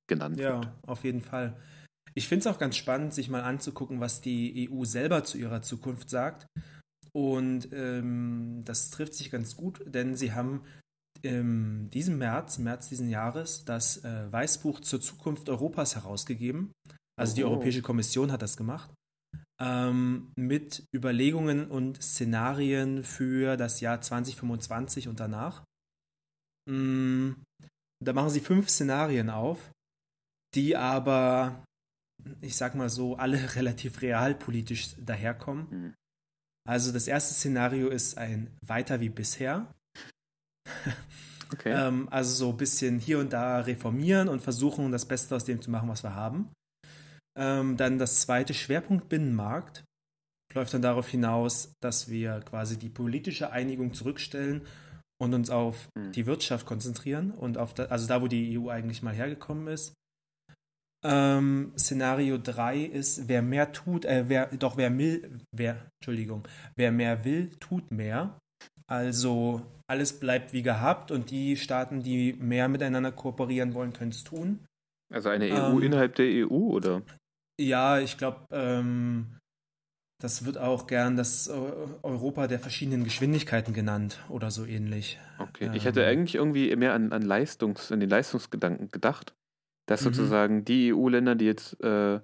genannt 0.08 0.38
ja, 0.38 0.54
wird. 0.54 0.64
Ja, 0.64 0.74
auf 0.86 1.04
jeden 1.04 1.20
Fall. 1.20 1.56
Ich 2.14 2.26
finde 2.26 2.40
es 2.40 2.46
auch 2.46 2.58
ganz 2.58 2.76
spannend, 2.76 3.12
sich 3.12 3.28
mal 3.28 3.42
anzugucken, 3.42 4.00
was 4.00 4.22
die 4.22 4.70
EU 4.70 4.84
selber 4.84 5.24
zu 5.24 5.36
ihrer 5.36 5.60
Zukunft 5.60 6.08
sagt. 6.08 6.46
Und 7.12 7.68
ähm, 7.72 8.62
das 8.64 8.90
trifft 8.90 9.14
sich 9.14 9.30
ganz 9.30 9.56
gut, 9.56 9.82
denn 9.84 10.14
sie 10.14 10.32
haben 10.32 10.62
in 11.22 11.90
diesem 11.90 12.18
März, 12.18 12.58
März 12.58 12.88
diesen 12.88 13.08
Jahres, 13.08 13.64
das 13.64 14.04
äh, 14.04 14.32
Weißbuch 14.32 14.80
zur 14.80 15.00
Zukunft 15.00 15.48
Europas 15.48 15.96
herausgegeben. 15.96 16.72
Also 17.18 17.34
die 17.34 17.44
oh. 17.44 17.48
Europäische 17.48 17.82
Kommission 17.82 18.32
hat 18.32 18.42
das 18.42 18.56
gemacht. 18.56 18.90
Ähm, 19.60 20.30
mit 20.36 20.84
Überlegungen 20.94 21.68
und 21.68 22.00
Szenarien 22.00 23.02
für 23.02 23.56
das 23.56 23.80
Jahr 23.80 24.00
2025 24.00 25.08
und 25.08 25.18
danach. 25.18 25.64
Mm, 26.70 27.32
da 28.02 28.12
machen 28.12 28.30
sie 28.30 28.40
fünf 28.40 28.68
Szenarien 28.68 29.30
auf, 29.30 29.72
die 30.54 30.76
aber, 30.76 31.64
ich 32.40 32.56
sag 32.56 32.76
mal 32.76 32.88
so, 32.88 33.16
alle 33.16 33.38
relativ 33.56 34.00
realpolitisch 34.00 34.94
daherkommen. 35.04 35.66
Mhm. 35.70 35.94
Also 36.68 36.92
das 36.92 37.08
erste 37.08 37.34
Szenario 37.34 37.88
ist 37.88 38.18
ein 38.18 38.54
Weiter 38.60 39.00
wie 39.00 39.08
bisher. 39.08 39.74
Okay. 41.50 41.72
ähm, 41.72 42.08
also 42.10 42.34
so 42.34 42.50
ein 42.50 42.58
bisschen 42.58 42.98
hier 42.98 43.18
und 43.18 43.32
da 43.32 43.60
reformieren 43.60 44.28
und 44.28 44.42
versuchen, 44.42 44.92
das 44.92 45.06
Beste 45.06 45.34
aus 45.34 45.46
dem 45.46 45.62
zu 45.62 45.70
machen, 45.70 45.88
was 45.88 46.02
wir 46.02 46.14
haben. 46.14 46.50
Ähm, 47.38 47.78
dann 47.78 47.98
das 47.98 48.20
zweite 48.20 48.52
Schwerpunkt 48.52 49.08
Binnenmarkt 49.08 49.82
läuft 50.54 50.74
dann 50.74 50.82
darauf 50.82 51.08
hinaus, 51.08 51.72
dass 51.80 52.10
wir 52.10 52.40
quasi 52.40 52.78
die 52.78 52.88
politische 52.88 53.50
Einigung 53.50 53.94
zurückstellen 53.94 54.62
und 55.20 55.34
uns 55.34 55.50
auf 55.50 55.88
mhm. 55.96 56.12
die 56.12 56.26
Wirtschaft 56.26 56.66
konzentrieren 56.66 57.30
und 57.30 57.58
auf 57.58 57.74
da, 57.74 57.84
also 57.86 58.06
da, 58.06 58.22
wo 58.22 58.28
die 58.28 58.58
EU 58.58 58.68
eigentlich 58.68 59.02
mal 59.02 59.14
hergekommen 59.14 59.68
ist. 59.68 59.94
Ähm, 61.04 61.72
Szenario 61.78 62.38
3 62.38 62.80
ist, 62.80 63.28
wer 63.28 63.40
mehr 63.40 63.72
tut, 63.72 64.04
äh, 64.04 64.24
wer, 64.28 64.46
doch 64.56 64.76
wer 64.76 64.96
will, 64.98 65.38
wer, 65.52 65.90
Entschuldigung, 66.00 66.46
wer 66.76 66.90
mehr 66.90 67.24
will, 67.24 67.50
tut 67.60 67.90
mehr. 67.92 68.38
Also 68.90 69.62
alles 69.86 70.18
bleibt 70.18 70.52
wie 70.52 70.62
gehabt 70.62 71.10
und 71.10 71.30
die 71.30 71.56
Staaten, 71.56 72.02
die 72.02 72.32
mehr 72.34 72.68
miteinander 72.68 73.12
kooperieren 73.12 73.74
wollen, 73.74 73.92
können 73.92 74.10
es 74.10 74.24
tun. 74.24 74.64
Also 75.12 75.28
eine 75.28 75.46
EU 75.46 75.76
ähm, 75.76 75.82
innerhalb 75.82 76.14
der 76.16 76.26
EU, 76.26 76.74
oder? 76.74 77.02
Ja, 77.60 77.98
ich 77.98 78.18
glaube, 78.18 78.46
ähm, 78.50 79.38
das 80.20 80.44
wird 80.44 80.58
auch 80.58 80.86
gern 80.86 81.16
das 81.16 81.48
Europa 81.48 82.46
der 82.46 82.58
verschiedenen 82.58 83.04
Geschwindigkeiten 83.04 83.72
genannt 83.72 84.22
oder 84.28 84.50
so 84.50 84.64
ähnlich. 84.64 85.18
Okay, 85.38 85.66
ähm, 85.66 85.74
ich 85.74 85.84
hätte 85.84 86.04
eigentlich 86.04 86.34
irgendwie 86.34 86.74
mehr 86.76 86.94
an, 86.94 87.12
an, 87.12 87.22
Leistungs-, 87.22 87.92
an 87.92 88.00
den 88.00 88.10
Leistungsgedanken 88.10 88.88
gedacht, 88.88 89.34
dass 89.86 90.00
mhm. 90.00 90.04
sozusagen 90.06 90.64
die 90.64 90.92
EU-Länder, 90.92 91.34
die 91.34 91.46
jetzt 91.46 91.80
äh, 91.82 92.20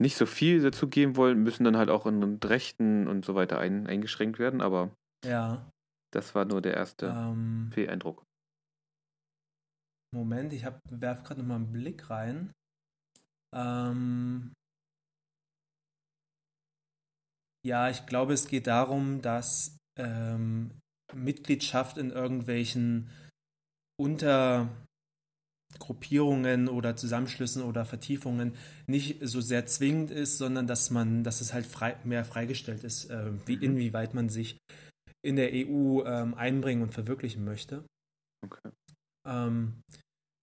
nicht 0.00 0.16
so 0.16 0.26
viel 0.26 0.62
dazu 0.62 0.88
geben 0.88 1.16
wollen, 1.16 1.42
müssen 1.42 1.64
dann 1.64 1.76
halt 1.76 1.90
auch 1.90 2.06
in 2.06 2.38
Rechten 2.44 3.08
und 3.08 3.24
so 3.24 3.34
weiter 3.34 3.58
ein, 3.58 3.86
eingeschränkt 3.86 4.38
werden, 4.38 4.60
aber 4.60 4.90
ja. 5.24 5.70
Das 6.12 6.34
war 6.34 6.44
nur 6.44 6.60
der 6.60 6.74
erste 6.74 7.06
ähm, 7.06 7.70
Fehleindruck. 7.72 8.24
Moment, 10.14 10.52
ich 10.52 10.66
werfe 10.90 11.22
gerade 11.22 11.40
nochmal 11.40 11.56
einen 11.56 11.72
Blick 11.72 12.10
rein. 12.10 12.52
Ähm, 13.54 14.52
ja, 17.66 17.88
ich 17.88 18.04
glaube, 18.06 18.34
es 18.34 18.46
geht 18.46 18.66
darum, 18.66 19.22
dass 19.22 19.78
ähm, 19.98 20.78
Mitgliedschaft 21.14 21.96
in 21.96 22.10
irgendwelchen 22.10 23.08
Untergruppierungen 23.98 26.68
oder 26.68 26.94
Zusammenschlüssen 26.96 27.62
oder 27.62 27.86
Vertiefungen 27.86 28.54
nicht 28.86 29.26
so 29.26 29.40
sehr 29.40 29.64
zwingend 29.66 30.10
ist, 30.10 30.36
sondern 30.36 30.66
dass 30.66 30.90
man, 30.90 31.24
dass 31.24 31.40
es 31.40 31.54
halt 31.54 31.64
frei, 31.64 31.96
mehr 32.04 32.26
freigestellt 32.26 32.84
ist, 32.84 33.08
äh, 33.10 33.32
wie, 33.46 33.56
mhm. 33.56 33.62
inwieweit 33.62 34.12
man 34.12 34.28
sich 34.28 34.58
in 35.24 35.36
der 35.36 35.50
EU 35.52 36.02
ähm, 36.04 36.34
einbringen 36.34 36.82
und 36.82 36.94
verwirklichen 36.94 37.44
möchte. 37.44 37.84
Okay. 38.44 38.70
Ähm, 39.26 39.82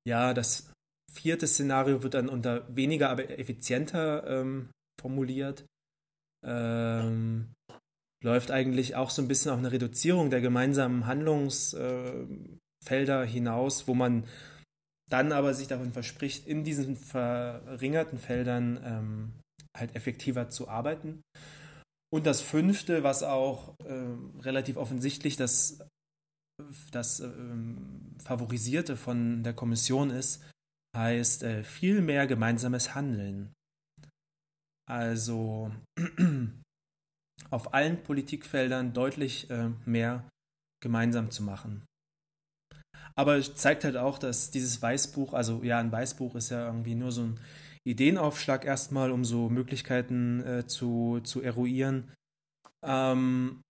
ja, 0.07 0.33
das 0.33 0.71
vierte 1.11 1.47
Szenario 1.47 2.03
wird 2.03 2.13
dann 2.13 2.29
unter 2.29 2.63
weniger, 2.73 3.09
aber 3.09 3.29
effizienter 3.37 4.25
ähm, 4.27 4.69
formuliert. 4.99 5.65
Ähm, 6.45 7.53
läuft 8.23 8.51
eigentlich 8.51 8.95
auch 8.95 9.09
so 9.09 9.21
ein 9.21 9.27
bisschen 9.27 9.51
auf 9.51 9.59
eine 9.59 9.71
Reduzierung 9.71 10.29
der 10.29 10.41
gemeinsamen 10.41 11.05
Handlungsfelder 11.05 12.69
äh, 13.23 13.27
hinaus, 13.27 13.87
wo 13.87 13.93
man 13.93 14.25
dann 15.09 15.31
aber 15.31 15.53
sich 15.53 15.67
davon 15.67 15.91
verspricht, 15.91 16.47
in 16.47 16.63
diesen 16.63 16.95
verringerten 16.95 18.19
Feldern 18.19 18.79
ähm, 18.83 19.33
halt 19.77 19.95
effektiver 19.95 20.49
zu 20.49 20.69
arbeiten. 20.69 21.21
Und 22.11 22.25
das 22.25 22.41
fünfte, 22.41 23.03
was 23.03 23.23
auch 23.23 23.77
äh, 23.79 24.15
relativ 24.41 24.77
offensichtlich 24.77 25.35
das, 25.35 25.85
das 26.91 27.19
äh, 27.19 27.29
Favorisierte 28.23 28.97
von 28.97 29.43
der 29.43 29.53
Kommission 29.53 30.09
ist, 30.09 30.43
heißt 30.97 31.43
äh, 31.43 31.63
viel 31.63 32.01
mehr 32.01 32.25
gemeinsames 32.25 32.95
Handeln. 32.95 33.53
Also 34.89 35.71
auf 37.51 37.73
allen 37.73 38.01
Politikfeldern 38.01 38.93
deutlich 38.93 39.49
äh, 39.51 39.69
mehr 39.85 40.27
gemeinsam 40.81 41.29
zu 41.29 41.43
machen. 41.43 41.85
Aber 43.15 43.35
es 43.35 43.53
zeigt 43.55 43.83
halt 43.83 43.97
auch, 43.97 44.17
dass 44.17 44.49
dieses 44.49 44.81
Weißbuch, 44.81 45.33
also 45.33 45.61
ja, 45.63 45.77
ein 45.77 45.91
Weißbuch 45.91 46.35
ist 46.35 46.49
ja 46.49 46.65
irgendwie 46.65 46.95
nur 46.95 47.11
so 47.11 47.23
ein 47.23 47.39
Ideenaufschlag 47.89 48.65
erstmal, 48.65 49.11
um 49.11 49.25
so 49.25 49.49
Möglichkeiten 49.49 50.41
äh, 50.41 50.67
zu, 50.67 51.19
zu 51.23 51.41
eruieren. 51.41 52.11
Ähm, 52.85 53.61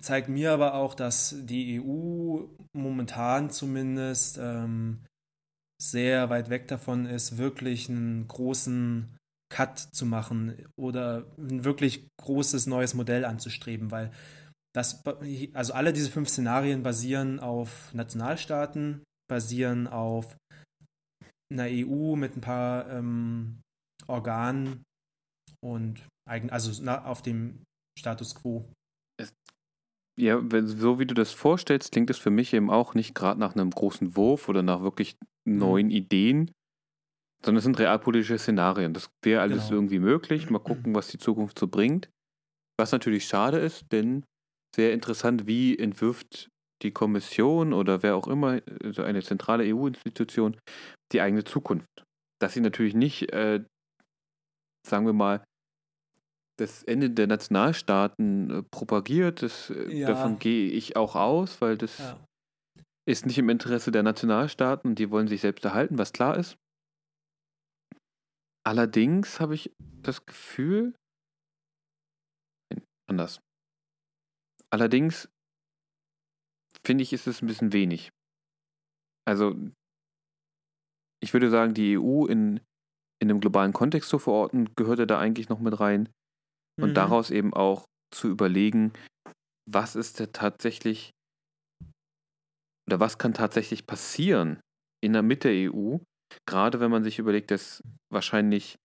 zeigt 0.00 0.28
mir 0.28 0.52
aber 0.52 0.74
auch, 0.74 0.94
dass 0.94 1.34
die 1.38 1.80
EU 1.80 2.44
momentan 2.72 3.50
zumindest 3.50 4.38
ähm, 4.40 5.04
sehr 5.80 6.30
weit 6.30 6.50
weg 6.50 6.68
davon 6.68 7.06
ist, 7.06 7.38
wirklich 7.38 7.88
einen 7.88 8.26
großen 8.28 9.16
Cut 9.50 9.78
zu 9.78 10.04
machen 10.04 10.66
oder 10.76 11.24
ein 11.38 11.64
wirklich 11.64 12.08
großes 12.20 12.66
neues 12.66 12.94
Modell 12.94 13.24
anzustreben, 13.24 13.90
weil 13.90 14.10
das, 14.74 15.02
also 15.54 15.72
alle 15.72 15.92
diese 15.92 16.10
fünf 16.10 16.28
Szenarien 16.28 16.82
basieren 16.82 17.40
auf 17.40 17.92
Nationalstaaten, 17.94 19.02
basieren 19.28 19.86
auf 19.86 20.36
einer 21.50 21.66
EU 21.68 22.16
mit 22.16 22.36
ein 22.36 22.40
paar 22.40 22.88
ähm, 22.90 23.60
Organen 24.06 24.84
und 25.60 26.02
eigen, 26.28 26.50
also 26.50 26.70
na, 26.82 27.04
auf 27.04 27.22
dem 27.22 27.64
Status 27.98 28.34
quo. 28.34 28.70
Ja, 30.18 30.42
so 30.64 30.98
wie 30.98 31.06
du 31.06 31.14
das 31.14 31.32
vorstellst, 31.32 31.92
klingt 31.92 32.10
es 32.10 32.18
für 32.18 32.30
mich 32.30 32.52
eben 32.52 32.70
auch 32.70 32.94
nicht 32.94 33.14
gerade 33.14 33.38
nach 33.38 33.54
einem 33.54 33.70
großen 33.70 34.16
Wurf 34.16 34.48
oder 34.48 34.62
nach 34.62 34.82
wirklich 34.82 35.16
neuen 35.44 35.86
mhm. 35.86 35.92
Ideen, 35.92 36.50
sondern 37.44 37.58
es 37.58 37.64
sind 37.64 37.78
realpolitische 37.78 38.36
Szenarien. 38.36 38.94
Das 38.94 39.10
wäre 39.22 39.42
alles 39.42 39.64
genau. 39.64 39.76
irgendwie 39.76 40.00
möglich. 40.00 40.50
Mal 40.50 40.58
gucken, 40.64 40.94
was 40.94 41.08
die 41.08 41.18
Zukunft 41.18 41.58
so 41.58 41.68
bringt. 41.68 42.10
Was 42.76 42.92
natürlich 42.92 43.26
schade 43.26 43.58
ist, 43.58 43.92
denn 43.92 44.24
sehr 44.74 44.92
interessant, 44.92 45.46
wie 45.46 45.78
entwirft 45.78 46.48
die 46.82 46.92
Kommission 46.92 47.72
oder 47.72 48.02
wer 48.02 48.16
auch 48.16 48.28
immer, 48.28 48.60
also 48.82 49.02
eine 49.02 49.22
zentrale 49.22 49.64
EU-Institution, 49.64 50.58
die 51.12 51.20
eigene 51.20 51.44
Zukunft. 51.44 51.86
Dass 52.40 52.54
sie 52.54 52.60
natürlich 52.60 52.94
nicht, 52.94 53.32
äh, 53.32 53.64
sagen 54.86 55.06
wir 55.06 55.12
mal, 55.12 55.44
das 56.58 56.82
Ende 56.82 57.10
der 57.10 57.26
Nationalstaaten 57.26 58.50
äh, 58.50 58.62
propagiert, 58.62 59.42
das, 59.42 59.70
äh, 59.70 59.92
ja. 59.92 60.08
davon 60.08 60.38
gehe 60.38 60.70
ich 60.70 60.96
auch 60.96 61.14
aus, 61.14 61.60
weil 61.60 61.76
das 61.78 61.98
ja. 61.98 62.18
ist 63.06 63.26
nicht 63.26 63.38
im 63.38 63.48
Interesse 63.48 63.90
der 63.90 64.02
Nationalstaaten 64.02 64.90
und 64.90 64.98
die 64.98 65.10
wollen 65.10 65.28
sich 65.28 65.40
selbst 65.40 65.64
erhalten, 65.64 65.98
was 65.98 66.12
klar 66.12 66.36
ist. 66.36 66.56
Allerdings 68.66 69.40
habe 69.40 69.54
ich 69.54 69.72
das 70.02 70.26
Gefühl, 70.26 70.94
anders. 73.08 73.40
Allerdings 74.70 75.28
finde 76.86 77.02
ich, 77.02 77.12
ist 77.12 77.26
es 77.26 77.42
ein 77.42 77.46
bisschen 77.46 77.72
wenig. 77.72 78.10
Also, 79.26 79.54
ich 81.22 81.32
würde 81.32 81.50
sagen, 81.50 81.74
die 81.74 81.98
EU 81.98 82.26
in, 82.26 82.60
in 83.20 83.30
einem 83.30 83.40
globalen 83.40 83.72
Kontext 83.72 84.08
zu 84.08 84.18
verorten, 84.18 84.74
gehörte 84.76 85.06
da 85.06 85.18
eigentlich 85.18 85.48
noch 85.48 85.60
mit 85.60 85.78
rein. 85.78 86.08
Und 86.80 86.90
mhm. 86.90 86.94
daraus 86.94 87.30
eben 87.30 87.52
auch 87.52 87.86
zu 88.14 88.28
überlegen, 88.28 88.92
was 89.68 89.96
ist 89.96 90.20
denn 90.20 90.32
tatsächlich 90.32 91.10
oder 92.88 93.00
was 93.00 93.18
kann 93.18 93.34
tatsächlich 93.34 93.86
passieren 93.86 94.60
in 95.04 95.12
der 95.12 95.22
Mitte 95.22 95.48
der 95.48 95.72
EU, 95.72 95.98
gerade 96.46 96.80
wenn 96.80 96.90
man 96.90 97.04
sich 97.04 97.18
überlegt, 97.18 97.50
dass 97.50 97.82
wahrscheinlich 98.10 98.78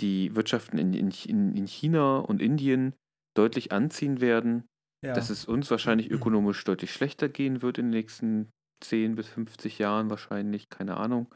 die 0.00 0.34
Wirtschaften 0.34 0.76
in, 0.76 0.92
in, 0.92 1.56
in 1.56 1.66
China 1.66 2.18
und 2.18 2.42
Indien 2.42 2.94
deutlich 3.36 3.70
anziehen 3.70 4.20
werden, 4.20 4.66
ja. 5.04 5.14
dass 5.14 5.30
es 5.30 5.44
uns 5.44 5.70
wahrscheinlich 5.70 6.08
mhm. 6.08 6.16
ökonomisch 6.16 6.62
deutlich 6.64 6.92
schlechter 6.92 7.28
gehen 7.28 7.62
wird 7.62 7.78
in 7.78 7.86
den 7.86 7.98
nächsten 7.98 8.50
10 8.82 9.14
bis 9.14 9.28
50 9.28 9.78
Jahren 9.78 10.10
wahrscheinlich, 10.10 10.68
keine 10.68 10.96
Ahnung. 10.96 11.32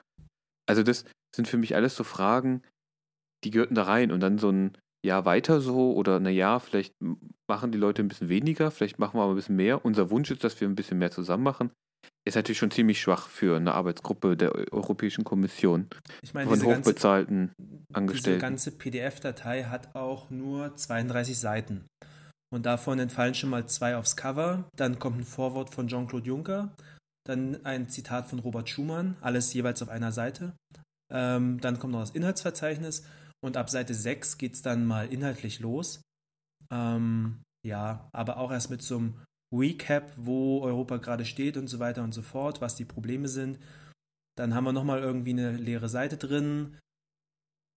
Also 0.69 0.83
das 0.83 1.05
sind 1.35 1.49
für 1.49 1.57
mich 1.57 1.75
alles 1.75 1.97
so 1.97 2.05
Fragen, 2.05 2.63
die 3.45 3.51
gehörten 3.51 3.75
da 3.75 3.85
rein 3.85 4.11
und 4.13 4.21
dann 4.21 4.39
so 4.39 4.51
ein 4.51 4.77
Jahr 5.07 5.25
weiter 5.25 5.61
so 5.61 5.95
oder 5.95 6.19
na 6.19 6.31
ja, 6.31 6.59
vielleicht 6.59 6.95
machen 7.49 7.73
die 7.73 7.79
Leute 7.79 8.03
ein 8.03 8.09
bisschen 8.09 8.29
weniger, 8.29 8.71
vielleicht 8.71 8.99
machen 8.99 9.17
wir 9.17 9.23
aber 9.23 9.33
ein 9.33 9.37
bisschen 9.37 9.57
mehr. 9.57 9.85
Unser 9.85 10.11
Wunsch 10.11 10.31
ist, 10.31 10.45
dass 10.45 10.61
wir 10.61 10.69
ein 10.69 10.75
bisschen 10.75 10.99
mehr 10.99 11.11
zusammen 11.11 11.45
machen. 11.45 11.71
Ist 12.27 12.35
natürlich 12.35 12.59
schon 12.59 12.71
ziemlich 12.71 13.01
schwach 13.01 13.29
für 13.29 13.57
eine 13.57 13.73
Arbeitsgruppe 13.73 14.37
der 14.37 14.53
Europäischen 14.73 15.25
Kommission. 15.25 15.89
Ich 16.23 16.35
meine, 16.35 16.51
von 16.51 16.63
hochbezahlten 16.63 17.53
ganze, 17.57 17.95
Angestellten. 17.95 18.39
Diese 18.39 18.39
ganze 18.39 18.71
PDF-Datei 18.73 19.65
hat 19.65 19.95
auch 19.95 20.29
nur 20.31 20.75
32 20.77 21.39
Seiten. 21.39 21.87
Und 22.51 22.65
davon 22.65 22.99
entfallen 22.99 23.35
schon 23.35 23.51
mal 23.51 23.67
zwei 23.67 23.97
aufs 23.97 24.17
Cover. 24.17 24.69
Dann 24.77 24.99
kommt 24.99 25.19
ein 25.19 25.25
Vorwort 25.25 25.75
von 25.75 25.89
Jean-Claude 25.89 26.27
Juncker. 26.27 26.75
Dann 27.27 27.65
ein 27.67 27.89
Zitat 27.89 28.29
von 28.29 28.39
Robert 28.39 28.69
Schumann. 28.69 29.17
Alles 29.21 29.53
jeweils 29.53 29.83
auf 29.83 29.91
einer 29.91 30.13
Seite. 30.13 30.55
Ähm, 31.13 31.61
dann 31.61 31.79
kommt 31.79 31.93
noch 31.93 32.01
das 32.01 32.11
Inhaltsverzeichnis. 32.11 33.05
Und 33.41 33.57
ab 33.57 33.71
Seite 33.71 33.95
6 33.95 34.39
geht 34.39 34.55
es 34.55 34.63
dann 34.63 34.87
mal 34.87 35.13
inhaltlich 35.13 35.61
los. 35.61 36.01
Ähm, 36.71 37.43
ja, 37.67 38.09
aber 38.13 38.39
auch 38.39 38.51
erst 38.51 38.71
mit 38.71 38.83
so 38.83 38.99
einem 38.99 39.23
Recap, 39.55 40.13
wo 40.17 40.63
Europa 40.63 40.97
gerade 40.99 41.25
steht 41.25 41.57
und 41.57 41.69
so 41.69 41.79
weiter 41.79 42.03
und 42.03 42.13
so 42.13 42.23
fort, 42.23 42.61
was 42.61 42.77
die 42.77 42.85
Probleme 42.85 43.29
sind. 43.29 43.59
Dann 44.37 44.55
haben 44.55 44.65
wir 44.65 44.73
nochmal 44.73 45.01
irgendwie 45.01 45.31
eine 45.33 45.53
leere 45.53 45.89
Seite 45.89 46.17
drin. 46.17 46.79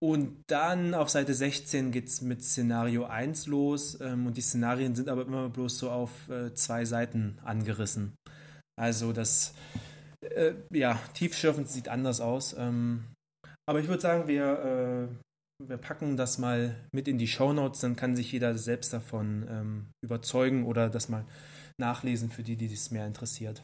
Und 0.02 0.42
dann 0.48 0.94
auf 0.94 1.10
Seite 1.10 1.32
16 1.32 1.92
geht 1.92 2.08
es 2.08 2.22
mit 2.22 2.42
Szenario 2.42 3.04
1 3.04 3.46
los. 3.46 4.00
Ähm, 4.00 4.26
und 4.26 4.36
die 4.36 4.40
Szenarien 4.40 4.96
sind 4.96 5.08
aber 5.08 5.22
immer 5.22 5.48
bloß 5.48 5.78
so 5.78 5.90
auf 5.90 6.28
äh, 6.28 6.52
zwei 6.54 6.84
Seiten 6.84 7.38
angerissen. 7.44 8.14
Also 8.76 9.12
das, 9.12 9.54
äh, 10.24 10.54
ja, 10.72 10.98
tiefschürfend 11.14 11.68
sieht 11.68 11.88
anders 11.88 12.20
aus. 12.20 12.56
Ähm, 12.58 13.04
aber 13.68 13.78
ich 13.78 13.86
würde 13.86 14.02
sagen, 14.02 14.26
wir, 14.26 15.08
äh, 15.08 15.66
wir 15.68 15.76
packen 15.76 16.16
das 16.16 16.36
mal 16.36 16.74
mit 16.92 17.06
in 17.06 17.18
die 17.18 17.28
Show 17.28 17.52
Notes, 17.52 17.80
dann 17.80 17.94
kann 17.94 18.16
sich 18.16 18.32
jeder 18.32 18.58
selbst 18.58 18.92
davon 18.92 19.46
ähm, 19.48 19.86
überzeugen 20.04 20.66
oder 20.66 20.90
das 20.90 21.08
mal 21.08 21.24
nachlesen 21.80 22.28
für 22.28 22.42
die, 22.42 22.56
die 22.56 22.72
es 22.72 22.90
mehr 22.90 23.06
interessiert. 23.06 23.62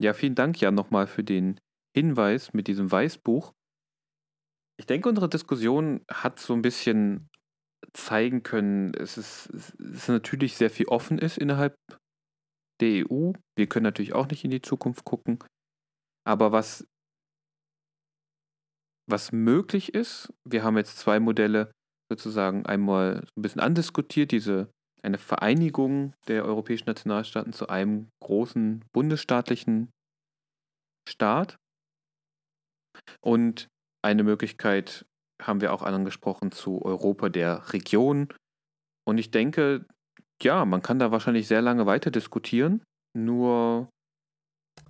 Ja, 0.00 0.14
vielen 0.14 0.36
Dank 0.36 0.60
ja 0.60 0.70
nochmal 0.70 1.08
für 1.08 1.24
den 1.24 1.58
Hinweis 1.96 2.52
mit 2.52 2.68
diesem 2.68 2.92
Weißbuch. 2.92 3.52
Ich 4.80 4.86
denke, 4.86 5.10
unsere 5.10 5.28
Diskussion 5.28 6.06
hat 6.10 6.40
so 6.40 6.54
ein 6.54 6.62
bisschen 6.62 7.28
zeigen 7.92 8.42
können, 8.42 8.94
es, 8.94 9.18
es 9.18 10.08
natürlich 10.08 10.56
sehr 10.56 10.70
viel 10.70 10.86
offen 10.86 11.18
ist 11.18 11.36
innerhalb 11.36 11.76
der 12.80 13.04
EU. 13.04 13.32
Wir 13.58 13.66
können 13.68 13.84
natürlich 13.84 14.14
auch 14.14 14.26
nicht 14.28 14.42
in 14.42 14.50
die 14.50 14.62
Zukunft 14.62 15.04
gucken. 15.04 15.38
Aber 16.26 16.50
was, 16.50 16.88
was 19.06 19.32
möglich 19.32 19.92
ist, 19.92 20.32
wir 20.48 20.64
haben 20.64 20.78
jetzt 20.78 20.96
zwei 20.96 21.20
Modelle 21.20 21.72
sozusagen 22.10 22.64
einmal 22.64 23.26
ein 23.36 23.42
bisschen 23.42 23.60
andiskutiert, 23.60 24.32
diese 24.32 24.70
eine 25.02 25.18
Vereinigung 25.18 26.14
der 26.26 26.46
europäischen 26.46 26.86
Nationalstaaten 26.86 27.52
zu 27.52 27.68
einem 27.68 28.08
großen 28.22 28.82
bundesstaatlichen 28.94 29.90
Staat. 31.06 31.58
Und 33.20 33.68
eine 34.02 34.22
Möglichkeit 34.22 35.06
haben 35.40 35.60
wir 35.60 35.72
auch 35.72 35.82
angesprochen 35.82 36.52
zu 36.52 36.82
Europa 36.82 37.28
der 37.28 37.72
Region. 37.72 38.28
Und 39.06 39.18
ich 39.18 39.30
denke, 39.30 39.86
ja, 40.42 40.64
man 40.64 40.82
kann 40.82 40.98
da 40.98 41.10
wahrscheinlich 41.10 41.46
sehr 41.46 41.62
lange 41.62 41.86
weiter 41.86 42.10
diskutieren. 42.10 42.82
Nur. 43.16 43.88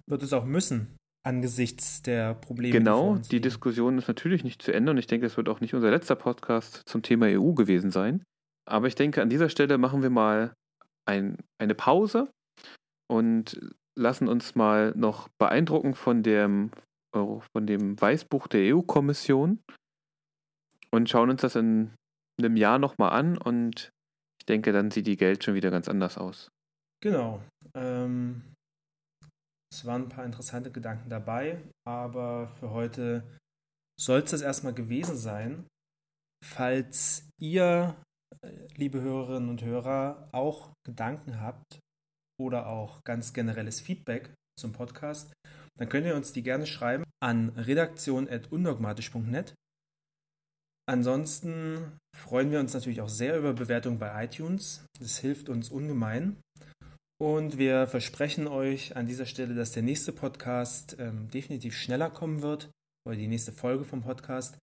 Wird 0.06 0.22
es 0.22 0.32
auch 0.32 0.44
müssen, 0.44 0.96
angesichts 1.26 2.02
der 2.02 2.34
Probleme. 2.34 2.72
Genau, 2.72 3.16
die, 3.16 3.28
die 3.28 3.40
Diskussion 3.40 3.98
ist 3.98 4.08
natürlich 4.08 4.44
nicht 4.44 4.62
zu 4.62 4.72
Ende 4.72 4.90
und 4.90 4.98
ich 4.98 5.06
denke, 5.06 5.26
es 5.26 5.36
wird 5.36 5.48
auch 5.48 5.60
nicht 5.60 5.74
unser 5.74 5.90
letzter 5.90 6.16
Podcast 6.16 6.82
zum 6.86 7.02
Thema 7.02 7.26
EU 7.26 7.52
gewesen 7.52 7.90
sein. 7.90 8.22
Aber 8.68 8.86
ich 8.86 8.94
denke, 8.94 9.22
an 9.22 9.30
dieser 9.30 9.48
Stelle 9.48 9.78
machen 9.78 10.02
wir 10.02 10.10
mal 10.10 10.52
ein, 11.08 11.38
eine 11.58 11.74
Pause 11.74 12.30
und 13.08 13.60
lassen 13.98 14.28
uns 14.28 14.54
mal 14.54 14.92
noch 14.96 15.28
beeindrucken 15.38 15.94
von 15.94 16.22
dem, 16.22 16.70
von 17.12 17.66
dem 17.66 18.00
Weißbuch 18.00 18.46
der 18.48 18.74
EU-Kommission 18.74 19.60
und 20.90 21.08
schauen 21.08 21.30
uns 21.30 21.42
das 21.42 21.56
in 21.56 21.94
einem 22.38 22.56
Jahr 22.56 22.78
nochmal 22.78 23.12
an 23.12 23.38
und 23.38 23.90
ich 24.40 24.46
denke, 24.46 24.72
dann 24.72 24.90
sieht 24.90 25.06
die 25.06 25.16
Geld 25.16 25.44
schon 25.44 25.54
wieder 25.54 25.70
ganz 25.70 25.88
anders 25.88 26.16
aus. 26.16 26.50
Genau. 27.02 27.42
Ähm, 27.74 28.42
es 29.72 29.84
waren 29.84 30.02
ein 30.02 30.08
paar 30.08 30.24
interessante 30.24 30.70
Gedanken 30.70 31.08
dabei, 31.08 31.62
aber 31.86 32.48
für 32.48 32.70
heute 32.70 33.22
soll 34.00 34.20
es 34.20 34.30
das 34.30 34.42
erstmal 34.42 34.74
gewesen 34.74 35.16
sein. 35.16 35.66
Falls 36.44 37.28
ihr, 37.40 37.94
liebe 38.76 39.00
Hörerinnen 39.00 39.50
und 39.50 39.62
Hörer, 39.62 40.28
auch 40.32 40.72
Gedanken 40.86 41.40
habt 41.40 41.78
oder 42.40 42.66
auch 42.66 43.04
ganz 43.04 43.32
generelles 43.32 43.80
Feedback 43.80 44.34
zum 44.58 44.72
Podcast, 44.72 45.32
dann 45.80 45.88
könnt 45.88 46.06
ihr 46.06 46.14
uns 46.14 46.32
die 46.32 46.42
gerne 46.42 46.66
schreiben 46.66 47.04
an 47.20 47.50
redaktion.undogmatisch.net. 47.50 49.54
Ansonsten 50.86 51.98
freuen 52.14 52.50
wir 52.50 52.60
uns 52.60 52.74
natürlich 52.74 53.00
auch 53.00 53.08
sehr 53.08 53.38
über 53.38 53.54
Bewertungen 53.54 53.98
bei 53.98 54.24
iTunes. 54.24 54.84
Das 54.98 55.18
hilft 55.18 55.48
uns 55.48 55.70
ungemein. 55.70 56.36
Und 57.18 57.58
wir 57.58 57.86
versprechen 57.86 58.46
euch 58.46 58.96
an 58.96 59.06
dieser 59.06 59.26
Stelle, 59.26 59.54
dass 59.54 59.72
der 59.72 59.82
nächste 59.82 60.12
Podcast 60.12 60.96
ähm, 60.98 61.30
definitiv 61.30 61.76
schneller 61.76 62.10
kommen 62.10 62.42
wird, 62.42 62.70
oder 63.06 63.16
die 63.16 63.28
nächste 63.28 63.52
Folge 63.52 63.84
vom 63.84 64.02
Podcast. 64.02 64.58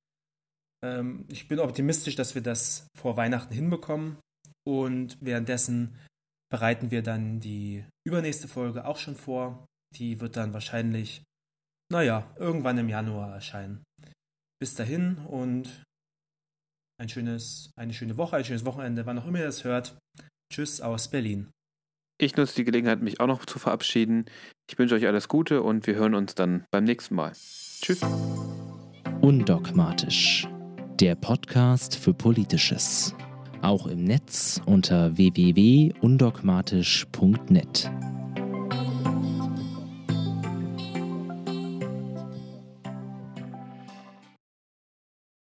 Ähm, 0.83 1.25
ich 1.29 1.47
bin 1.47 1.59
optimistisch, 1.59 2.15
dass 2.15 2.35
wir 2.35 2.43
das 2.43 2.87
vor 2.95 3.17
Weihnachten 3.17 3.53
hinbekommen. 3.53 4.17
Und 4.67 5.17
währenddessen 5.21 5.95
bereiten 6.51 6.91
wir 6.91 7.01
dann 7.01 7.39
die 7.39 7.85
übernächste 8.05 8.47
Folge 8.47 8.85
auch 8.85 8.97
schon 8.97 9.15
vor. 9.15 9.65
Die 9.97 10.19
wird 10.19 10.37
dann 10.37 10.53
wahrscheinlich, 10.53 11.23
naja, 11.91 12.29
irgendwann 12.37 12.77
im 12.77 12.89
Januar 12.89 13.33
erscheinen. 13.33 13.83
Bis 14.59 14.75
dahin 14.75 15.17
und 15.27 15.83
ein 16.99 17.09
schönes, 17.09 17.71
eine 17.75 17.93
schöne 17.93 18.17
Woche, 18.17 18.37
ein 18.37 18.45
schönes 18.45 18.65
Wochenende, 18.65 19.05
wann 19.05 19.19
auch 19.19 19.27
immer 19.27 19.39
ihr 19.39 19.45
das 19.45 19.63
hört. 19.63 19.97
Tschüss 20.51 20.81
aus 20.81 21.09
Berlin. 21.09 21.51
Ich 22.19 22.35
nutze 22.35 22.55
die 22.55 22.63
Gelegenheit, 22.63 22.99
mich 23.01 23.19
auch 23.19 23.27
noch 23.27 23.45
zu 23.45 23.59
verabschieden. 23.59 24.25
Ich 24.69 24.79
wünsche 24.79 24.95
euch 24.95 25.05
alles 25.05 25.27
Gute 25.27 25.61
und 25.61 25.85
wir 25.85 25.93
hören 25.95 26.15
uns 26.15 26.33
dann 26.33 26.65
beim 26.71 26.83
nächsten 26.83 27.13
Mal. 27.13 27.33
Tschüss. 27.33 28.01
Undogmatisch. 29.21 30.47
Der 30.99 31.13
Podcast 31.13 31.95
für 31.95 32.15
Politisches. 32.15 33.13
Auch 33.61 33.85
im 33.85 34.03
Netz 34.03 34.59
unter 34.65 35.15
www.undogmatisch.net. 35.15 37.91